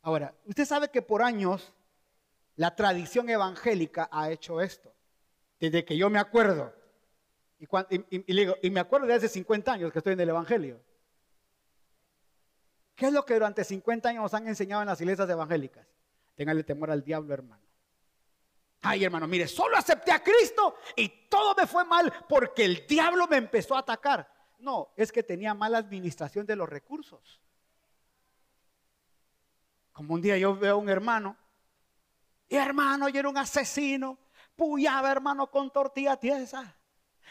Ahora, 0.00 0.34
usted 0.44 0.64
sabe 0.64 0.90
que 0.90 1.02
por 1.02 1.22
años 1.22 1.72
la 2.56 2.74
tradición 2.74 3.30
evangélica 3.30 4.08
ha 4.10 4.28
hecho 4.32 4.60
esto. 4.60 4.92
Desde 5.60 5.84
que 5.84 5.96
yo 5.96 6.10
me 6.10 6.18
acuerdo. 6.18 6.81
Y, 7.62 8.66
y 8.66 8.70
me 8.70 8.80
acuerdo 8.80 9.06
de 9.06 9.14
hace 9.14 9.28
50 9.28 9.72
años 9.72 9.92
que 9.92 9.98
estoy 9.98 10.14
en 10.14 10.20
el 10.20 10.28
Evangelio. 10.30 10.80
¿Qué 12.94 13.06
es 13.06 13.12
lo 13.12 13.24
que 13.24 13.34
durante 13.34 13.64
50 13.64 14.08
años 14.08 14.22
nos 14.22 14.34
han 14.34 14.46
enseñado 14.48 14.82
en 14.82 14.88
las 14.88 15.00
iglesias 15.00 15.28
evangélicas? 15.28 15.86
Téngale 16.34 16.64
temor 16.64 16.90
al 16.90 17.02
diablo, 17.02 17.32
hermano. 17.32 17.62
Ay, 18.82 19.04
hermano, 19.04 19.28
mire, 19.28 19.46
solo 19.46 19.76
acepté 19.76 20.10
a 20.10 20.22
Cristo 20.22 20.74
y 20.96 21.08
todo 21.28 21.54
me 21.54 21.66
fue 21.66 21.84
mal 21.84 22.12
porque 22.28 22.64
el 22.64 22.86
diablo 22.86 23.28
me 23.28 23.36
empezó 23.36 23.76
a 23.76 23.80
atacar. 23.80 24.28
No, 24.58 24.92
es 24.96 25.12
que 25.12 25.22
tenía 25.22 25.54
mala 25.54 25.78
administración 25.78 26.46
de 26.46 26.56
los 26.56 26.68
recursos. 26.68 27.40
Como 29.92 30.14
un 30.14 30.20
día 30.20 30.36
yo 30.36 30.56
veo 30.56 30.74
a 30.74 30.78
un 30.78 30.88
hermano, 30.88 31.36
y 32.48 32.56
hermano, 32.56 33.08
yo 33.08 33.20
era 33.20 33.28
un 33.28 33.38
asesino, 33.38 34.18
puyaba 34.56 35.10
hermano 35.10 35.50
con 35.50 35.70
tortilla 35.70 36.16
tiesa. 36.16 36.76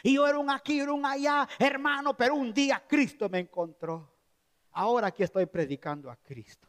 Y 0.02 0.14
yo 0.14 0.26
era 0.26 0.38
un 0.38 0.50
aquí, 0.50 0.80
era 0.80 0.92
un 0.92 1.04
allá, 1.04 1.48
hermano, 1.58 2.16
pero 2.16 2.34
un 2.34 2.52
día 2.52 2.82
Cristo 2.86 3.28
me 3.28 3.40
encontró. 3.40 4.12
Ahora 4.72 5.08
aquí 5.08 5.22
estoy 5.22 5.46
predicando 5.46 6.10
a 6.10 6.16
Cristo. 6.16 6.68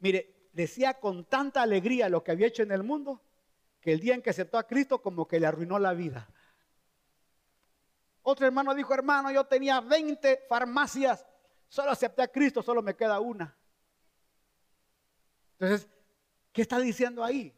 Mire, 0.00 0.48
decía 0.52 0.98
con 0.98 1.24
tanta 1.26 1.62
alegría 1.62 2.08
lo 2.08 2.24
que 2.24 2.32
había 2.32 2.46
hecho 2.46 2.62
en 2.62 2.72
el 2.72 2.82
mundo, 2.82 3.22
que 3.80 3.92
el 3.92 4.00
día 4.00 4.14
en 4.14 4.22
que 4.22 4.30
aceptó 4.30 4.58
a 4.58 4.66
Cristo 4.66 5.02
como 5.02 5.26
que 5.26 5.38
le 5.38 5.46
arruinó 5.46 5.78
la 5.78 5.92
vida. 5.92 6.28
Otro 8.22 8.46
hermano 8.46 8.74
dijo, 8.74 8.94
hermano, 8.94 9.30
yo 9.30 9.44
tenía 9.44 9.80
20 9.80 10.44
farmacias, 10.48 11.26
solo 11.68 11.90
acepté 11.90 12.22
a 12.22 12.28
Cristo, 12.28 12.62
solo 12.62 12.82
me 12.82 12.94
queda 12.94 13.18
una. 13.20 13.56
Entonces, 15.58 15.88
¿qué 16.52 16.62
está 16.62 16.78
diciendo 16.78 17.24
ahí? 17.24 17.56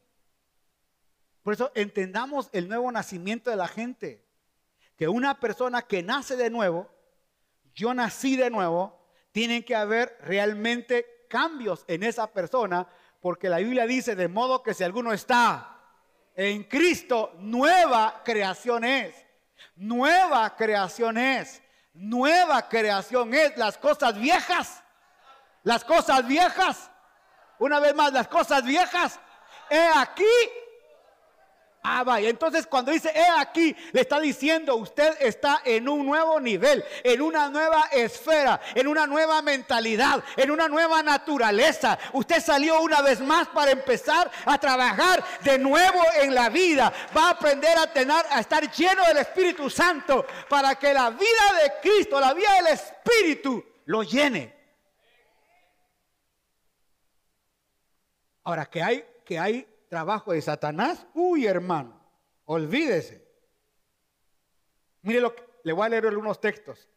Por 1.42 1.52
eso 1.52 1.70
entendamos 1.74 2.48
el 2.52 2.68
nuevo 2.68 2.90
nacimiento 2.90 3.50
de 3.50 3.56
la 3.56 3.68
gente. 3.68 4.23
Que 4.96 5.08
una 5.08 5.40
persona 5.40 5.82
que 5.82 6.02
nace 6.02 6.36
de 6.36 6.50
nuevo, 6.50 6.90
yo 7.74 7.92
nací 7.94 8.36
de 8.36 8.50
nuevo, 8.50 9.04
tienen 9.32 9.64
que 9.64 9.74
haber 9.74 10.16
realmente 10.20 11.26
cambios 11.28 11.84
en 11.88 12.04
esa 12.04 12.32
persona, 12.32 12.86
porque 13.20 13.48
la 13.48 13.58
Biblia 13.58 13.86
dice, 13.86 14.14
de 14.14 14.28
modo 14.28 14.62
que 14.62 14.74
si 14.74 14.84
alguno 14.84 15.12
está 15.12 15.80
en 16.36 16.64
Cristo, 16.64 17.32
nueva 17.38 18.22
creación 18.24 18.84
es. 18.84 19.14
Nueva 19.76 20.54
creación 20.56 21.18
es. 21.18 21.62
Nueva 21.94 22.68
creación 22.68 23.34
es. 23.34 23.56
Las 23.56 23.78
cosas 23.78 24.18
viejas. 24.18 24.82
Las 25.62 25.84
cosas 25.84 26.26
viejas. 26.26 26.90
Una 27.58 27.80
vez 27.80 27.94
más, 27.94 28.12
las 28.12 28.28
cosas 28.28 28.64
viejas. 28.64 29.18
He 29.70 29.88
aquí 29.96 30.24
Ah, 31.86 32.02
vaya. 32.02 32.30
Entonces, 32.30 32.66
cuando 32.66 32.92
dice, 32.92 33.12
he 33.14 33.26
aquí, 33.38 33.76
le 33.92 34.00
está 34.00 34.18
diciendo, 34.18 34.74
usted 34.76 35.18
está 35.20 35.60
en 35.66 35.86
un 35.86 36.06
nuevo 36.06 36.40
nivel, 36.40 36.82
en 37.02 37.20
una 37.20 37.50
nueva 37.50 37.88
esfera, 37.92 38.58
en 38.74 38.88
una 38.88 39.06
nueva 39.06 39.42
mentalidad, 39.42 40.24
en 40.34 40.50
una 40.50 40.66
nueva 40.66 41.02
naturaleza. 41.02 41.98
Usted 42.14 42.40
salió 42.40 42.80
una 42.80 43.02
vez 43.02 43.20
más 43.20 43.48
para 43.48 43.72
empezar 43.72 44.30
a 44.46 44.56
trabajar 44.56 45.22
de 45.42 45.58
nuevo 45.58 46.00
en 46.22 46.34
la 46.34 46.48
vida. 46.48 46.90
Va 47.14 47.26
a 47.26 47.30
aprender 47.32 47.76
a, 47.76 47.92
tener, 47.92 48.24
a 48.30 48.40
estar 48.40 48.72
lleno 48.72 49.04
del 49.04 49.18
Espíritu 49.18 49.68
Santo 49.68 50.24
para 50.48 50.76
que 50.76 50.94
la 50.94 51.10
vida 51.10 51.62
de 51.62 51.72
Cristo, 51.82 52.18
la 52.18 52.32
vida 52.32 52.54
del 52.62 52.68
Espíritu, 52.68 53.62
lo 53.84 54.02
llene. 54.02 54.56
Ahora, 58.42 58.64
que 58.64 58.82
hay, 58.82 59.04
que 59.26 59.38
hay 59.38 59.73
trabajo 59.94 60.32
de 60.32 60.42
Satanás, 60.42 61.06
uy 61.14 61.46
hermano, 61.46 62.04
olvídese. 62.46 63.24
Mire 65.02 65.20
lo 65.20 65.32
que 65.36 65.44
le 65.62 65.72
voy 65.72 65.86
a 65.86 65.88
leer 65.88 66.06
algunos 66.06 66.40
textos. 66.40 66.88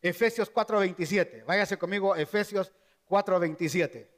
Efesios 0.00 0.52
4:27. 0.52 1.42
Váyase 1.42 1.76
conmigo, 1.76 2.14
Efesios 2.14 2.72
4:27. 3.06 4.08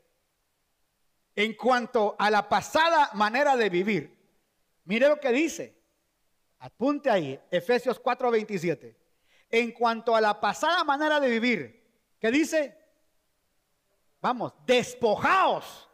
En 1.34 1.54
cuanto 1.54 2.14
a 2.18 2.28
la 2.28 2.46
pasada 2.46 3.08
manera 3.14 3.56
de 3.56 3.70
vivir, 3.70 4.14
mire 4.84 5.08
lo 5.08 5.18
que 5.18 5.32
dice. 5.32 5.74
Apunte 6.58 7.08
ahí, 7.08 7.40
Efesios 7.50 7.98
4:27. 7.98 8.98
En 9.48 9.72
cuanto 9.72 10.14
a 10.14 10.20
la 10.20 10.38
pasada 10.38 10.84
manera 10.84 11.18
de 11.20 11.30
vivir, 11.30 11.82
¿qué 12.20 12.30
dice? 12.30 12.76
Vamos, 14.20 14.52
despojaos. 14.66 15.88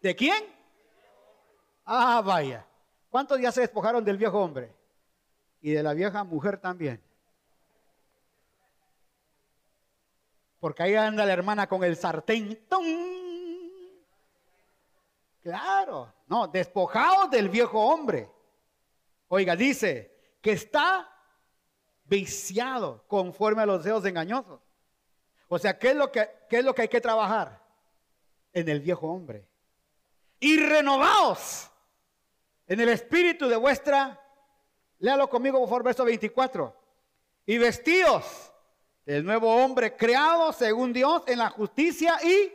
¿De 0.00 0.16
quién? 0.16 0.53
Ah, 1.84 2.22
vaya. 2.24 2.66
¿Cuántos 3.10 3.40
ya 3.40 3.52
se 3.52 3.60
despojaron 3.60 4.04
del 4.04 4.16
viejo 4.16 4.38
hombre? 4.38 4.74
Y 5.60 5.70
de 5.70 5.82
la 5.82 5.94
vieja 5.94 6.24
mujer 6.24 6.58
también. 6.58 7.00
Porque 10.58 10.82
ahí 10.82 10.94
anda 10.94 11.26
la 11.26 11.32
hermana 11.32 11.68
con 11.68 11.84
el 11.84 11.96
sartén. 11.96 12.66
Claro, 15.42 16.12
no, 16.26 16.48
despojados 16.48 17.30
del 17.30 17.50
viejo 17.50 17.78
hombre. 17.78 18.30
Oiga, 19.28 19.54
dice 19.54 20.36
que 20.40 20.52
está 20.52 21.08
viciado 22.04 23.04
conforme 23.06 23.62
a 23.62 23.66
los 23.66 23.84
deseos 23.84 24.04
engañosos. 24.06 24.60
O 25.48 25.58
sea, 25.58 25.78
¿qué 25.78 25.90
es 25.90 25.96
lo 25.96 26.10
que, 26.10 26.28
qué 26.48 26.58
es 26.58 26.64
lo 26.64 26.74
que 26.74 26.82
hay 26.82 26.88
que 26.88 27.00
trabajar? 27.00 27.62
En 28.52 28.68
el 28.68 28.80
viejo 28.80 29.06
hombre. 29.06 29.46
Y 30.40 30.58
renovaos 30.58 31.70
en 32.66 32.80
el 32.80 32.88
espíritu 32.88 33.48
de 33.48 33.56
vuestra, 33.56 34.20
léalo 34.98 35.28
conmigo 35.28 35.58
por 35.58 35.68
favor, 35.68 35.82
verso 35.84 36.04
24, 36.04 36.74
y 37.46 37.58
vestidos 37.58 38.52
del 39.04 39.24
nuevo 39.24 39.54
hombre 39.54 39.96
creado 39.96 40.52
según 40.52 40.92
Dios 40.92 41.22
en 41.26 41.38
la 41.38 41.50
justicia 41.50 42.18
y 42.24 42.52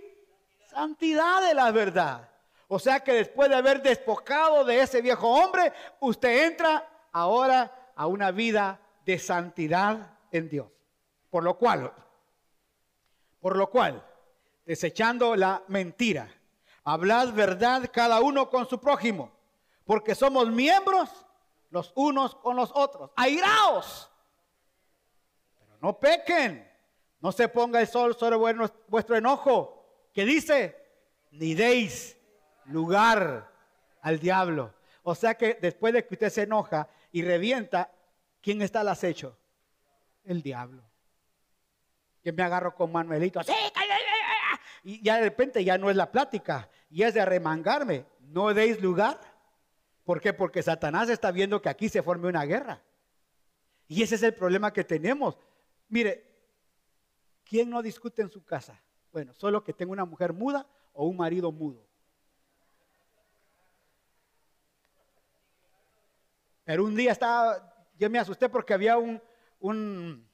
santidad 0.68 1.47
de 1.47 1.53
la 1.53 1.72
verdad. 1.72 2.30
O 2.68 2.80
sea 2.80 2.99
que 2.99 3.14
después 3.14 3.49
de 3.49 3.55
haber 3.55 3.82
despojado 3.82 4.64
de 4.64 4.82
ese 4.82 5.01
viejo 5.01 5.28
hombre, 5.28 5.74
usted 5.99 6.47
entra 6.47 6.88
ahora 7.12 7.91
a 7.95 8.07
una 8.07 8.32
vida 8.32 8.80
de 9.05 9.20
santidad 9.20 10.18
en 10.32 10.49
Dios. 10.49 10.68
Por 11.30 11.43
lo 11.43 11.57
cual, 11.57 11.93
por 13.39 13.55
lo 13.55 13.70
cual, 13.70 14.03
desechando 14.66 15.36
la 15.36 15.64
mentira, 15.68 16.30
hablad 16.84 17.34
verdad 17.34 17.89
cada 17.91 18.20
uno 18.22 18.49
con 18.49 18.68
su 18.68 18.80
prójimo 18.80 19.39
porque 19.90 20.14
somos 20.14 20.48
miembros 20.52 21.10
los 21.72 21.92
unos 21.96 22.36
con 22.36 22.56
los 22.56 22.70
otros. 22.76 23.10
Airaos, 23.16 24.08
pero 25.58 25.80
no 25.82 26.00
pequen. 26.00 26.72
No 27.20 27.32
se 27.32 27.48
ponga 27.48 27.82
el 27.82 27.88
sol 27.88 28.16
sobre 28.16 28.36
vuestro 28.88 29.16
enojo. 29.16 30.08
Que 30.14 30.26
dice, 30.26 30.78
ni 31.32 31.56
deis 31.56 32.16
lugar 32.66 33.52
al 34.04 34.20
diablo. 34.20 34.76
O 35.02 35.16
sea 35.16 35.34
que 35.34 35.56
después 35.56 35.92
de 35.92 36.06
que 36.06 36.14
usted 36.14 36.30
se 36.30 36.44
enoja 36.44 36.88
y 37.12 37.24
revienta, 37.24 37.92
¿quién 38.42 38.62
está 38.62 38.82
al 38.82 38.90
acecho? 38.90 39.40
El 40.24 40.44
diablo. 40.44 40.84
Que 42.22 42.32
me 42.32 42.44
agarro 42.44 42.76
con 42.76 42.92
Manuelito, 42.92 43.40
así, 43.40 43.54
y 44.84 45.02
ya 45.02 45.16
de 45.16 45.24
repente 45.24 45.64
ya 45.64 45.80
no 45.80 45.90
es 45.90 45.96
la 45.96 46.12
plática, 46.12 46.70
y 46.92 47.02
es 47.02 47.16
de 47.16 47.22
arremangarme. 47.22 48.06
No 48.20 48.54
deis 48.54 48.80
lugar 48.82 49.20
¿Por 50.10 50.20
qué? 50.20 50.34
Porque 50.34 50.64
Satanás 50.64 51.07
está 51.07 51.30
viendo 51.30 51.62
que 51.62 51.70
aquí 51.70 51.88
se 51.88 52.01
forme 52.01 52.28
una 52.28 52.43
guerra. 52.43 52.82
Y 53.88 54.01
ese 54.01 54.16
es 54.16 54.24
el 54.24 54.34
problema 54.34 54.74
que 54.74 54.84
tenemos. 54.84 55.38
Mire, 55.88 56.26
¿quién 57.43 57.70
no 57.70 57.80
discute 57.84 58.24
en 58.24 58.30
su 58.32 58.43
casa? 58.43 58.82
Bueno, 59.12 59.36
solo 59.36 59.64
que 59.64 59.72
tenga 59.72 59.91
una 59.91 60.05
mujer 60.05 60.34
muda 60.34 60.66
o 60.93 61.05
un 61.05 61.16
marido 61.16 61.51
mudo. 61.51 61.86
Pero 66.64 66.86
un 66.86 66.95
día 66.95 67.12
estaba, 67.12 67.88
yo 67.95 68.10
me 68.10 68.18
asusté 68.18 68.49
porque 68.49 68.74
había 68.74 68.97
un, 68.97 69.22
un 69.60 70.28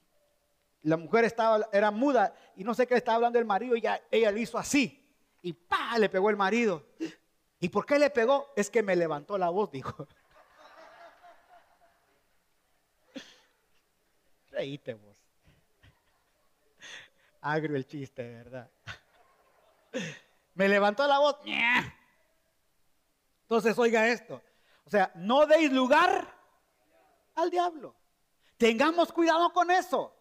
la 0.80 0.96
mujer 0.96 1.26
estaba, 1.26 1.68
era 1.70 1.90
muda 1.90 2.34
y 2.56 2.64
no 2.64 2.72
sé 2.72 2.86
qué 2.86 2.94
estaba 2.94 3.16
hablando 3.16 3.38
el 3.38 3.44
marido 3.44 3.76
y 3.76 3.80
ella, 3.80 4.02
ella 4.10 4.32
le 4.32 4.40
hizo 4.40 4.56
así 4.56 5.06
y 5.42 5.52
pa, 5.52 5.98
le 5.98 6.08
pegó 6.08 6.30
el 6.30 6.36
marido. 6.38 6.82
¿Y 7.60 7.68
por 7.68 7.86
qué 7.86 7.98
le 7.98 8.10
pegó? 8.10 8.52
Es 8.56 8.70
que 8.70 8.82
me 8.82 8.96
levantó 8.96 9.38
la 9.38 9.48
voz, 9.50 9.70
dijo. 9.70 10.06
Reíte 14.50 14.94
vos. 14.94 15.16
Agrio 17.40 17.76
el 17.76 17.86
chiste, 17.86 18.22
¿verdad? 18.22 18.70
Me 20.54 20.68
levantó 20.68 21.06
la 21.06 21.18
voz. 21.18 21.36
Entonces, 23.42 23.78
oiga 23.78 24.08
esto. 24.08 24.42
O 24.84 24.90
sea, 24.90 25.12
no 25.14 25.46
deis 25.46 25.70
lugar 25.72 26.34
al 27.34 27.50
diablo. 27.50 27.94
Tengamos 28.56 29.12
cuidado 29.12 29.52
con 29.52 29.70
eso. 29.70 30.12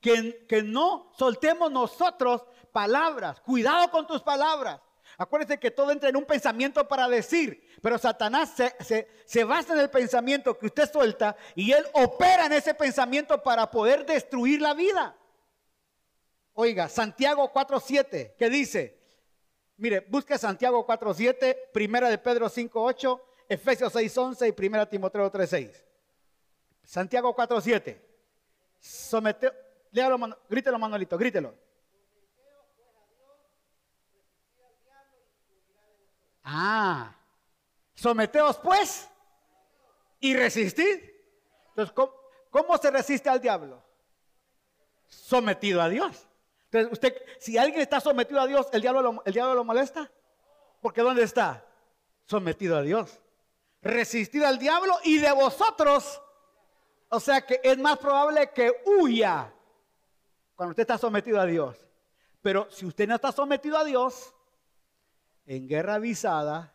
Que, 0.00 0.62
no 0.62 1.10
soltemos 1.16 1.70
nosotros 1.70 2.44
palabras. 2.72 3.40
Cuidado 3.40 3.90
con 3.90 4.06
tus 4.06 4.20
palabras. 4.22 4.80
Acuérdense 5.16 5.58
que 5.58 5.70
todo 5.70 5.90
entra 5.90 6.08
en 6.08 6.16
un 6.16 6.24
pensamiento 6.24 6.86
para 6.88 7.08
decir, 7.08 7.68
pero 7.80 7.98
Satanás 7.98 8.54
se, 8.56 9.06
se, 9.24 9.44
basa 9.44 9.74
en 9.74 9.80
el 9.80 9.90
pensamiento 9.90 10.58
que 10.58 10.66
usted 10.66 10.90
suelta 10.90 11.36
y 11.54 11.72
él 11.72 11.84
opera 11.92 12.46
en 12.46 12.52
ese 12.52 12.74
pensamiento 12.74 13.42
para 13.42 13.70
poder 13.70 14.04
destruir 14.04 14.60
la 14.60 14.74
vida. 14.74 15.16
Oiga, 16.54 16.88
Santiago 16.88 17.52
4.7, 17.52 18.34
¿qué 18.36 18.50
dice? 18.50 18.98
Mire, 19.76 20.00
busque 20.00 20.38
Santiago 20.38 20.86
4.7, 20.86 21.56
Primera 21.72 22.08
de 22.08 22.18
Pedro 22.18 22.48
5.8, 22.48 23.20
Efesios 23.48 23.94
6.11 23.94 24.48
y 24.48 24.52
Primera 24.52 24.88
Timoteo 24.88 25.30
3.6. 25.30 25.72
Santiago 26.82 27.34
4.7. 27.34 28.00
Somete, 28.78 29.52
Léalo, 29.92 30.18
grítelo, 30.48 30.78
Manolito, 30.78 31.16
grítelo. 31.16 31.54
Ah, 36.44 37.16
someteos 37.94 38.58
pues 38.58 39.08
y 40.20 40.36
resistid. 40.36 41.00
Entonces, 41.70 41.94
¿cómo, 42.50 42.78
se 42.78 42.90
resiste 42.90 43.28
al 43.28 43.40
diablo? 43.40 43.82
Sometido 45.08 45.80
a 45.80 45.88
Dios. 45.88 46.28
Entonces, 46.64 46.92
usted, 46.92 47.22
si 47.40 47.56
alguien 47.56 47.80
está 47.80 48.00
sometido 48.00 48.40
a 48.40 48.46
Dios, 48.46 48.68
¿el 48.72 48.82
diablo 48.82 49.00
lo, 49.00 49.22
el 49.24 49.32
diablo 49.32 49.54
lo 49.54 49.64
molesta? 49.64 50.10
Porque 50.80 51.00
¿dónde 51.00 51.22
está? 51.22 51.64
Sometido 52.26 52.76
a 52.76 52.82
Dios. 52.82 53.20
Resistid 53.80 54.42
al 54.42 54.58
diablo 54.58 54.94
y 55.04 55.18
de 55.18 55.32
vosotros. 55.32 56.20
O 57.08 57.20
sea 57.20 57.46
que 57.46 57.60
es 57.62 57.78
más 57.78 57.98
probable 57.98 58.50
que 58.52 58.82
huya 58.84 59.52
cuando 60.54 60.70
usted 60.70 60.82
está 60.82 60.98
sometido 60.98 61.40
a 61.40 61.46
Dios. 61.46 61.78
Pero 62.42 62.70
si 62.70 62.84
usted 62.86 63.08
no 63.08 63.14
está 63.14 63.32
sometido 63.32 63.78
a 63.78 63.84
Dios, 63.84 64.33
en 65.46 65.68
guerra 65.68 65.94
avisada, 65.94 66.74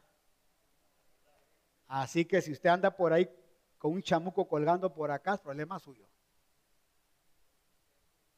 así 1.88 2.26
que 2.26 2.42
si 2.42 2.52
usted 2.52 2.70
anda 2.70 2.96
por 2.96 3.14
ahí 3.14 3.30
con 3.78 3.94
un 3.94 4.02
chamuco 4.02 4.48
colgando 4.48 4.94
por 4.94 5.12
acá, 5.12 5.36
es 5.36 5.40
problema 5.40 5.80
suyo. 5.80 6.08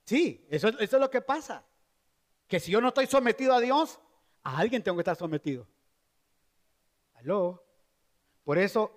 Sí, 0.06 0.46
eso, 0.50 0.68
eso 0.68 0.98
es 0.98 1.02
lo 1.02 1.10
que 1.10 1.22
pasa. 1.22 1.66
Que 2.48 2.60
si 2.60 2.72
yo 2.72 2.82
no 2.82 2.90
estoy 2.90 3.08
sometido 3.08 3.54
a 3.54 3.60
Dios, 3.60 4.00
a 4.44 4.58
alguien 4.58 4.84
tengo 4.84 4.98
que 4.98 5.02
estar 5.02 5.16
sometido. 5.16 5.68
Aló. 7.16 7.64
Por 8.44 8.58
eso 8.58 8.92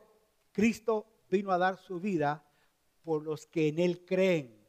Cristo 0.53 1.07
vino 1.29 1.51
a 1.51 1.59
dar 1.59 1.77
su 1.77 2.01
vida 2.01 2.45
por 3.03 3.23
los 3.23 3.47
que 3.47 3.69
en 3.69 3.79
Él 3.79 4.05
creen. 4.07 4.67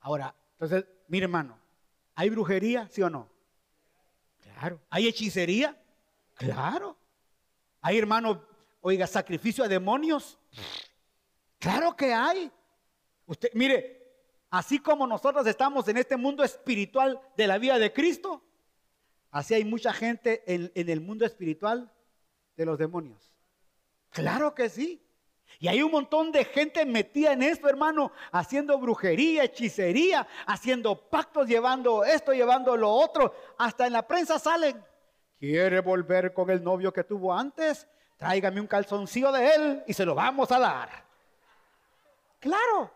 Ahora, 0.00 0.34
entonces, 0.52 0.86
mire 1.06 1.24
hermano, 1.24 1.58
¿hay 2.14 2.30
brujería, 2.30 2.88
sí 2.88 3.02
o 3.02 3.10
no? 3.10 3.28
Claro. 4.58 4.80
¿Hay 4.90 5.06
hechicería? 5.06 5.76
Claro. 6.34 6.96
¿Hay 7.80 7.96
hermano, 7.96 8.44
oiga, 8.80 9.06
sacrificio 9.06 9.62
a 9.62 9.68
demonios? 9.68 10.36
Claro 11.60 11.94
que 11.94 12.12
hay. 12.12 12.50
Usted, 13.26 13.50
mire, 13.54 14.02
así 14.50 14.80
como 14.80 15.06
nosotros 15.06 15.46
estamos 15.46 15.86
en 15.86 15.98
este 15.98 16.16
mundo 16.16 16.42
espiritual 16.42 17.20
de 17.36 17.46
la 17.46 17.58
vida 17.58 17.78
de 17.78 17.92
Cristo, 17.92 18.42
así 19.30 19.54
hay 19.54 19.64
mucha 19.64 19.92
gente 19.92 20.42
en, 20.52 20.72
en 20.74 20.88
el 20.88 21.00
mundo 21.00 21.24
espiritual 21.24 21.92
de 22.56 22.66
los 22.66 22.78
demonios. 22.78 23.32
Claro 24.10 24.56
que 24.56 24.68
sí. 24.68 25.00
Y 25.60 25.68
hay 25.68 25.82
un 25.82 25.90
montón 25.90 26.30
de 26.30 26.44
gente 26.44 26.84
metida 26.86 27.32
en 27.32 27.42
esto, 27.42 27.68
hermano, 27.68 28.12
haciendo 28.30 28.78
brujería, 28.78 29.44
hechicería, 29.44 30.26
haciendo 30.46 31.08
pactos, 31.08 31.48
llevando 31.48 32.04
esto, 32.04 32.32
llevando 32.32 32.76
lo 32.76 32.90
otro. 32.90 33.34
Hasta 33.58 33.86
en 33.86 33.94
la 33.94 34.06
prensa 34.06 34.38
salen. 34.38 34.84
¿Quiere 35.38 35.80
volver 35.80 36.32
con 36.32 36.50
el 36.50 36.62
novio 36.62 36.92
que 36.92 37.04
tuvo 37.04 37.34
antes? 37.34 37.88
Tráigame 38.16 38.60
un 38.60 38.66
calzoncillo 38.66 39.32
de 39.32 39.54
él 39.54 39.84
y 39.86 39.94
se 39.94 40.04
lo 40.04 40.14
vamos 40.14 40.50
a 40.52 40.58
dar. 40.58 41.04
Claro. 42.38 42.90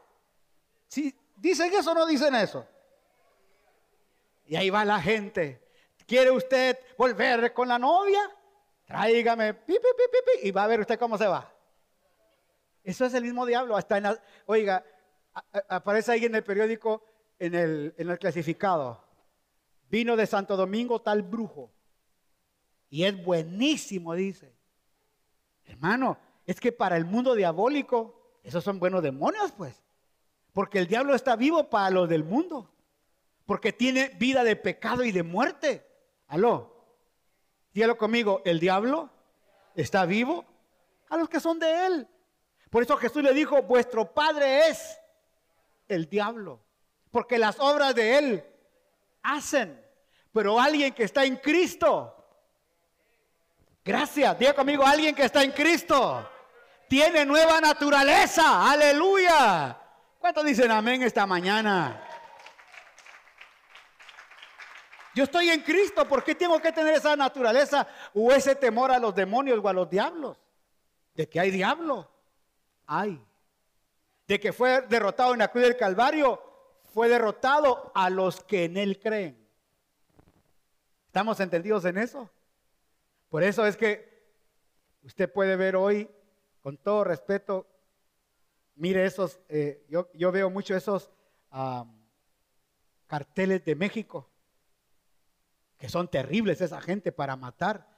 Si 0.86 1.14
dicen 1.36 1.72
eso 1.72 1.92
o 1.92 1.94
no 1.94 2.07
dicen 2.07 2.34
eso. 2.34 2.66
Y 4.46 4.57
ahí 4.57 4.70
va 4.70 4.84
la 4.84 5.00
gente. 5.00 5.62
¿Quiere 6.07 6.30
usted 6.30 6.78
volver 6.96 7.53
con 7.53 7.68
la 7.68 7.78
novia? 7.78 8.20
Tráigame, 8.84 9.57
y 10.42 10.50
va 10.50 10.64
a 10.64 10.66
ver 10.66 10.80
usted 10.80 10.98
cómo 10.98 11.16
se 11.16 11.26
va. 11.26 11.50
Eso 12.85 13.05
es 13.05 13.14
el 13.14 13.24
mismo 13.24 13.47
diablo. 13.47 13.76
Hasta 13.76 13.99
en 13.99 14.07
oiga, 14.47 14.85
aparece 15.68 16.12
ahí 16.12 16.24
en 16.24 16.35
el 16.35 16.45
periódico, 16.45 17.05
en 17.39 17.55
el, 17.55 17.95
en 17.97 18.11
el 18.11 18.18
clasificado. 18.18 19.03
Vino 19.89 20.16
de 20.16 20.26
Santo 20.26 20.57
Domingo 20.57 21.01
tal 21.01 21.22
brujo. 21.22 21.70
Y 22.89 23.05
es 23.05 23.24
buenísimo, 23.24 24.14
dice. 24.14 24.55
Hermano, 25.64 26.18
es 26.47 26.61
que 26.61 26.72
para 26.72 26.97
el 26.97 27.05
mundo 27.05 27.35
diabólico, 27.35 28.39
esos 28.43 28.64
son 28.64 28.78
buenos 28.78 29.03
demonios, 29.03 29.53
pues. 29.53 29.83
Porque 30.53 30.78
el 30.78 30.87
diablo 30.87 31.14
está 31.14 31.37
vivo 31.37 31.70
para 31.70 31.91
los 31.91 32.09
del 32.09 32.24
mundo. 32.24 32.70
Porque 33.47 33.72
tiene 33.72 34.11
vida 34.18 34.45
de 34.45 34.57
pecado 34.57 35.05
y 35.05 35.12
de 35.12 35.22
muerte. 35.22 35.87
Aló. 36.26 36.72
Dígalo 37.72 37.97
conmigo, 37.97 38.43
el 38.45 38.61
diablo 38.61 39.11
está 39.74 40.05
vivo 40.05 40.45
a 41.09 41.16
los 41.16 41.28
que 41.28 41.41
son 41.41 41.59
de 41.59 41.87
él. 41.87 42.09
Por 42.73 42.83
eso 42.83 42.97
Jesús 42.97 43.23
le 43.23 43.35
dijo, 43.35 43.61
vuestro 43.64 44.14
padre 44.14 44.68
es 44.68 44.99
el 45.89 46.09
diablo, 46.09 46.59
porque 47.11 47.37
las 47.37 47.61
obras 47.61 47.95
de 47.95 48.16
él 48.16 48.45
hacen, 49.23 49.79
pero 50.33 50.59
alguien 50.59 50.95
que 50.95 51.05
está 51.05 51.23
en 51.27 51.37
Cristo, 51.37 52.16
gracias, 53.85 54.39
diga 54.39 54.55
conmigo, 54.55 54.87
alguien 54.87 55.14
que 55.14 55.25
está 55.25 55.45
en 55.45 55.53
Cristo, 55.53 56.27
tiene 56.89 57.27
nueva 57.27 57.61
naturaleza, 57.61 58.70
aleluya. 58.70 59.79
¿Cuántos 60.18 60.43
dicen 60.43 60.70
amén 60.70 61.03
esta 61.03 61.27
mañana? 61.27 62.03
Yo 65.14 65.25
estoy 65.25 65.51
en 65.51 65.61
Cristo, 65.61 66.09
¿por 66.09 66.25
qué 66.25 66.35
tengo 66.35 66.59
que 66.59 66.73
tener 66.73 66.95
esa 66.95 67.14
naturaleza 67.16 67.87
o 68.14 68.33
ese 68.33 68.55
temor 68.55 68.91
a 68.91 68.99
los 68.99 69.14
demonios 69.14 69.61
o 69.62 69.68
a 69.68 69.75
los 69.75 69.91
diablos? 69.91 70.39
De 71.12 71.29
que 71.29 71.39
hay 71.39 71.51
diablo 71.51 72.11
hay. 72.87 73.24
De 74.26 74.41
que 74.41 74.53
fue 74.53 74.83
derrotado 74.83 75.33
en 75.33 75.41
la 75.41 75.49
cruz 75.49 75.64
del 75.64 75.76
Calvario, 75.76 76.41
fue 76.93 77.09
derrotado 77.09 77.91
a 77.95 78.11
los 78.11 78.43
que 78.45 78.64
en 78.64 78.76
él 78.76 79.01
creen. 79.01 79.43
¿Estamos 81.07 81.41
entendidos 81.41 81.85
en 81.85 81.99
eso? 81.99 82.30
Por 83.28 83.43
eso 83.43 83.66
es 83.66 83.76
que 83.76 84.12
usted 85.03 85.30
puede 85.30 85.57
ver 85.57 85.76
hoy, 85.76 86.09
con 86.61 86.76
todo 86.76 87.05
respeto, 87.05 87.66
mire 88.76 89.05
esos, 89.05 89.41
eh, 89.49 89.85
yo, 89.89 90.33
veo 90.33 90.51
mucho 90.51 90.76
esos 90.76 91.11
carteles 93.07 93.64
de 93.64 93.74
México, 93.74 94.30
que 95.78 95.89
son 95.89 96.09
terribles 96.09 96.61
esa 96.61 96.80
gente 96.80 97.12
para 97.12 97.37
matar. 97.37 97.89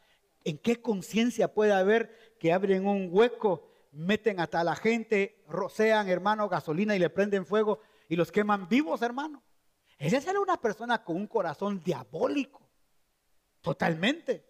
¿En 0.44 0.58
qué 0.58 0.80
conciencia 0.80 1.52
puede 1.52 1.72
haber 1.72 2.36
que 2.38 2.52
abren 2.52 2.86
un 2.86 3.08
hueco 3.10 3.73
meten 3.94 4.40
hasta 4.40 4.64
la 4.64 4.76
gente, 4.76 5.42
rocean, 5.48 6.08
hermano, 6.08 6.48
gasolina 6.48 6.94
y 6.94 6.98
le 6.98 7.10
prenden 7.10 7.46
fuego 7.46 7.80
y 8.08 8.16
los 8.16 8.30
queman 8.30 8.68
vivos, 8.68 9.02
hermano. 9.02 9.42
Esa 9.98 10.30
era 10.30 10.40
una 10.40 10.60
persona 10.60 11.02
con 11.04 11.16
un 11.16 11.26
corazón 11.26 11.82
diabólico, 11.82 12.68
totalmente. 13.60 14.44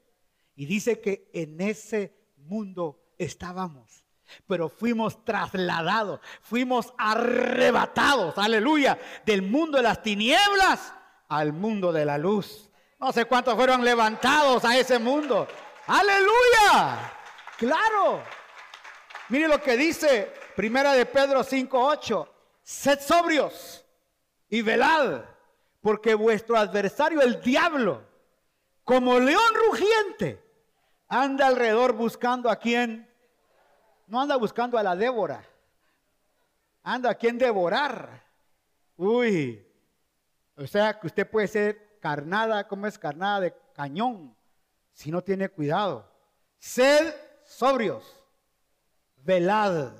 Y 0.57 0.67
dice 0.67 1.01
que 1.01 1.31
en 1.33 1.61
ese 1.61 2.33
mundo 2.37 3.13
estábamos, 3.19 4.05
pero 4.47 4.69
fuimos 4.69 5.25
trasladados, 5.25 6.21
fuimos 6.41 6.95
arrebatados, 6.97 8.39
aleluya, 8.39 8.99
del 9.27 9.43
mundo 9.43 9.79
de 9.79 9.83
las 9.85 10.03
tinieblas 10.03 10.95
al 11.29 11.53
mundo 11.53 11.93
de 11.93 12.05
la 12.05 12.19
luz. 12.19 12.71
No 12.99 13.13
sé 13.13 13.27
cuántos 13.27 13.55
fueron 13.55 13.85
levantados 13.85 14.65
a 14.65 14.79
ese 14.79 14.99
mundo. 14.99 15.47
Aleluya. 15.87 17.13
Claro. 17.59 18.23
Mire 19.35 19.49
lo 19.49 19.61
que 19.61 19.77
dice 19.77 20.33
Primera 20.55 20.93
de 20.93 21.07
Pedro 21.07 21.43
5:8. 21.43 22.29
Sed 22.63 23.01
sobrios 23.01 23.85
y 24.49 24.63
velad, 24.63 25.25
porque 25.81 26.15
vuestro 26.15 26.57
adversario 26.57 27.21
el 27.21 27.41
diablo, 27.41 28.07
como 28.85 29.19
león 29.19 29.53
rugiente, 29.67 30.41
anda 31.09 31.49
alrededor 31.49 31.95
buscando 31.95 32.49
a 32.49 32.55
quien 32.55 33.11
no 34.07 34.21
anda 34.21 34.37
buscando 34.37 34.79
a 34.79 34.85
la 34.85 34.95
Débora, 34.95 35.45
anda 36.85 37.11
a 37.11 37.15
quien 37.17 37.37
devorar. 37.37 38.23
Uy, 38.97 39.67
o 40.57 40.65
sea 40.65 41.01
que 41.01 41.09
usted 41.09 41.29
puede 41.29 41.49
ser 41.49 41.99
carnada, 41.99 42.69
como 42.69 42.87
es 42.87 42.97
carnada 42.97 43.41
de 43.41 43.55
cañón, 43.73 44.37
si 44.93 45.11
no 45.11 45.25
tiene 45.25 45.49
cuidado. 45.49 46.09
Sed 46.57 47.13
sobrios 47.43 48.24
velad, 49.25 49.93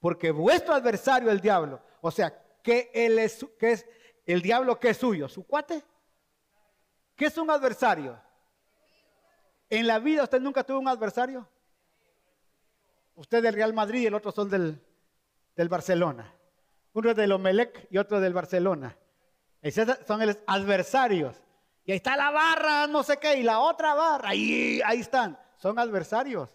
porque 0.00 0.30
vuestro 0.30 0.74
adversario, 0.74 1.30
el 1.30 1.40
diablo, 1.40 1.80
o 2.00 2.10
sea, 2.10 2.42
que, 2.62 2.90
él 2.94 3.18
es, 3.18 3.44
que 3.58 3.72
es 3.72 3.86
el 4.26 4.42
diablo 4.42 4.78
que 4.78 4.90
es 4.90 4.96
suyo, 4.96 5.28
su 5.28 5.46
cuate, 5.46 5.82
¿qué 7.16 7.26
es 7.26 7.38
un 7.38 7.50
adversario? 7.50 8.20
En 9.70 9.86
la 9.86 9.98
vida 9.98 10.22
usted 10.22 10.40
nunca 10.40 10.62
tuvo 10.62 10.78
un 10.78 10.88
adversario. 10.88 11.48
Usted 13.16 13.42
del 13.42 13.54
Real 13.54 13.72
Madrid 13.72 14.02
y 14.02 14.06
el 14.06 14.14
otro 14.14 14.30
son 14.32 14.50
del, 14.50 14.80
del 15.56 15.68
Barcelona. 15.68 16.32
Uno 16.92 17.10
es 17.10 17.16
del 17.16 17.32
Omelec 17.32 17.88
y 17.90 17.98
otro 17.98 18.20
del 18.20 18.34
Barcelona. 18.34 18.96
Esos 19.62 19.98
son 20.06 20.24
los 20.26 20.38
adversarios. 20.46 21.40
Y 21.84 21.92
ahí 21.92 21.96
está 21.96 22.16
la 22.16 22.30
barra, 22.30 22.86
no 22.86 23.02
sé 23.02 23.18
qué, 23.18 23.36
y 23.36 23.42
la 23.42 23.60
otra 23.60 23.94
barra, 23.94 24.30
ahí, 24.30 24.80
ahí 24.84 25.00
están. 25.00 25.38
Son 25.56 25.78
adversarios. 25.78 26.50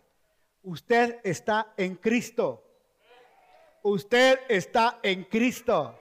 Usted 0.64 1.20
está 1.24 1.74
en 1.78 1.96
Cristo. 1.96 2.64
Usted 3.84 4.40
está 4.50 5.00
en 5.02 5.24
Cristo. 5.24 5.98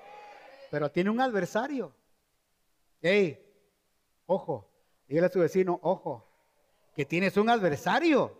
Pero 0.70 0.90
tiene 0.90 1.10
un 1.10 1.20
adversario. 1.20 1.94
Hey, 3.00 3.38
ojo, 4.26 4.68
dígale 5.06 5.28
a 5.28 5.30
su 5.30 5.38
vecino, 5.38 5.78
ojo, 5.82 6.28
que 6.94 7.04
tienes 7.04 7.36
un 7.36 7.48
adversario 7.48 8.36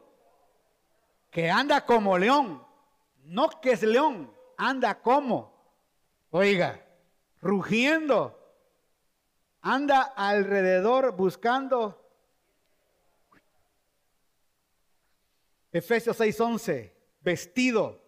que 1.30 1.50
anda 1.50 1.84
como 1.84 2.18
león. 2.18 2.66
No 3.24 3.48
que 3.60 3.72
es 3.72 3.82
león, 3.82 4.32
anda 4.56 5.00
como. 5.00 5.52
Oiga, 6.30 6.84
rugiendo. 7.40 8.34
Anda 9.60 10.02
alrededor 10.02 11.12
buscando 11.12 12.07
Efesios 15.72 16.18
6:11, 16.18 16.92
vestido 17.20 18.02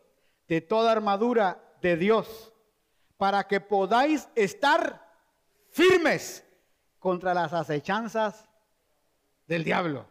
de 0.48 0.61
toda 0.61 0.92
armadura 0.92 1.76
de 1.80 1.96
Dios, 1.96 2.52
para 3.16 3.46
que 3.46 3.61
podáis 3.61 4.28
estar 4.34 5.06
firmes 5.68 6.44
contra 6.98 7.34
las 7.34 7.52
acechanzas 7.52 8.48
del 9.46 9.64
diablo. 9.64 10.06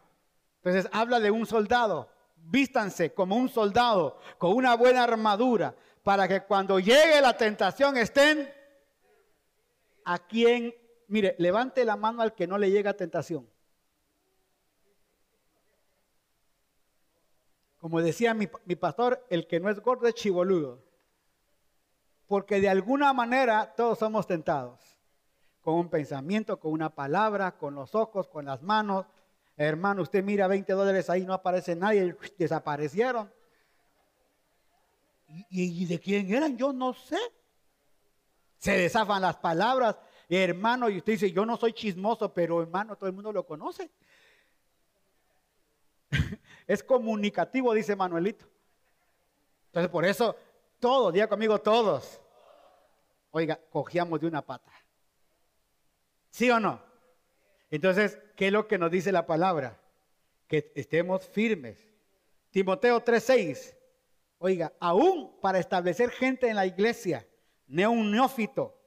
Entonces 0.62 0.88
habla 0.92 1.20
de 1.20 1.30
un 1.30 1.46
soldado, 1.46 2.10
vístanse 2.36 3.12
como 3.14 3.36
un 3.36 3.48
soldado, 3.48 4.18
con 4.38 4.52
una 4.54 4.74
buena 4.76 5.04
armadura, 5.04 5.74
para 6.02 6.28
que 6.28 6.42
cuando 6.42 6.78
llegue 6.78 7.20
la 7.20 7.36
tentación 7.36 7.96
estén 7.96 8.52
a 10.04 10.18
quien, 10.18 10.74
mire, 11.08 11.34
levante 11.38 11.84
la 11.84 11.96
mano 11.96 12.22
al 12.22 12.34
que 12.34 12.46
no 12.46 12.58
le 12.58 12.70
llega 12.70 12.94
tentación. 12.94 13.48
Como 17.80 18.02
decía 18.02 18.34
mi, 18.34 18.46
pastor, 18.76 19.26
el 19.30 19.46
que 19.46 19.58
no 19.58 19.70
es 19.70 19.80
gordo 19.80 20.06
es 20.06 20.14
chivoludo. 20.14 20.82
Porque 22.26 22.60
de 22.60 22.68
alguna 22.68 23.12
manera 23.14 23.74
todos 23.74 23.98
somos 23.98 24.26
tentados. 24.26 24.78
Con 25.62 25.74
un 25.74 25.88
pensamiento, 25.88 26.60
con 26.60 26.72
una 26.72 26.94
palabra, 26.94 27.56
con 27.56 27.74
los 27.74 27.94
ojos, 27.94 28.28
con 28.28 28.44
las 28.44 28.62
manos. 28.62 29.06
Hermano, 29.56 30.02
usted 30.02 30.22
mira 30.22 30.46
20 30.46 30.72
dólares 30.74 31.08
ahí, 31.08 31.24
no 31.24 31.32
aparece 31.32 31.74
nadie, 31.74 32.14
desaparecieron. 32.36 33.32
¿Y, 35.48 35.86
de 35.86 35.98
quién 35.98 36.32
eran? 36.32 36.56
Yo 36.58 36.74
no 36.74 36.92
sé. 36.92 37.18
Se 38.58 38.72
desafan 38.72 39.22
las 39.22 39.36
palabras, 39.36 39.96
hermano, 40.28 40.90
y 40.90 40.98
usted 40.98 41.12
dice, 41.12 41.32
yo 41.32 41.46
no 41.46 41.56
soy 41.56 41.72
chismoso, 41.72 42.34
pero 42.34 42.60
hermano, 42.60 42.96
todo 42.96 43.08
el 43.08 43.14
mundo 43.14 43.32
lo 43.32 43.46
conoce. 43.46 43.90
Es 46.70 46.84
comunicativo, 46.84 47.74
dice 47.74 47.96
Manuelito. 47.96 48.46
Entonces, 49.66 49.90
por 49.90 50.04
eso, 50.04 50.36
todos, 50.78 51.12
diga 51.12 51.26
conmigo, 51.26 51.60
todos. 51.60 52.20
Oiga, 53.32 53.58
cogíamos 53.70 54.20
de 54.20 54.28
una 54.28 54.40
pata. 54.40 54.70
¿Sí 56.30 56.48
o 56.48 56.60
no? 56.60 56.80
Entonces, 57.72 58.20
¿qué 58.36 58.46
es 58.46 58.52
lo 58.52 58.68
que 58.68 58.78
nos 58.78 58.88
dice 58.92 59.10
la 59.10 59.26
palabra? 59.26 59.80
Que 60.46 60.70
estemos 60.76 61.26
firmes. 61.26 61.76
Timoteo 62.52 63.02
3:6. 63.02 63.74
Oiga, 64.38 64.72
aún 64.78 65.40
para 65.40 65.58
establecer 65.58 66.10
gente 66.10 66.48
en 66.48 66.54
la 66.54 66.66
iglesia, 66.66 67.26
un 67.66 68.12
neófito, 68.12 68.80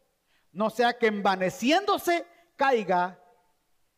no 0.53 0.69
sea 0.69 0.97
que 0.97 1.07
envaneciéndose 1.07 2.25
caiga 2.55 3.19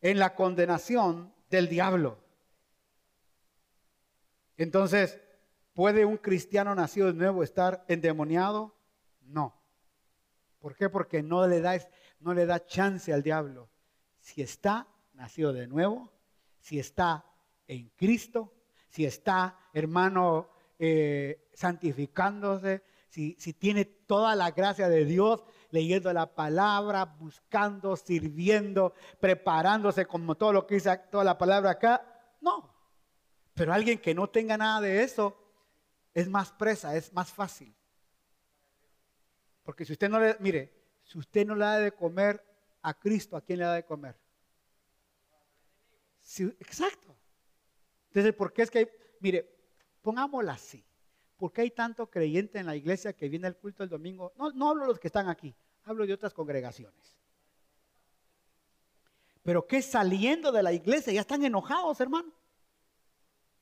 en 0.02 0.18
la 0.18 0.34
condenación 0.34 1.32
del 1.52 1.70
diablo. 1.70 2.25
Entonces, 4.58 5.20
¿puede 5.74 6.06
un 6.06 6.18
cristiano 6.18 6.74
nacido 6.76 7.08
de 7.08 7.14
nuevo 7.14 7.44
estar 7.44 7.86
endemoniado? 7.88 8.76
No. 9.22 9.62
¿Por 10.60 10.76
qué? 10.76 10.90
Porque 10.90 11.22
no 11.22 11.46
le 11.48 11.62
da, 11.62 11.78
no 12.20 12.34
le 12.34 12.46
da 12.46 12.66
chance 12.66 13.14
al 13.14 13.24
diablo. 13.24 13.70
Si 14.20 14.42
está 14.42 14.88
nacido 15.14 15.54
de 15.54 15.68
nuevo, 15.68 16.12
si 16.60 16.80
está 16.80 17.26
en 17.68 17.90
Cristo, 17.90 18.54
si 18.90 19.06
está, 19.06 19.58
hermano, 19.74 20.50
eh, 20.80 21.50
santificándose, 21.54 22.84
si, 23.10 23.36
si 23.40 23.54
tiene 23.54 23.86
toda 23.86 24.36
la 24.36 24.52
gracia 24.52 24.90
de 24.90 25.06
Dios, 25.06 25.44
leyendo 25.70 26.12
la 26.14 26.34
palabra, 26.34 27.06
buscando, 27.06 27.96
sirviendo, 27.96 28.94
preparándose 29.20 30.06
como 30.06 30.36
todo 30.36 30.54
lo 30.54 30.66
que 30.66 30.76
dice 30.76 30.98
toda 31.12 31.24
la 31.24 31.38
palabra 31.38 31.72
acá, 31.72 32.06
no. 32.42 32.75
Pero 33.56 33.74
alguien 33.74 34.00
que 34.00 34.14
no 34.14 34.30
tenga 34.30 34.58
nada 34.58 34.82
de 34.82 35.02
eso 35.02 35.36
es 36.14 36.30
más 36.30 36.52
presa, 36.52 36.96
es 36.96 37.12
más 37.14 37.32
fácil. 37.32 37.74
Porque 39.64 39.86
si 39.86 39.94
usted 39.94 40.10
no 40.10 40.20
le, 40.20 40.36
mire, 40.40 40.72
si 41.04 41.18
usted 41.18 41.48
no 41.48 41.56
le 41.56 41.64
da 41.64 41.80
de 41.80 41.94
comer 41.94 42.44
a 42.82 42.94
Cristo, 42.94 43.38
¿a 43.38 43.42
quién 43.42 43.60
le 43.60 43.66
da 43.66 43.74
de 43.74 43.86
comer? 43.86 44.20
exacto. 46.60 47.16
Entonces, 48.08 48.34
¿por 48.34 48.52
qué 48.52 48.64
es 48.64 48.72
que 48.72 48.80
hay, 48.80 48.88
mire, 49.20 49.48
pongámosla 50.02 50.54
así. 50.54 50.84
¿Por 51.38 51.54
qué 51.54 51.62
hay 51.62 51.72
tanto 51.72 52.10
creyente 52.10 52.60
en 52.60 52.66
la 52.66 52.76
iglesia 52.76 53.14
que 53.14 53.30
viene 53.30 53.48
al 53.48 53.58
culto 53.58 53.84
el 53.84 53.90
domingo? 53.90 54.34
No, 54.36 54.52
no 54.52 54.70
hablo 54.70 54.84
de 54.84 54.88
los 54.90 55.00
que 55.00 55.08
están 55.08 55.30
aquí, 55.30 55.56
hablo 55.84 56.06
de 56.06 56.14
otras 56.14 56.34
congregaciones. 56.34 57.16
Pero 59.44 59.66
que 59.66 59.82
saliendo 59.82 60.52
de 60.52 60.64
la 60.64 60.74
iglesia 60.74 61.14
ya 61.14 61.22
están 61.22 61.44
enojados, 61.46 62.02
hermano 62.02 62.34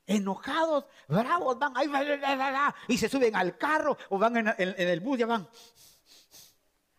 enojados, 0.05 0.85
bravos, 1.07 1.57
van 1.57 1.75
ahí, 1.77 1.89
y 2.87 2.97
se 2.97 3.09
suben 3.09 3.35
al 3.35 3.57
carro 3.57 3.97
o 4.09 4.17
van 4.17 4.37
en, 4.37 4.53
el 4.57 4.99
bus, 4.99 5.19
ya 5.19 5.25
van. 5.25 5.47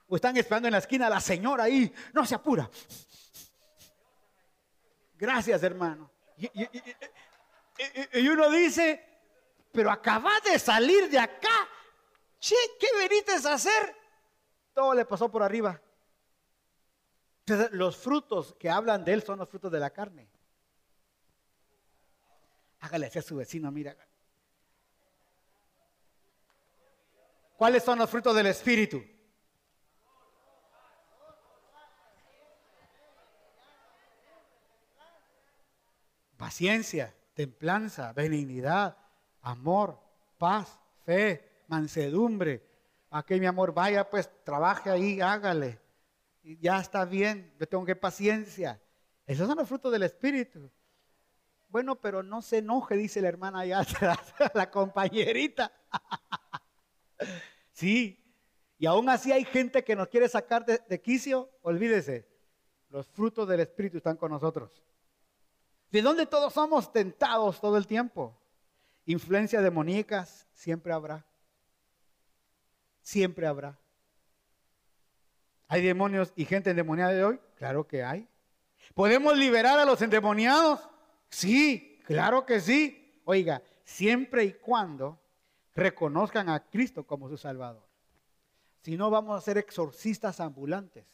O 0.09 0.17
están 0.17 0.37
esperando 0.37 0.69
en 0.69 0.73
la 0.73 0.79
esquina 0.79 1.07
a 1.07 1.11
la 1.11 1.21
señora 1.21 1.65
ahí, 1.65 1.93
no 2.13 2.25
se 2.25 2.35
apura. 2.35 2.69
Gracias, 5.17 5.63
hermano. 5.63 6.11
Y, 6.37 8.29
uno 8.29 8.51
dice, 8.51 9.05
pero 9.73 9.91
acabas 9.91 10.43
de 10.43 10.59
salir 10.59 11.09
de 11.11 11.19
acá. 11.19 11.69
Che, 12.39 12.55
¿qué 12.79 12.87
veniste 12.99 13.33
a 13.49 13.55
hacer? 13.55 13.97
Todo 14.75 14.95
le 14.95 15.05
pasó 15.05 15.31
por 15.31 15.43
arriba. 15.43 15.81
los 17.73 17.97
frutos 17.97 18.55
que 18.59 18.69
hablan 18.69 19.05
de 19.05 19.13
él 19.15 19.23
son 19.23 19.39
los 19.39 19.49
frutos 19.49 19.71
de 19.71 19.81
la 19.81 19.91
carne. 19.91 20.29
Hágale 22.85 23.07
así 23.07 23.19
a 23.19 23.23
su 23.23 23.37
vecino, 23.37 23.71
mira. 23.71 23.97
¿Cuáles 27.57 27.83
son 27.83 27.99
los 27.99 28.11
frutos 28.11 28.37
del 28.37 28.45
Espíritu? 28.45 29.03
Paciencia, 36.37 37.15
templanza, 37.33 38.13
benignidad, 38.13 38.99
amor, 39.41 39.99
paz, 40.37 40.79
fe, 41.07 41.65
mansedumbre. 41.69 42.69
Aquí 43.09 43.41
mi 43.41 43.47
amor, 43.47 43.73
vaya 43.73 44.11
pues, 44.11 44.29
trabaje 44.45 44.91
ahí, 44.91 45.23
hágale. 45.23 45.81
Ya 46.43 46.81
está 46.81 47.07
bien, 47.07 47.51
yo 47.59 47.67
tengo 47.67 47.87
que 47.87 47.97
paciencia. 47.97 48.79
Esos 49.27 49.49
son 49.49 49.57
los 49.57 49.67
frutos 49.67 49.91
del 49.91 50.03
Espíritu. 50.03 50.71
Bueno, 51.75 51.97
pero 51.97 52.23
no 52.23 52.41
se 52.41 52.59
enoje, 52.59 52.95
dice 52.97 53.21
la 53.21 53.27
hermana 53.27 53.59
allá 53.59 53.81
atrás, 53.81 54.33
la 54.55 54.71
compañerita. 54.71 55.73
sí, 57.73 58.25
y 58.79 58.87
aún 58.87 59.09
así 59.09 59.33
hay 59.33 59.45
gente 59.45 59.83
que 59.83 59.97
nos 59.97 60.07
quiere 60.07 60.29
sacar 60.29 60.65
de, 60.65 60.81
de 60.89 61.01
quicio, 61.01 61.51
olvídese, 61.63 62.29
los 62.91 63.09
frutos 63.09 63.49
del 63.49 63.59
Espíritu 63.59 63.97
están 63.97 64.17
con 64.17 64.31
nosotros. 64.31 64.85
¿De 65.91 66.01
dónde 66.01 66.27
todos 66.27 66.53
somos 66.53 66.93
tentados 66.93 67.61
todo 67.61 67.77
el 67.77 67.89
tiempo? 67.89 68.41
Influencias 69.05 69.61
demoníacas 69.61 70.47
siempre 70.53 70.93
habrá. 70.93 71.27
Siempre 73.03 73.49
habrá. 73.49 73.77
¿Hay 75.67 75.83
demonios 75.83 76.33
y 76.37 76.45
gente 76.45 76.71
endemoniada 76.71 77.11
de 77.11 77.25
hoy? 77.25 77.41
Claro 77.57 77.89
que 77.89 78.05
hay. 78.05 78.29
¿Podemos 78.95 79.37
liberar 79.37 79.81
a 79.81 79.85
los 79.85 80.01
endemoniados? 80.03 80.94
Sí, 81.35 81.99
claro 82.07 82.47
que 82.47 82.61
sí. 82.61 83.21
Oiga, 83.25 83.61
siempre 83.83 84.45
y 84.45 84.53
cuando 84.53 85.19
reconozcan 85.75 86.49
a 86.49 86.61
Cristo 86.61 87.05
como 87.05 87.29
su 87.29 87.37
Salvador. 87.37 87.83
Si 88.83 88.97
no, 88.97 89.11
vamos 89.11 89.37
a 89.37 89.41
ser 89.45 89.59
exorcistas 89.59 90.39
ambulantes. 90.39 91.05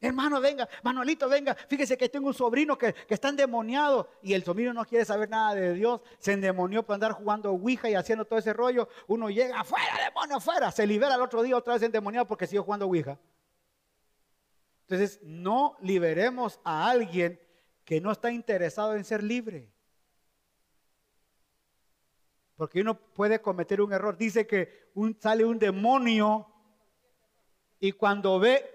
Hermano, 0.00 0.40
venga, 0.40 0.68
Manuelito, 0.84 1.28
venga. 1.28 1.56
Fíjese 1.56 1.96
que 1.96 2.08
tengo 2.08 2.28
un 2.28 2.34
sobrino 2.34 2.78
que, 2.78 2.94
está 3.08 3.30
endemoniado 3.30 4.10
y 4.22 4.34
el 4.34 4.44
sobrino 4.44 4.72
no 4.72 4.84
quiere 4.84 5.04
saber 5.04 5.28
nada 5.28 5.56
de 5.56 5.74
Dios. 5.74 6.02
Se 6.20 6.34
endemonió 6.34 6.84
por 6.84 6.94
andar 6.94 7.12
jugando 7.12 7.50
Ouija 7.50 7.90
y 7.90 7.94
haciendo 7.94 8.24
todo 8.26 8.38
ese 8.38 8.52
rollo. 8.52 8.88
Uno 9.08 9.28
llega, 9.28 9.58
afuera, 9.58 10.04
demonio, 10.04 10.36
afuera. 10.36 10.70
Se 10.70 10.86
libera 10.86 11.16
el 11.16 11.20
otro 11.20 11.42
día 11.42 11.56
otra 11.56 11.74
vez 11.74 11.82
endemoniado 11.82 12.28
porque 12.28 12.46
siguió 12.46 12.62
jugando 12.62 12.86
Ouija. 12.86 13.18
Entonces, 14.88 15.20
no 15.22 15.76
liberemos 15.80 16.60
a 16.62 16.90
alguien 16.90 17.40
que 17.84 18.00
no 18.00 18.12
está 18.12 18.30
interesado 18.30 18.94
en 18.96 19.04
ser 19.04 19.22
libre. 19.22 19.72
Porque 22.56 22.80
uno 22.80 22.98
puede 22.98 23.40
cometer 23.40 23.80
un 23.80 23.92
error. 23.92 24.16
Dice 24.16 24.46
que 24.46 24.90
sale 25.20 25.44
un 25.44 25.58
demonio 25.58 26.46
y 27.80 27.92
cuando 27.92 28.38
ve 28.38 28.70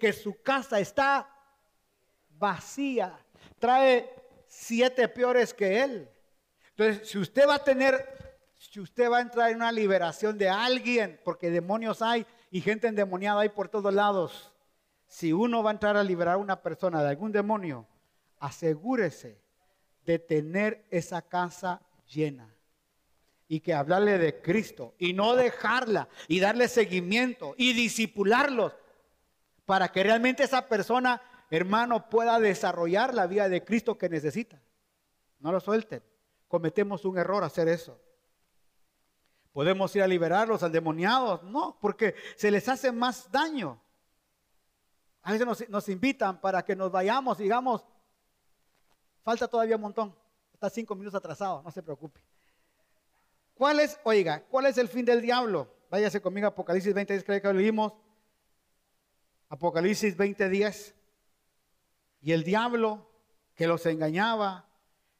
que 0.00 0.12
su 0.12 0.42
casa 0.42 0.78
está 0.78 1.28
vacía, 2.30 3.18
trae 3.58 4.12
siete 4.46 5.08
peores 5.08 5.54
que 5.54 5.82
él. 5.82 6.10
Entonces, 6.70 7.08
si 7.08 7.18
usted 7.18 7.48
va 7.48 7.56
a 7.56 7.64
tener, 7.64 8.44
si 8.56 8.80
usted 8.80 9.10
va 9.10 9.18
a 9.18 9.22
entrar 9.22 9.50
en 9.50 9.56
una 9.56 9.72
liberación 9.72 10.36
de 10.38 10.48
alguien, 10.48 11.20
porque 11.24 11.50
demonios 11.50 12.02
hay 12.02 12.26
y 12.50 12.60
gente 12.60 12.86
endemoniada 12.86 13.40
hay 13.40 13.48
por 13.48 13.68
todos 13.68 13.92
lados, 13.92 14.52
si 15.08 15.32
uno 15.32 15.62
va 15.62 15.70
a 15.70 15.72
entrar 15.72 15.96
a 15.96 16.04
liberar 16.04 16.34
a 16.34 16.38
una 16.38 16.62
persona 16.62 17.02
de 17.02 17.08
algún 17.08 17.32
demonio, 17.32 17.86
asegúrese 18.38 19.40
de 20.04 20.18
tener 20.18 20.86
esa 20.90 21.22
casa 21.22 21.80
llena 22.06 22.54
y 23.48 23.60
que 23.60 23.72
hablarle 23.72 24.18
de 24.18 24.40
Cristo 24.42 24.94
y 24.98 25.14
no 25.14 25.34
dejarla 25.34 26.08
y 26.28 26.40
darle 26.40 26.68
seguimiento 26.68 27.54
y 27.56 27.72
disipularlos 27.72 28.74
para 29.64 29.88
que 29.88 30.02
realmente 30.02 30.44
esa 30.44 30.68
persona, 30.68 31.22
hermano, 31.50 32.10
pueda 32.10 32.38
desarrollar 32.38 33.14
la 33.14 33.26
vida 33.26 33.48
de 33.48 33.64
Cristo 33.64 33.96
que 33.96 34.10
necesita. 34.10 34.60
No 35.40 35.52
lo 35.52 35.60
suelten. 35.60 36.02
Cometemos 36.48 37.04
un 37.06 37.18
error 37.18 37.44
hacer 37.44 37.68
eso. 37.68 37.98
¿Podemos 39.52 39.94
ir 39.96 40.02
a 40.02 40.06
liberarlos 40.06 40.62
al 40.62 40.72
demoniados? 40.72 41.42
No, 41.44 41.78
porque 41.80 42.14
se 42.36 42.50
les 42.50 42.68
hace 42.68 42.92
más 42.92 43.30
daño. 43.32 43.80
A 45.28 45.32
veces 45.32 45.68
nos, 45.68 45.88
invitan 45.90 46.40
para 46.40 46.64
que 46.64 46.74
nos 46.74 46.90
vayamos, 46.90 47.36
digamos, 47.36 47.84
falta 49.22 49.46
todavía 49.46 49.76
un 49.76 49.82
montón. 49.82 50.16
Está 50.54 50.70
cinco 50.70 50.94
minutos 50.94 51.18
atrasado, 51.18 51.60
no 51.62 51.70
se 51.70 51.82
preocupe. 51.82 52.18
¿Cuál 53.52 53.80
es, 53.80 54.00
oiga, 54.04 54.42
cuál 54.48 54.64
es 54.64 54.78
el 54.78 54.88
fin 54.88 55.04
del 55.04 55.20
diablo? 55.20 55.70
Váyase 55.90 56.22
conmigo 56.22 56.46
Apocalipsis 56.46 56.94
20, 56.94 57.24
creo 57.24 57.42
que 57.42 57.48
lo 57.48 57.52
leímos. 57.52 57.92
Apocalipsis 59.50 60.16
20:10. 60.16 60.94
Y 62.22 62.32
el 62.32 62.42
diablo 62.42 63.06
que 63.54 63.66
los 63.66 63.84
engañaba 63.84 64.64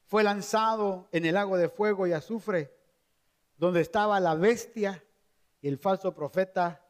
fue 0.07 0.25
lanzado 0.25 1.07
en 1.13 1.27
el 1.27 1.35
lago 1.35 1.59
de 1.59 1.69
fuego 1.69 2.07
y 2.07 2.15
azufre, 2.15 2.75
donde 3.59 3.83
estaba 3.83 4.19
la 4.21 4.35
bestia 4.35 5.05
y 5.61 5.69
el 5.69 5.77
falso 5.77 6.15
profeta, 6.15 6.83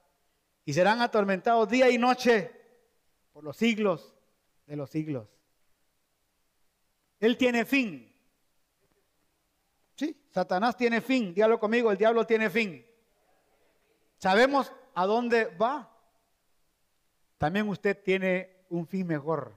y 0.64 0.72
serán 0.72 1.00
atormentados 1.00 1.68
día 1.68 1.90
y 1.90 1.98
noche 1.98 2.57
por 3.38 3.44
los 3.44 3.56
siglos 3.56 4.12
de 4.66 4.74
los 4.74 4.90
siglos. 4.90 5.28
Él 7.20 7.36
tiene 7.36 7.64
fin. 7.64 8.12
Sí, 9.94 10.26
Satanás 10.28 10.76
tiene 10.76 11.00
fin. 11.00 11.32
Dígalo 11.32 11.60
conmigo, 11.60 11.92
el 11.92 11.98
diablo 11.98 12.26
tiene 12.26 12.50
fin. 12.50 12.84
¿Sabemos 14.16 14.72
a 14.92 15.06
dónde 15.06 15.44
va? 15.54 15.88
también 17.38 17.68
usted 17.68 18.02
tiene 18.02 18.64
un 18.70 18.88
fin 18.88 19.06
mejor. 19.06 19.54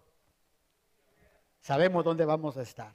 Sabemos 1.60 2.06
dónde 2.06 2.24
vamos 2.24 2.58
a 2.58 2.62
estar. 2.62 2.94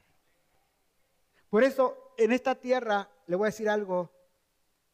Por 1.51 1.65
eso, 1.65 2.15
en 2.17 2.31
esta 2.31 2.55
tierra, 2.55 3.11
le 3.27 3.35
voy 3.35 3.47
a 3.47 3.51
decir 3.51 3.69
algo, 3.69 4.09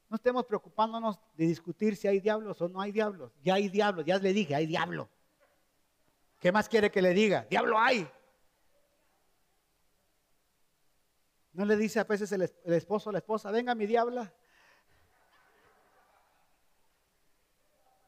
no 0.08 0.16
estemos 0.16 0.46
preocupándonos 0.46 1.20
de 1.36 1.44
discutir 1.44 1.96
si 1.96 2.08
hay 2.08 2.18
diablos 2.18 2.62
o 2.62 2.68
no 2.70 2.80
hay 2.80 2.92
diablos. 2.92 3.30
Ya 3.42 3.56
hay 3.56 3.68
diablos, 3.68 4.06
ya 4.06 4.16
le 4.16 4.32
dije, 4.32 4.54
hay 4.54 4.64
diablo. 4.64 5.10
¿Qué 6.42 6.50
más 6.50 6.68
quiere 6.68 6.90
que 6.90 7.00
le 7.00 7.14
diga? 7.14 7.46
Diablo 7.48 7.78
hay. 7.78 8.10
¿No 11.52 11.64
le 11.64 11.76
dice 11.76 12.00
a 12.00 12.04
veces 12.04 12.32
el, 12.32 12.42
esposo 12.64 13.10
o 13.10 13.12
la 13.12 13.18
esposa, 13.18 13.52
venga 13.52 13.76
mi 13.76 13.86
diabla? 13.86 14.34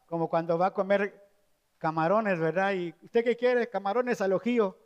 Como 0.07 0.29
cuando 0.29 0.59
va 0.59 0.67
a 0.67 0.75
comer 0.75 1.31
camarones, 1.79 2.41
¿verdad? 2.41 2.73
¿Y 2.73 2.93
usted 3.03 3.23
qué 3.23 3.37
quiere? 3.37 3.71
Camarones 3.71 4.21
al 4.21 4.33
ojillo. 4.33 4.81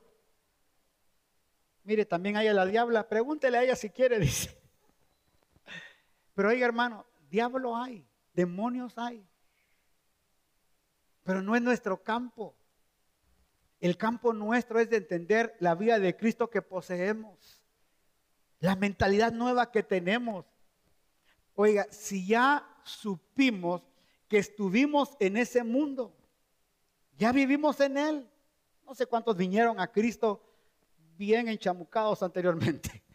Mire, 1.84 2.04
también 2.04 2.36
hay 2.36 2.48
a 2.48 2.52
la 2.52 2.66
diabla. 2.66 3.08
Pregúntele 3.08 3.56
a 3.56 3.62
ella 3.62 3.76
si 3.76 3.88
quiere, 3.88 4.18
dice. 4.18 4.60
Pero 6.34 6.50
oiga, 6.50 6.66
hermano, 6.66 7.06
diablo 7.30 7.74
hay, 7.74 8.06
demonios 8.34 8.98
hay. 8.98 9.26
Pero 11.22 11.40
no 11.40 11.56
es 11.56 11.62
nuestro 11.62 12.02
campo. 12.02 12.57
El 13.80 13.96
campo 13.96 14.32
nuestro 14.32 14.80
es 14.80 14.90
de 14.90 14.96
entender 14.96 15.56
la 15.60 15.74
vida 15.74 15.98
de 15.98 16.16
Cristo 16.16 16.50
que 16.50 16.62
poseemos. 16.62 17.62
La 18.60 18.74
mentalidad 18.74 19.32
nueva 19.32 19.70
que 19.70 19.82
tenemos. 19.82 20.44
Oiga, 21.54 21.86
si 21.90 22.26
ya 22.26 22.66
supimos 22.82 23.82
que 24.26 24.38
estuvimos 24.38 25.16
en 25.20 25.36
ese 25.36 25.62
mundo, 25.62 26.16
ya 27.16 27.32
vivimos 27.32 27.80
en 27.80 27.98
Él. 27.98 28.30
No 28.84 28.94
sé 28.94 29.06
cuántos 29.06 29.36
vinieron 29.36 29.78
a 29.78 29.90
Cristo 29.92 30.42
bien 31.16 31.48
enchamucados 31.48 32.22
anteriormente. 32.22 33.02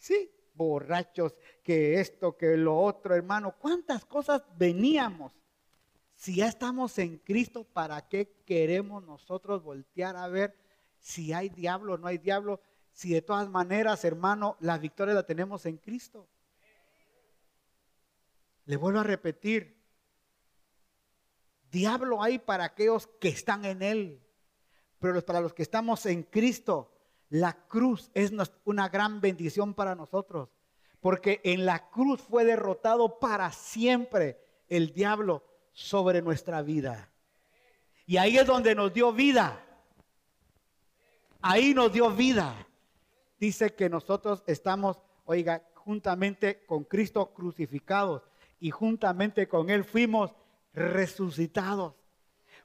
Sí, 0.00 0.30
borrachos, 0.54 1.34
que 1.62 2.00
esto, 2.00 2.36
que 2.36 2.56
lo 2.56 2.78
otro, 2.78 3.16
hermano. 3.16 3.56
¿Cuántas 3.58 4.04
cosas 4.04 4.42
veníamos? 4.56 5.32
Si 6.18 6.34
ya 6.34 6.48
estamos 6.48 6.98
en 6.98 7.18
Cristo, 7.18 7.62
¿para 7.62 8.08
qué 8.08 8.42
queremos 8.44 9.04
nosotros 9.04 9.62
voltear 9.62 10.16
a 10.16 10.26
ver 10.26 10.58
si 10.98 11.32
hay 11.32 11.48
diablo 11.48 11.94
o 11.94 11.96
no 11.96 12.08
hay 12.08 12.18
diablo? 12.18 12.60
Si 12.90 13.14
de 13.14 13.22
todas 13.22 13.48
maneras, 13.48 14.04
hermano, 14.04 14.56
la 14.58 14.78
victoria 14.78 15.14
la 15.14 15.22
tenemos 15.22 15.64
en 15.64 15.76
Cristo. 15.76 16.26
Le 18.64 18.76
vuelvo 18.76 18.98
a 18.98 19.04
repetir, 19.04 19.78
Diablo 21.70 22.20
hay 22.20 22.40
para 22.40 22.64
aquellos 22.64 23.06
que 23.20 23.28
están 23.28 23.64
en 23.64 23.80
Él, 23.80 24.20
pero 24.98 25.24
para 25.24 25.40
los 25.40 25.54
que 25.54 25.62
estamos 25.62 26.04
en 26.06 26.24
Cristo, 26.24 26.92
la 27.28 27.52
cruz 27.68 28.10
es 28.14 28.32
una 28.64 28.88
gran 28.88 29.20
bendición 29.20 29.72
para 29.72 29.94
nosotros, 29.94 30.48
porque 30.98 31.40
en 31.44 31.64
la 31.64 31.90
cruz 31.90 32.20
fue 32.22 32.44
derrotado 32.44 33.20
para 33.20 33.52
siempre 33.52 34.64
el 34.66 34.92
diablo 34.92 35.44
sobre 35.78 36.20
nuestra 36.20 36.60
vida. 36.60 37.08
Y 38.04 38.16
ahí 38.16 38.36
es 38.36 38.44
donde 38.44 38.74
nos 38.74 38.92
dio 38.92 39.12
vida. 39.12 39.64
Ahí 41.40 41.72
nos 41.72 41.92
dio 41.92 42.10
vida. 42.10 42.66
Dice 43.38 43.74
que 43.76 43.88
nosotros 43.88 44.42
estamos, 44.48 44.98
oiga, 45.24 45.62
juntamente 45.74 46.64
con 46.66 46.82
Cristo 46.82 47.32
crucificados 47.32 48.22
y 48.58 48.72
juntamente 48.72 49.46
con 49.46 49.70
Él 49.70 49.84
fuimos 49.84 50.32
resucitados. 50.72 51.94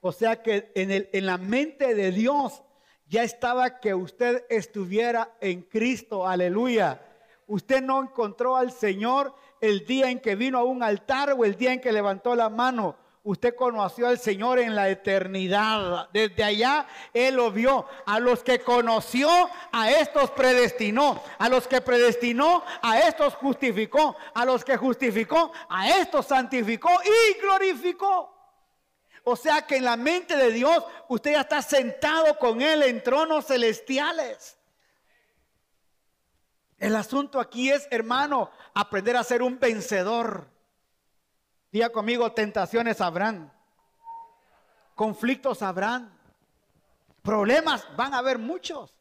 O 0.01 0.11
sea 0.11 0.41
que 0.41 0.71
en, 0.73 0.89
el, 0.89 1.07
en 1.13 1.27
la 1.27 1.37
mente 1.37 1.93
de 1.93 2.11
Dios 2.11 2.63
ya 3.07 3.21
estaba 3.21 3.79
que 3.79 3.93
usted 3.93 4.43
estuviera 4.49 5.37
en 5.39 5.61
Cristo, 5.61 6.27
aleluya. 6.27 6.99
Usted 7.45 7.83
no 7.83 8.01
encontró 8.01 8.55
al 8.57 8.71
Señor 8.71 9.35
el 9.61 9.85
día 9.85 10.09
en 10.09 10.19
que 10.19 10.35
vino 10.35 10.57
a 10.57 10.63
un 10.63 10.81
altar 10.81 11.33
o 11.37 11.45
el 11.45 11.55
día 11.55 11.73
en 11.73 11.79
que 11.79 11.91
levantó 11.91 12.33
la 12.33 12.49
mano. 12.49 13.02
Usted 13.23 13.55
conoció 13.55 14.07
al 14.07 14.19
Señor 14.19 14.59
en 14.59 14.75
la 14.75 14.89
eternidad. 14.89 16.09
Desde 16.11 16.43
allá 16.43 16.87
Él 17.13 17.35
lo 17.35 17.51
vio. 17.51 17.87
A 18.05 18.19
los 18.19 18.43
que 18.43 18.59
conoció, 18.59 19.29
a 19.71 19.91
estos 19.91 20.31
predestinó. 20.31 21.23
A 21.37 21.49
los 21.49 21.67
que 21.67 21.81
predestinó, 21.81 22.63
a 22.81 22.99
estos 22.99 23.35
justificó. 23.35 24.15
A 24.33 24.45
los 24.45 24.63
que 24.63 24.77
justificó, 24.77 25.51
a 25.69 25.89
estos 25.89 26.27
santificó 26.27 26.91
y 27.03 27.39
glorificó. 27.41 28.29
O 29.23 29.37
sea 29.37 29.61
que 29.61 29.77
en 29.77 29.85
la 29.85 29.95
mente 29.95 30.35
de 30.35 30.51
Dios 30.51 30.83
usted 31.07 31.31
ya 31.31 31.41
está 31.41 31.61
sentado 31.61 32.37
con 32.37 32.61
Él 32.61 32.83
en 32.83 33.01
tronos 33.01 33.47
celestiales. 33.47 34.57
El 36.77 36.97
asunto 36.97 37.39
aquí 37.39 37.71
es, 37.71 37.87
hermano, 37.89 38.51
aprender 38.73 39.15
a 39.15 39.23
ser 39.23 39.41
un 39.41 39.57
vencedor. 39.57 40.52
Diga 41.73 41.89
conmigo, 41.89 42.31
tentaciones 42.31 43.01
habrán. 43.01 43.51
Conflictos 44.93 45.63
habrán. 45.63 46.13
Problemas 47.23 47.87
van 47.97 48.13
a 48.13 48.19
haber 48.19 48.37
muchos. 48.37 48.95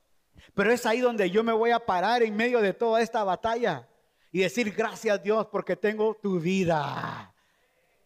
Pero 0.55 0.73
es 0.73 0.87
ahí 0.87 1.01
donde 1.01 1.31
yo 1.31 1.45
me 1.45 1.53
voy 1.53 1.70
a 1.70 1.85
parar 1.85 2.23
en 2.23 2.35
medio 2.35 2.62
de 2.62 2.73
toda 2.73 3.03
esta 3.03 3.25
batalla 3.25 3.87
y 4.33 4.41
decir 4.41 4.73
gracias 4.73 5.23
Dios 5.23 5.49
porque 5.49 5.77
tengo 5.77 6.14
tu 6.14 6.41
vida. 6.41 7.35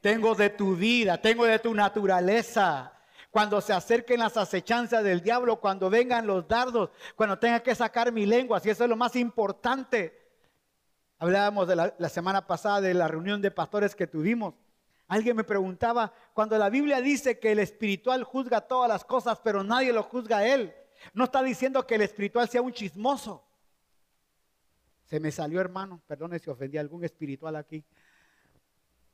Tengo 0.01 0.35
de 0.35 0.51
tu 0.51 0.75
vida, 0.75 1.17
tengo 1.17 1.45
de 1.45 1.61
tu 1.61 1.73
naturaleza. 1.73 2.93
Cuando 3.31 3.61
se 3.61 3.73
acerquen 3.73 4.19
las 4.19 4.37
acechanzas 4.37 5.05
del 5.05 5.23
diablo, 5.23 5.61
cuando 5.61 5.89
vengan 5.89 6.27
los 6.27 6.49
dardos, 6.49 6.91
cuando 7.14 7.39
tenga 7.39 7.61
que 7.61 7.73
sacar 7.77 8.11
mi 8.11 8.27
lengua, 8.27 8.59
si 8.59 8.71
eso 8.71 8.83
es 8.83 8.91
lo 8.91 8.97
más 8.97 9.14
importante. 9.14 10.26
Hablábamos 11.19 11.67
de 11.67 11.77
la, 11.77 12.09
semana 12.09 12.47
pasada 12.47 12.81
de 12.81 12.93
la 12.93 13.09
reunión 13.09 13.41
de 13.41 13.51
pastores 13.51 13.95
que 13.95 14.07
tuvimos. 14.07 14.55
Alguien 15.09 15.37
me 15.37 15.45
preguntaba, 15.45 16.12
cuando 16.35 16.59
la 16.59 16.69
Biblia 16.69 17.01
dice 17.01 17.39
que 17.39 17.53
el 17.53 17.59
espiritual 17.59 18.25
juzga 18.25 18.61
todas 18.61 18.89
las 18.89 19.05
cosas, 19.05 19.41
pero 19.43 19.62
nadie 19.62 19.93
lo 19.93 20.03
juzga 20.03 20.39
a 20.39 20.47
él, 20.47 20.75
no 21.14 21.25
está 21.25 21.43
diciendo 21.43 21.87
que 21.87 21.95
el 21.95 22.03
espiritual 22.03 22.49
sea 22.49 22.61
un 22.61 22.73
chismoso. 22.73 23.45
Se 25.05 25.21
me 25.21 25.31
salió 25.31 25.61
hermano, 25.61 26.03
perdone 26.07 26.39
si 26.39 26.51
ofendí 26.51 26.77
a 26.77 26.81
algún 26.81 27.05
espiritual 27.05 27.55
aquí. 27.57 27.85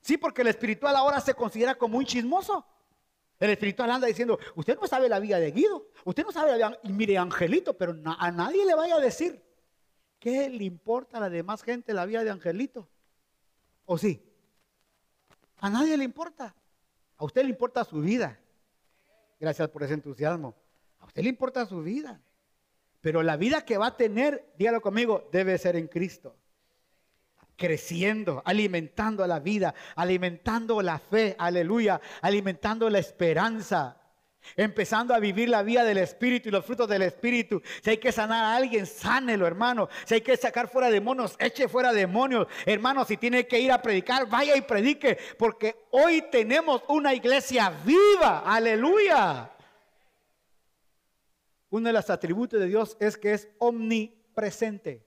Sí, 0.01 0.17
porque 0.17 0.43
el 0.43 0.49
espiritual 0.49 0.97
ahora 0.97 1.21
se 1.21 1.35
considera 1.35 1.75
como 1.75 1.99
un 1.99 2.05
chismoso. 2.05 2.67
El 3.39 3.51
espiritual 3.51 3.91
anda 3.91 4.07
diciendo, 4.07 4.39
usted 4.55 4.79
no 4.81 4.87
sabe 4.87 5.09
la 5.09 5.21
vida 5.21 5.39
de 5.39 5.51
Guido, 5.51 5.87
usted 6.05 6.25
no 6.25 6.33
sabe 6.33 6.57
la 6.57 6.69
vida, 6.69 6.81
y 6.85 6.93
mire, 6.93 7.19
Angelito, 7.19 7.77
pero 7.77 7.95
a 8.05 8.31
nadie 8.31 8.65
le 8.65 8.75
vaya 8.75 8.97
a 8.97 9.01
decir 9.01 9.43
¿Qué 10.23 10.49
le 10.49 10.63
importa 10.63 11.17
a 11.17 11.21
la 11.21 11.29
demás 11.29 11.65
gente 11.65 11.93
la 11.93 12.07
vida 12.07 12.23
de 12.23 12.31
Angelito? 12.31 12.89
¿O 13.87 13.99
sí? 13.99 14.23
A 15.59 15.69
nadie 15.69 15.97
le 15.97 16.05
importa. 16.05 16.55
A 17.17 17.25
usted 17.25 17.43
le 17.43 17.51
importa 17.51 17.85
su 17.85 18.01
vida. 18.01 18.39
Gracias 19.41 19.69
por 19.71 19.83
ese 19.83 19.95
entusiasmo. 19.95 20.55
A 21.01 21.07
usted 21.07 21.25
le 21.25 21.29
importa 21.29 21.67
su 21.67 21.83
vida. 21.83 22.21
Pero 23.01 23.25
la 23.25 23.37
vida 23.37 23.65
que 23.65 23.79
va 23.79 23.89
a 23.89 23.97
tener, 23.97 24.55
dígalo 24.57 24.81
conmigo, 24.81 25.29
debe 25.33 25.59
ser 25.59 25.75
en 25.75 25.89
Cristo. 25.89 26.37
Creciendo, 27.57 28.43
alimentando 28.45 29.27
la 29.27 29.41
vida, 29.41 29.75
alimentando 29.97 30.83
la 30.83 31.01
fe, 31.01 31.35
aleluya, 31.37 32.01
alimentando 32.21 32.89
la 32.89 33.01
esperanza. 33.01 34.01
Empezando 34.57 35.15
a 35.15 35.19
vivir 35.19 35.49
la 35.49 35.63
vida 35.63 35.85
del 35.85 35.99
Espíritu 35.99 36.49
y 36.49 36.53
los 36.53 36.65
frutos 36.65 36.89
del 36.89 37.03
Espíritu. 37.03 37.63
Si 37.83 37.91
hay 37.91 37.99
que 37.99 38.13
sanar 38.13 38.45
a 38.45 38.57
alguien, 38.57 38.87
sánelo, 38.87 39.47
hermano. 39.47 39.89
Si 40.05 40.15
hay 40.15 40.21
que 40.21 40.37
sacar 40.37 40.69
fuera 40.69 40.91
demonios, 40.91 41.37
eche 41.39 41.69
fuera 41.69 41.93
demonios. 41.93 42.47
Hermano, 42.67 43.05
si 43.05 43.17
tiene 43.17 43.47
que 43.47 43.61
ir 43.61 43.73
a 43.73 43.81
predicar, 43.81 44.29
vaya 44.29 44.57
y 44.57 44.63
predique. 44.63 45.19
Porque 45.39 45.87
hoy 45.91 46.25
tenemos 46.31 46.83
una 46.89 47.15
iglesia 47.15 47.71
viva. 47.85 48.41
Aleluya. 48.41 49.51
Uno 51.71 51.87
de 51.87 51.93
los 51.95 52.11
atributos 52.11 52.61
de 52.61 52.67
Dios 52.67 52.97
es 53.01 53.17
que 53.17 53.33
es 53.33 53.49
omnipresente. 53.59 55.07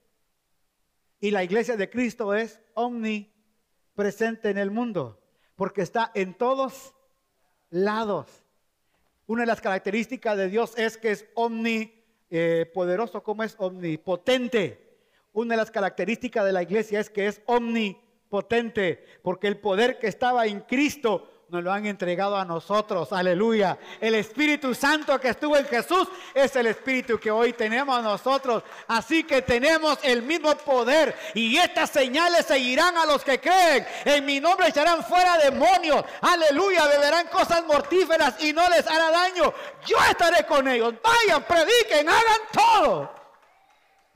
Y 1.20 1.30
la 1.30 1.44
iglesia 1.44 1.76
de 1.76 1.88
Cristo 1.88 2.34
es 2.34 2.60
omnipresente 2.74 4.50
en 4.50 4.58
el 4.58 4.70
mundo. 4.70 5.22
Porque 5.54 5.82
está 5.82 6.10
en 6.14 6.34
todos 6.34 6.94
lados. 7.70 8.45
Una 9.26 9.42
de 9.42 9.46
las 9.46 9.60
características 9.60 10.36
de 10.36 10.48
Dios 10.48 10.74
es 10.76 10.96
que 10.96 11.10
es 11.10 11.26
omnipoderoso, 11.34 13.18
eh, 13.18 13.22
como 13.22 13.42
es 13.42 13.56
omnipotente. 13.58 14.86
Una 15.32 15.54
de 15.54 15.58
las 15.58 15.70
características 15.70 16.44
de 16.44 16.52
la 16.52 16.62
iglesia 16.62 17.00
es 17.00 17.10
que 17.10 17.26
es 17.26 17.42
omnipotente, 17.46 19.04
porque 19.22 19.48
el 19.48 19.58
poder 19.58 19.98
que 19.98 20.06
estaba 20.06 20.46
en 20.46 20.60
Cristo 20.60 21.28
nos 21.48 21.62
lo 21.62 21.72
han 21.72 21.86
entregado 21.86 22.36
a 22.36 22.44
nosotros. 22.44 23.12
Aleluya. 23.12 23.78
El 24.00 24.16
Espíritu 24.16 24.74
Santo 24.74 25.20
que 25.20 25.28
estuvo 25.28 25.56
en 25.56 25.66
Jesús 25.66 26.08
es 26.34 26.56
el 26.56 26.66
Espíritu 26.66 27.20
que 27.20 27.30
hoy 27.30 27.52
tenemos 27.52 28.02
nosotros. 28.02 28.64
Así 28.88 29.22
que 29.22 29.42
tenemos 29.42 29.98
el 30.02 30.22
mismo 30.22 30.52
poder. 30.56 31.16
Y 31.34 31.56
estas 31.56 31.90
señales 31.90 32.46
seguirán 32.46 32.96
a 32.96 33.06
los 33.06 33.22
que 33.22 33.40
creen. 33.40 33.86
En 34.04 34.24
mi 34.24 34.40
nombre 34.40 34.68
echarán 34.68 35.04
fuera 35.04 35.38
demonios. 35.38 36.04
Aleluya. 36.20 36.86
Beberán 36.86 37.28
cosas 37.28 37.64
mortíferas 37.64 38.42
y 38.42 38.52
no 38.52 38.68
les 38.68 38.86
hará 38.86 39.10
daño. 39.10 39.54
Yo 39.86 39.98
estaré 40.10 40.44
con 40.46 40.66
ellos. 40.66 40.94
Vayan, 41.00 41.44
prediquen, 41.44 42.08
hagan 42.08 42.40
todo. 42.52 43.14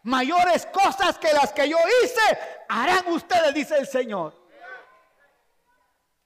Mayores 0.02 0.66
cosas 0.66 1.16
que 1.18 1.32
las 1.32 1.52
que 1.52 1.68
yo 1.68 1.76
hice 2.02 2.38
harán 2.68 3.06
ustedes, 3.08 3.54
dice 3.54 3.76
el 3.78 3.86
Señor. 3.86 4.39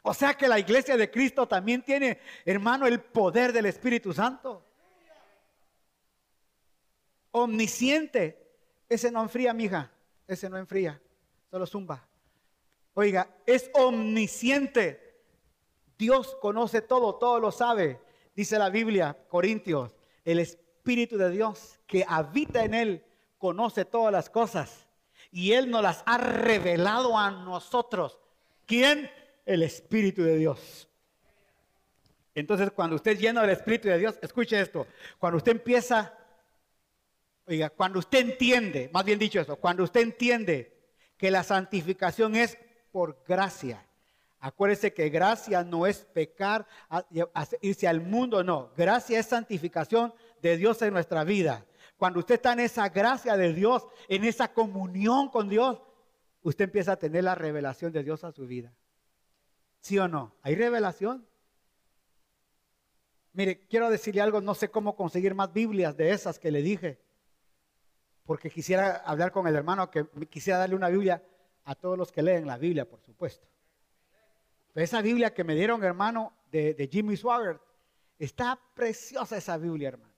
O 0.07 0.13
sea 0.13 0.35
que 0.35 0.47
la 0.47 0.59
iglesia 0.59 0.99
de 0.99 1.11
Cristo 1.11 1.49
también 1.49 1.83
tiene, 1.83 2.19
hermano, 2.45 2.87
el 2.87 3.01
poder 3.01 3.55
del 3.55 3.65
Espíritu 3.65 4.13
Santo. 4.13 4.63
Omnisciente. 7.31 8.53
Ese 8.87 9.11
no 9.11 9.23
enfría, 9.23 9.55
mija. 9.55 9.91
Ese 10.29 10.51
no 10.51 10.59
enfría. 10.59 11.01
Solo 11.51 11.67
zumba. 11.67 12.07
Oiga, 12.93 13.35
es 13.47 13.71
omnisciente. 13.73 15.23
Dios 15.97 16.37
conoce 16.39 16.83
todo, 16.83 17.15
todo 17.15 17.41
lo 17.41 17.51
sabe. 17.51 17.99
Dice 18.37 18.59
la 18.59 18.69
Biblia, 18.69 19.17
Corintios, 19.31 19.97
el 20.23 20.39
Espíritu 20.39 21.17
de 21.17 21.31
Dios 21.31 21.81
que 21.87 22.05
habita 22.07 22.63
en 22.63 22.75
Él 22.75 23.05
conoce 23.39 23.87
todas 23.87 24.13
las 24.13 24.29
cosas. 24.29 24.87
Y 25.31 25.53
Él 25.53 25.71
nos 25.71 25.81
las 25.81 26.03
ha 26.05 26.19
revelado 26.19 27.17
a 27.17 27.31
nosotros. 27.31 28.19
¿Quién? 28.67 29.11
El 29.45 29.63
Espíritu 29.63 30.23
de 30.23 30.37
Dios. 30.37 30.89
Entonces, 32.35 32.71
cuando 32.73 32.97
usted 32.97 33.13
es 33.13 33.21
lleno 33.21 33.41
del 33.41 33.51
Espíritu 33.51 33.89
de 33.89 33.99
Dios, 33.99 34.19
escuche 34.21 34.61
esto, 34.61 34.87
cuando 35.19 35.37
usted 35.37 35.53
empieza, 35.53 36.13
oiga, 37.47 37.71
cuando 37.71 38.01
usted 38.01 38.19
entiende, 38.19 38.91
más 38.93 39.05
bien 39.05 39.19
dicho 39.19 39.41
eso, 39.41 39.57
cuando 39.57 39.85
usted 39.85 40.01
entiende 40.01 40.77
que 41.17 41.31
la 41.31 41.45
santificación 41.45 42.35
es 42.35 42.59
por 42.91 43.23
gracia, 43.27 43.87
acuérdese 44.41 44.93
que 44.93 45.09
gracia 45.11 45.63
no 45.63 45.87
es 45.87 45.99
pecar, 46.13 46.67
irse 47.61 47.87
al 47.87 48.01
mundo, 48.01 48.43
no, 48.43 48.73
gracia 48.77 49.21
es 49.21 49.27
santificación 49.27 50.13
de 50.43 50.57
Dios 50.57 50.83
en 50.83 50.93
nuestra 50.93 51.23
vida. 51.23 51.65
Cuando 51.97 52.19
usted 52.19 52.35
está 52.35 52.53
en 52.53 52.61
esa 52.61 52.89
gracia 52.89 53.37
de 53.37 53.53
Dios, 53.53 53.87
en 54.09 54.25
esa 54.25 54.53
comunión 54.53 55.29
con 55.29 55.49
Dios, 55.49 55.81
usted 56.43 56.65
empieza 56.65 56.93
a 56.93 56.97
tener 56.97 57.23
la 57.23 57.37
revelación 57.37 57.93
de 57.93 58.03
Dios 58.03 58.25
a 58.25 58.33
su 58.33 58.47
vida. 58.47 58.73
¿Sí 59.85 59.99
o 59.99 60.09
no? 60.09 60.35
¿Hay 60.41 60.55
revelación? 60.55 61.29
Mire, 63.35 63.67
quiero 63.67 63.91
decirle 63.91 64.23
algo, 64.23 64.41
no 64.41 64.55
sé 64.55 64.71
cómo 64.71 64.97
conseguir 64.97 65.35
más 65.35 65.53
Biblias 65.53 65.95
de 65.95 66.11
esas 66.11 66.39
que 66.39 66.51
le 66.51 66.63
dije, 66.63 66.99
porque 68.25 68.49
quisiera 68.49 68.97
hablar 68.97 69.31
con 69.31 69.47
el 69.47 69.55
hermano 69.55 69.91
que 69.91 70.07
quisiera 70.31 70.59
darle 70.59 70.77
una 70.77 70.89
Biblia 70.89 71.23
a 71.65 71.75
todos 71.75 71.99
los 71.99 72.11
que 72.11 72.23
leen 72.23 72.47
la 72.47 72.57
Biblia, 72.57 72.89
por 72.89 73.03
supuesto. 73.03 73.47
Pero 74.73 74.85
esa 74.85 75.03
Biblia 75.03 75.35
que 75.35 75.45
me 75.45 75.55
dieron, 75.55 75.85
hermano, 75.85 76.33
de, 76.51 76.89
Jimmy 76.91 77.19
Swaggart, 77.19 77.61
está 78.19 78.59
preciosa 78.75 79.37
esa 79.37 79.59
Biblia, 79.59 79.89
hermano. 79.89 80.15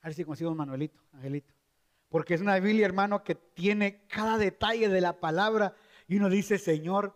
A 0.00 0.08
ver 0.08 0.14
si 0.14 0.24
consigo 0.24 0.50
un 0.50 0.56
Manuelito, 0.56 0.98
Angelito. 1.12 1.54
Porque 2.08 2.34
es 2.34 2.40
una 2.40 2.58
Biblia, 2.58 2.84
hermano, 2.84 3.22
que 3.22 3.36
tiene 3.36 4.08
cada 4.08 4.38
detalle 4.38 4.88
de 4.88 5.00
la 5.00 5.20
palabra 5.20 5.76
y 6.10 6.16
uno 6.16 6.28
dice, 6.28 6.58
Señor, 6.58 7.14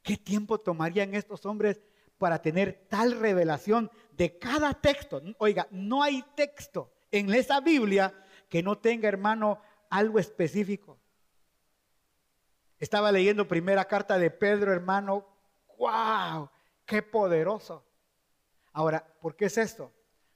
¿qué 0.00 0.16
tiempo 0.16 0.60
tomarían 0.60 1.12
estos 1.16 1.44
hombres 1.44 1.82
para 2.18 2.40
tener 2.40 2.86
tal 2.88 3.18
revelación 3.18 3.90
de 4.12 4.38
cada 4.38 4.74
texto? 4.74 5.20
Oiga, 5.38 5.66
no 5.72 6.04
hay 6.04 6.24
texto 6.36 6.92
en 7.10 7.34
esa 7.34 7.58
Biblia 7.58 8.14
que 8.48 8.62
no 8.62 8.78
tenga, 8.78 9.08
hermano, 9.08 9.60
algo 9.90 10.20
específico. 10.20 11.00
Estaba 12.78 13.10
leyendo 13.10 13.48
primera 13.48 13.86
carta 13.86 14.16
de 14.16 14.30
Pedro, 14.30 14.72
hermano. 14.72 15.26
¡Wow! 15.76 16.48
¡Qué 16.86 17.02
poderoso! 17.02 17.84
Ahora, 18.72 19.04
¿por 19.20 19.34
qué 19.34 19.46
es 19.46 19.58
esto? 19.58 19.92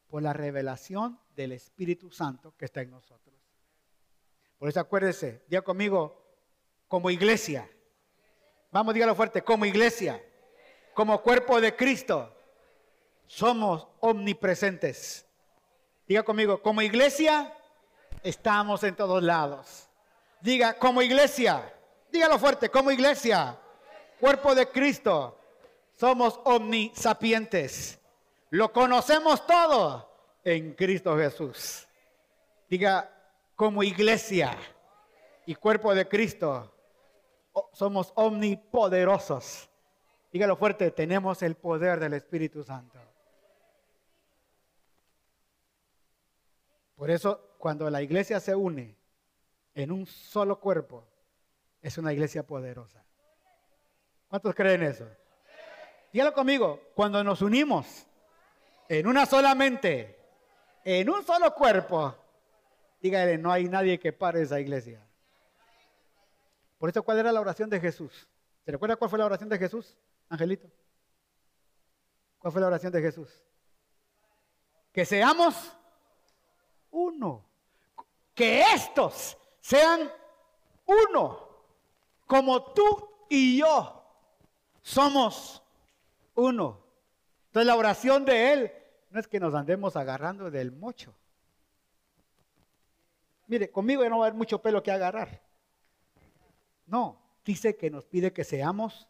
Por 0.08 0.24
la 0.24 0.32
revelación 0.32 1.20
del 1.36 1.52
Espíritu 1.52 2.10
Santo 2.10 2.52
que 2.56 2.64
está 2.64 2.80
en 2.80 2.90
nosotros. 2.90 3.36
Por 4.58 4.68
eso 4.68 4.80
acuérdese, 4.80 5.44
diga 5.46 5.62
conmigo, 5.62 6.26
como 6.88 7.10
iglesia, 7.10 7.70
Vamos, 8.70 8.94
dígalo 8.94 9.14
fuerte, 9.14 9.42
como 9.42 9.64
iglesia. 9.64 10.22
Como 10.94 11.20
cuerpo 11.22 11.60
de 11.60 11.76
Cristo, 11.76 12.32
somos 13.26 13.86
omnipresentes. 14.00 15.26
Diga 16.06 16.22
conmigo, 16.22 16.62
como 16.62 16.82
iglesia, 16.82 17.52
estamos 18.22 18.82
en 18.84 18.96
todos 18.96 19.22
lados. 19.22 19.88
Diga, 20.40 20.78
como 20.78 21.02
iglesia, 21.02 21.74
dígalo 22.10 22.38
fuerte, 22.38 22.70
como 22.70 22.90
iglesia, 22.90 23.58
cuerpo 24.20 24.54
de 24.54 24.68
Cristo, 24.68 25.38
somos 25.96 26.38
omnisapientes. 26.44 27.98
Lo 28.50 28.72
conocemos 28.72 29.46
todo 29.46 30.10
en 30.44 30.74
Cristo 30.74 31.16
Jesús. 31.16 31.86
Diga, 32.68 33.10
como 33.56 33.82
iglesia 33.82 34.56
y 35.46 35.54
cuerpo 35.54 35.94
de 35.94 36.06
Cristo, 36.06 36.72
somos 37.72 38.12
omnipoderosos. 38.16 39.68
Dígalo 40.32 40.56
fuerte, 40.56 40.90
tenemos 40.90 41.42
el 41.42 41.54
poder 41.54 41.98
del 42.00 42.14
Espíritu 42.14 42.62
Santo. 42.62 42.98
Por 46.96 47.10
eso, 47.10 47.54
cuando 47.58 47.88
la 47.90 48.02
iglesia 48.02 48.40
se 48.40 48.54
une 48.54 48.96
en 49.74 49.92
un 49.92 50.06
solo 50.06 50.58
cuerpo, 50.58 51.04
es 51.82 51.98
una 51.98 52.12
iglesia 52.12 52.42
poderosa. 52.42 53.04
¿Cuántos 54.28 54.54
creen 54.54 54.82
eso? 54.82 55.06
Dígalo 56.12 56.32
conmigo, 56.32 56.80
cuando 56.94 57.22
nos 57.22 57.42
unimos 57.42 58.06
en 58.88 59.06
una 59.06 59.26
sola 59.26 59.54
mente, 59.54 60.18
en 60.84 61.10
un 61.10 61.22
solo 61.22 61.54
cuerpo, 61.54 62.14
dígale, 63.00 63.38
no 63.38 63.52
hay 63.52 63.68
nadie 63.68 63.98
que 63.98 64.12
pare 64.12 64.42
esa 64.42 64.58
iglesia. 64.58 65.05
Por 66.78 66.90
eso, 66.90 67.02
¿cuál 67.02 67.18
era 67.18 67.32
la 67.32 67.40
oración 67.40 67.70
de 67.70 67.80
Jesús? 67.80 68.28
¿Se 68.64 68.72
recuerda 68.72 68.96
cuál 68.96 69.10
fue 69.10 69.18
la 69.18 69.26
oración 69.26 69.48
de 69.48 69.58
Jesús, 69.58 69.96
Angelito? 70.28 70.68
¿Cuál 72.38 72.52
fue 72.52 72.60
la 72.60 72.66
oración 72.66 72.92
de 72.92 73.00
Jesús? 73.00 73.42
Que 74.92 75.04
seamos 75.04 75.72
uno. 76.90 77.44
Que 78.34 78.62
estos 78.74 79.38
sean 79.60 80.10
uno. 80.84 81.48
Como 82.26 82.72
tú 82.72 83.08
y 83.28 83.58
yo 83.58 84.04
somos 84.82 85.62
uno. 86.34 86.84
Entonces 87.46 87.66
la 87.66 87.76
oración 87.76 88.24
de 88.24 88.52
Él 88.52 88.72
no 89.10 89.20
es 89.20 89.26
que 89.26 89.40
nos 89.40 89.54
andemos 89.54 89.96
agarrando 89.96 90.50
del 90.50 90.72
mocho. 90.72 91.14
Mire, 93.46 93.70
conmigo 93.70 94.02
ya 94.02 94.10
no 94.10 94.18
va 94.18 94.26
a 94.26 94.28
haber 94.28 94.38
mucho 94.38 94.60
pelo 94.60 94.82
que 94.82 94.90
agarrar. 94.90 95.45
No, 96.86 97.20
dice 97.44 97.76
que 97.76 97.90
nos 97.90 98.06
pide 98.06 98.32
que 98.32 98.44
seamos 98.44 99.08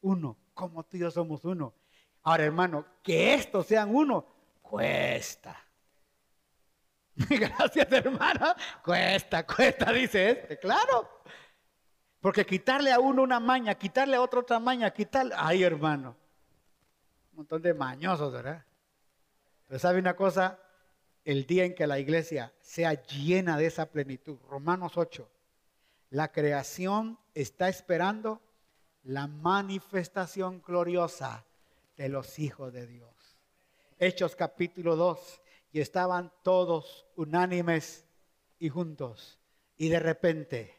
uno, 0.00 0.36
como 0.52 0.84
tú 0.84 0.96
y 0.96 1.00
yo 1.00 1.10
somos 1.10 1.44
uno. 1.44 1.74
Ahora, 2.22 2.44
hermano, 2.44 2.86
que 3.02 3.34
estos 3.34 3.66
sean 3.66 3.94
uno, 3.94 4.26
cuesta. 4.62 5.56
Gracias, 7.16 7.92
hermana. 7.92 8.56
Cuesta, 8.82 9.46
cuesta, 9.46 9.92
dice 9.92 10.30
este. 10.30 10.58
Claro. 10.58 11.08
Porque 12.20 12.44
quitarle 12.46 12.90
a 12.90 12.98
uno 12.98 13.22
una 13.22 13.38
maña, 13.38 13.74
quitarle 13.74 14.16
a 14.16 14.22
otro 14.22 14.40
otra 14.40 14.58
maña, 14.58 14.90
quitarle. 14.90 15.34
Ay, 15.36 15.62
hermano. 15.62 16.16
Un 17.32 17.38
montón 17.38 17.62
de 17.62 17.74
mañosos, 17.74 18.32
¿verdad? 18.32 18.64
Pero 19.66 19.78
¿sabe 19.78 19.98
una 19.98 20.16
cosa? 20.16 20.58
El 21.24 21.46
día 21.46 21.64
en 21.64 21.74
que 21.74 21.86
la 21.86 21.98
iglesia 21.98 22.52
sea 22.60 22.94
llena 22.94 23.56
de 23.56 23.66
esa 23.66 23.90
plenitud, 23.90 24.38
Romanos 24.48 24.96
8, 24.96 25.30
la 26.14 26.30
creación 26.30 27.18
está 27.34 27.68
esperando 27.68 28.40
la 29.02 29.26
manifestación 29.26 30.62
gloriosa 30.62 31.44
de 31.96 32.08
los 32.08 32.38
hijos 32.38 32.72
de 32.72 32.86
Dios. 32.86 33.10
Hechos 33.98 34.36
capítulo 34.36 34.94
2, 34.94 35.42
y 35.72 35.80
estaban 35.80 36.32
todos 36.44 37.04
unánimes 37.16 38.06
y 38.60 38.68
juntos. 38.68 39.40
Y 39.76 39.88
de 39.88 39.98
repente, 39.98 40.78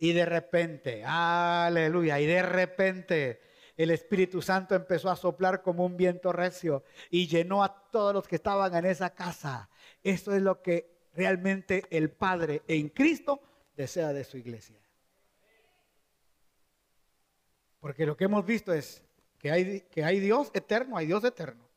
y 0.00 0.14
de 0.14 0.26
repente, 0.26 1.04
aleluya, 1.06 2.18
y 2.18 2.26
de 2.26 2.42
repente 2.42 3.40
el 3.76 3.92
Espíritu 3.92 4.42
Santo 4.42 4.74
empezó 4.74 5.10
a 5.10 5.16
soplar 5.16 5.62
como 5.62 5.86
un 5.86 5.96
viento 5.96 6.32
recio 6.32 6.82
y 7.08 7.28
llenó 7.28 7.62
a 7.62 7.88
todos 7.92 8.12
los 8.12 8.26
que 8.26 8.34
estaban 8.34 8.74
en 8.74 8.86
esa 8.86 9.10
casa. 9.10 9.70
Esto 10.02 10.34
es 10.34 10.42
lo 10.42 10.60
que 10.60 11.06
realmente 11.14 11.84
el 11.90 12.10
Padre 12.10 12.62
en 12.66 12.88
Cristo 12.88 13.42
desea 13.76 14.12
de 14.12 14.24
su 14.24 14.36
iglesia. 14.36 14.78
Porque 17.80 18.06
lo 18.06 18.16
que 18.16 18.24
hemos 18.24 18.44
visto 18.46 18.72
es 18.72 19.02
que 19.38 19.50
hay, 19.50 19.80
que 19.82 20.04
hay 20.04 20.20
Dios 20.20 20.50
eterno, 20.54 20.96
hay 20.96 21.06
Dios 21.06 21.24
eterno. 21.24 21.68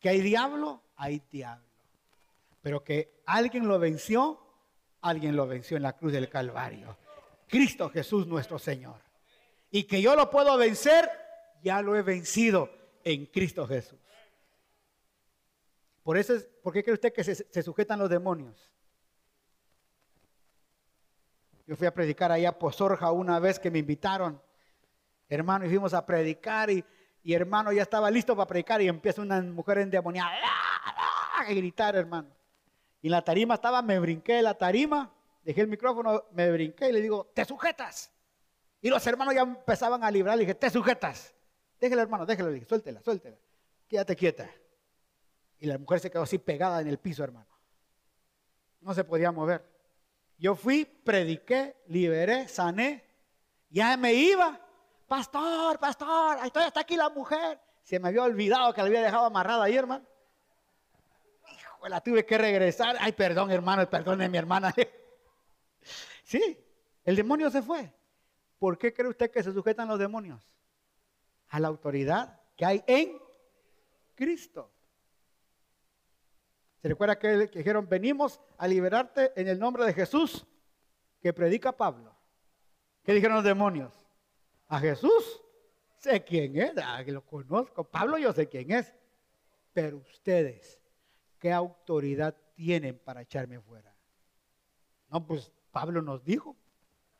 Que 0.00 0.08
hay 0.08 0.20
diablo, 0.20 0.82
hay 0.96 1.22
diablo 1.30 1.72
pero 2.62 2.84
que 2.84 3.22
alguien 3.26 3.66
lo 3.66 3.78
venció, 3.78 4.38
alguien 5.02 5.36
lo 5.36 5.46
venció 5.46 5.76
en 5.76 5.82
la 5.82 5.94
cruz 5.94 6.12
del 6.12 6.28
Calvario. 6.28 6.96
Cristo 7.48 7.90
Jesús 7.90 8.26
nuestro 8.26 8.58
Señor. 8.58 9.00
Y 9.70 9.84
que 9.84 10.00
yo 10.00 10.14
lo 10.14 10.30
puedo 10.30 10.56
vencer, 10.56 11.10
ya 11.62 11.82
lo 11.82 11.96
he 11.96 12.02
vencido 12.02 12.70
en 13.04 13.26
Cristo 13.26 13.66
Jesús. 13.66 13.98
Por 16.04 16.16
eso 16.16 16.34
es, 16.34 16.44
¿por 16.62 16.72
qué 16.72 16.82
cree 16.82 16.94
usted 16.94 17.12
que 17.12 17.24
se, 17.24 17.62
sujetan 17.62 17.98
los 17.98 18.08
demonios? 18.08 18.71
Fui 21.76 21.86
a 21.86 21.94
predicar 21.94 22.30
allá 22.32 22.50
a 22.50 22.58
Pozorja 22.58 23.10
una 23.12 23.38
vez 23.38 23.58
que 23.58 23.70
me 23.70 23.78
invitaron, 23.78 24.40
hermano, 25.28 25.64
y 25.64 25.68
fuimos 25.68 25.94
a 25.94 26.04
predicar 26.04 26.70
y, 26.70 26.84
y 27.22 27.34
hermano 27.34 27.72
ya 27.72 27.82
estaba 27.82 28.10
listo 28.10 28.36
para 28.36 28.46
predicar 28.46 28.82
y 28.82 28.88
empieza 28.88 29.22
una 29.22 29.40
mujer 29.40 29.78
endemoniada 29.78 30.32
a 31.38 31.44
gritar, 31.44 31.96
hermano. 31.96 32.28
Y 33.00 33.08
en 33.08 33.12
la 33.12 33.22
tarima 33.22 33.54
estaba, 33.54 33.82
me 33.82 33.98
brinqué 33.98 34.34
de 34.34 34.42
la 34.42 34.54
tarima, 34.54 35.12
dejé 35.42 35.62
el 35.62 35.68
micrófono, 35.68 36.24
me 36.32 36.50
brinqué 36.50 36.88
y 36.88 36.92
le 36.92 37.00
digo, 37.00 37.30
te 37.34 37.44
sujetas. 37.44 38.12
Y 38.80 38.90
los 38.90 39.06
hermanos 39.06 39.34
ya 39.34 39.42
empezaban 39.42 40.02
a 40.04 40.10
librar, 40.10 40.36
le 40.36 40.42
dije, 40.42 40.54
te 40.54 40.70
sujetas. 40.70 41.34
Déjela, 41.80 42.02
hermano, 42.02 42.26
déjela, 42.26 42.48
le 42.48 42.54
dije, 42.54 42.66
suéltela, 42.66 43.02
suéltela. 43.02 43.36
Quédate 43.88 44.16
quieta. 44.16 44.48
Y 45.58 45.66
la 45.66 45.78
mujer 45.78 46.00
se 46.00 46.10
quedó 46.10 46.22
así 46.22 46.38
pegada 46.38 46.80
en 46.80 46.88
el 46.88 46.98
piso, 46.98 47.22
hermano. 47.22 47.48
No 48.80 48.94
se 48.94 49.04
podía 49.04 49.30
mover. 49.30 49.71
Yo 50.42 50.56
fui, 50.56 50.84
prediqué, 50.84 51.76
liberé, 51.86 52.48
sané. 52.48 53.02
Ya 53.70 53.96
me 53.96 54.12
iba. 54.12 54.60
Pastor, 55.06 55.78
pastor, 55.78 56.38
estoy 56.44 56.64
hasta 56.64 56.80
aquí 56.80 56.96
la 56.96 57.08
mujer. 57.08 57.60
Se 57.84 57.98
me 58.00 58.08
había 58.08 58.24
olvidado 58.24 58.74
que 58.74 58.82
la 58.82 58.88
había 58.88 59.02
dejado 59.02 59.26
amarrada 59.26 59.64
ahí, 59.64 59.76
hermano 59.76 60.04
la 61.88 62.00
tuve 62.00 62.24
que 62.24 62.38
regresar. 62.38 62.96
Ay, 63.00 63.12
perdón, 63.12 63.50
hermano, 63.50 63.88
perdón 63.88 64.18
de 64.18 64.28
mi 64.28 64.38
hermana. 64.38 64.74
sí, 66.22 66.58
el 67.04 67.16
demonio 67.16 67.50
se 67.50 67.62
fue. 67.62 67.92
¿Por 68.58 68.78
qué 68.78 68.92
cree 68.92 69.08
usted 69.08 69.30
que 69.30 69.42
se 69.42 69.52
sujetan 69.52 69.88
los 69.88 69.98
demonios? 69.98 70.48
A 71.48 71.60
la 71.60 71.68
autoridad 71.68 72.40
que 72.56 72.64
hay 72.64 72.84
en 72.86 73.20
Cristo. 74.14 74.70
¿Se 76.82 76.88
recuerda 76.88 77.16
que, 77.16 77.46
dijeron, 77.46 77.88
venimos 77.88 78.40
a 78.58 78.66
liberarte 78.66 79.32
en 79.40 79.46
el 79.46 79.56
nombre 79.56 79.84
de 79.84 79.94
Jesús 79.94 80.44
que 81.20 81.32
predica 81.32 81.70
Pablo? 81.70 82.12
¿Qué 83.04 83.14
dijeron 83.14 83.36
los 83.36 83.44
demonios? 83.44 83.92
A 84.66 84.80
Jesús 84.80 85.40
sé 85.98 86.24
quién 86.24 86.56
es, 86.56 86.72
ah, 86.78 87.00
lo 87.06 87.24
conozco. 87.24 87.84
Pablo 87.84 88.18
yo 88.18 88.32
sé 88.32 88.48
quién 88.48 88.72
es. 88.72 88.92
Pero 89.72 89.98
ustedes 89.98 90.80
¿qué 91.38 91.52
autoridad 91.52 92.36
tienen 92.56 92.98
para 92.98 93.22
echarme 93.22 93.60
fuera? 93.60 93.94
No, 95.08 95.24
pues 95.24 95.52
Pablo 95.70 96.02
nos 96.02 96.24
dijo. 96.24 96.56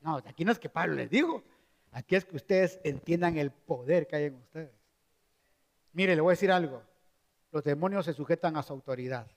No, 0.00 0.16
aquí 0.16 0.44
no 0.44 0.50
es 0.50 0.58
que 0.58 0.68
Pablo 0.68 0.94
les 0.94 1.08
dijo. 1.08 1.44
Aquí 1.92 2.16
es 2.16 2.24
que 2.24 2.34
ustedes 2.34 2.80
entiendan 2.82 3.38
el 3.38 3.52
poder 3.52 4.08
que 4.08 4.16
hay 4.16 4.24
en 4.24 4.34
ustedes. 4.34 4.74
Mire, 5.92 6.16
le 6.16 6.20
voy 6.20 6.32
a 6.32 6.34
decir 6.34 6.50
algo. 6.50 6.82
Los 7.52 7.62
demonios 7.62 8.06
se 8.06 8.12
sujetan 8.12 8.56
a 8.56 8.64
su 8.64 8.72
autoridad 8.72 9.30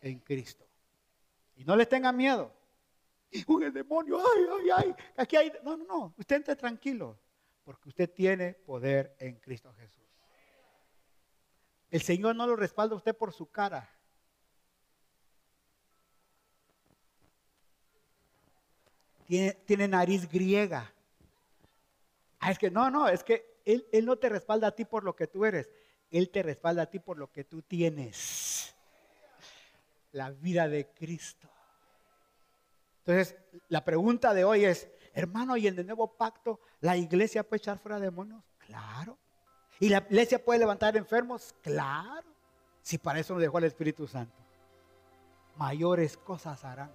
en 0.00 0.18
Cristo. 0.20 0.66
Y 1.56 1.64
no 1.64 1.76
les 1.76 1.88
tengan 1.88 2.16
miedo. 2.16 2.52
Uy, 3.46 3.64
el 3.64 3.72
demonio, 3.72 4.18
ay, 4.18 4.46
ay, 4.52 4.70
ay, 4.76 4.94
aquí 5.16 5.36
hay. 5.36 5.52
No, 5.62 5.76
no, 5.76 5.84
no. 5.84 6.14
Usted 6.16 6.36
entre 6.36 6.56
tranquilo. 6.56 7.18
Porque 7.64 7.90
usted 7.90 8.10
tiene 8.10 8.54
poder 8.54 9.14
en 9.18 9.36
Cristo 9.36 9.74
Jesús. 9.74 10.04
El 11.90 12.00
Señor 12.00 12.34
no 12.34 12.46
lo 12.46 12.56
respalda 12.56 12.94
a 12.94 12.98
usted 12.98 13.14
por 13.14 13.32
su 13.32 13.50
cara. 13.50 13.90
tiene, 19.28 19.88
nariz 19.88 20.28
griega. 20.28 20.92
Ah, 22.40 22.50
es 22.50 22.58
que 22.58 22.70
no, 22.70 22.90
no, 22.90 23.08
es 23.08 23.22
que 23.22 23.60
él, 23.64 23.86
él 23.92 24.06
no 24.06 24.16
te 24.16 24.30
respalda 24.30 24.68
a 24.68 24.74
ti 24.74 24.84
por 24.84 25.04
lo 25.04 25.14
que 25.14 25.26
tú 25.26 25.44
eres, 25.44 25.70
Él 26.10 26.30
te 26.30 26.42
respalda 26.42 26.82
a 26.82 26.86
ti 26.90 26.98
por 26.98 27.18
lo 27.18 27.30
que 27.30 27.44
tú 27.44 27.60
tienes. 27.60 28.74
La 30.12 30.30
vida 30.30 30.68
de 30.68 30.88
Cristo. 30.88 31.48
Entonces, 33.00 33.36
la 33.68 33.84
pregunta 33.84 34.34
de 34.34 34.44
hoy 34.44 34.64
es, 34.64 34.88
hermano, 35.14 35.56
¿y 35.56 35.66
en 35.66 35.78
el 35.78 35.86
nuevo 35.86 36.16
pacto 36.16 36.60
la 36.80 36.96
iglesia 36.96 37.42
puede 37.42 37.58
echar 37.58 37.78
fuera 37.78 37.98
demonios? 37.98 38.44
Claro. 38.58 39.18
¿Y 39.80 39.88
la 39.88 39.98
iglesia 39.98 40.44
puede 40.44 40.58
levantar 40.60 40.96
enfermos? 40.96 41.54
Claro. 41.62 42.28
Si 42.82 42.98
para 42.98 43.18
eso 43.18 43.34
nos 43.34 43.42
dejó 43.42 43.58
el 43.58 43.64
Espíritu 43.64 44.06
Santo. 44.06 44.36
Mayores 45.56 46.16
cosas 46.16 46.64
harán. 46.64 46.90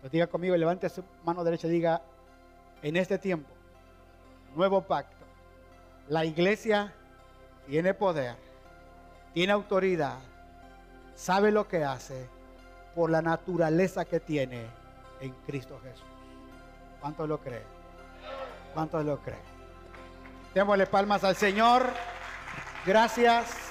Pues 0.00 0.12
diga 0.12 0.26
conmigo, 0.26 0.56
levante 0.56 0.88
su 0.88 1.04
mano 1.24 1.44
derecha 1.44 1.66
y 1.66 1.70
diga, 1.70 2.02
en 2.82 2.96
este 2.96 3.18
tiempo, 3.18 3.50
nuevo 4.54 4.82
pacto, 4.82 5.26
la 6.08 6.24
iglesia 6.24 6.94
tiene 7.66 7.94
poder, 7.94 8.36
tiene 9.34 9.52
autoridad, 9.52 10.18
sabe 11.20 11.50
lo 11.50 11.68
que 11.68 11.84
hace 11.84 12.26
por 12.94 13.10
la 13.10 13.20
naturaleza 13.20 14.06
que 14.06 14.20
tiene 14.20 14.66
en 15.20 15.34
Cristo 15.46 15.78
Jesús. 15.82 16.06
¿Cuántos 16.98 17.28
lo 17.28 17.38
creen? 17.38 17.62
¿Cuántos 18.72 19.04
lo 19.04 19.18
creen? 19.18 19.38
Démosle 20.54 20.86
palmas 20.86 21.22
al 21.22 21.36
Señor. 21.36 21.86
Gracias. 22.86 23.69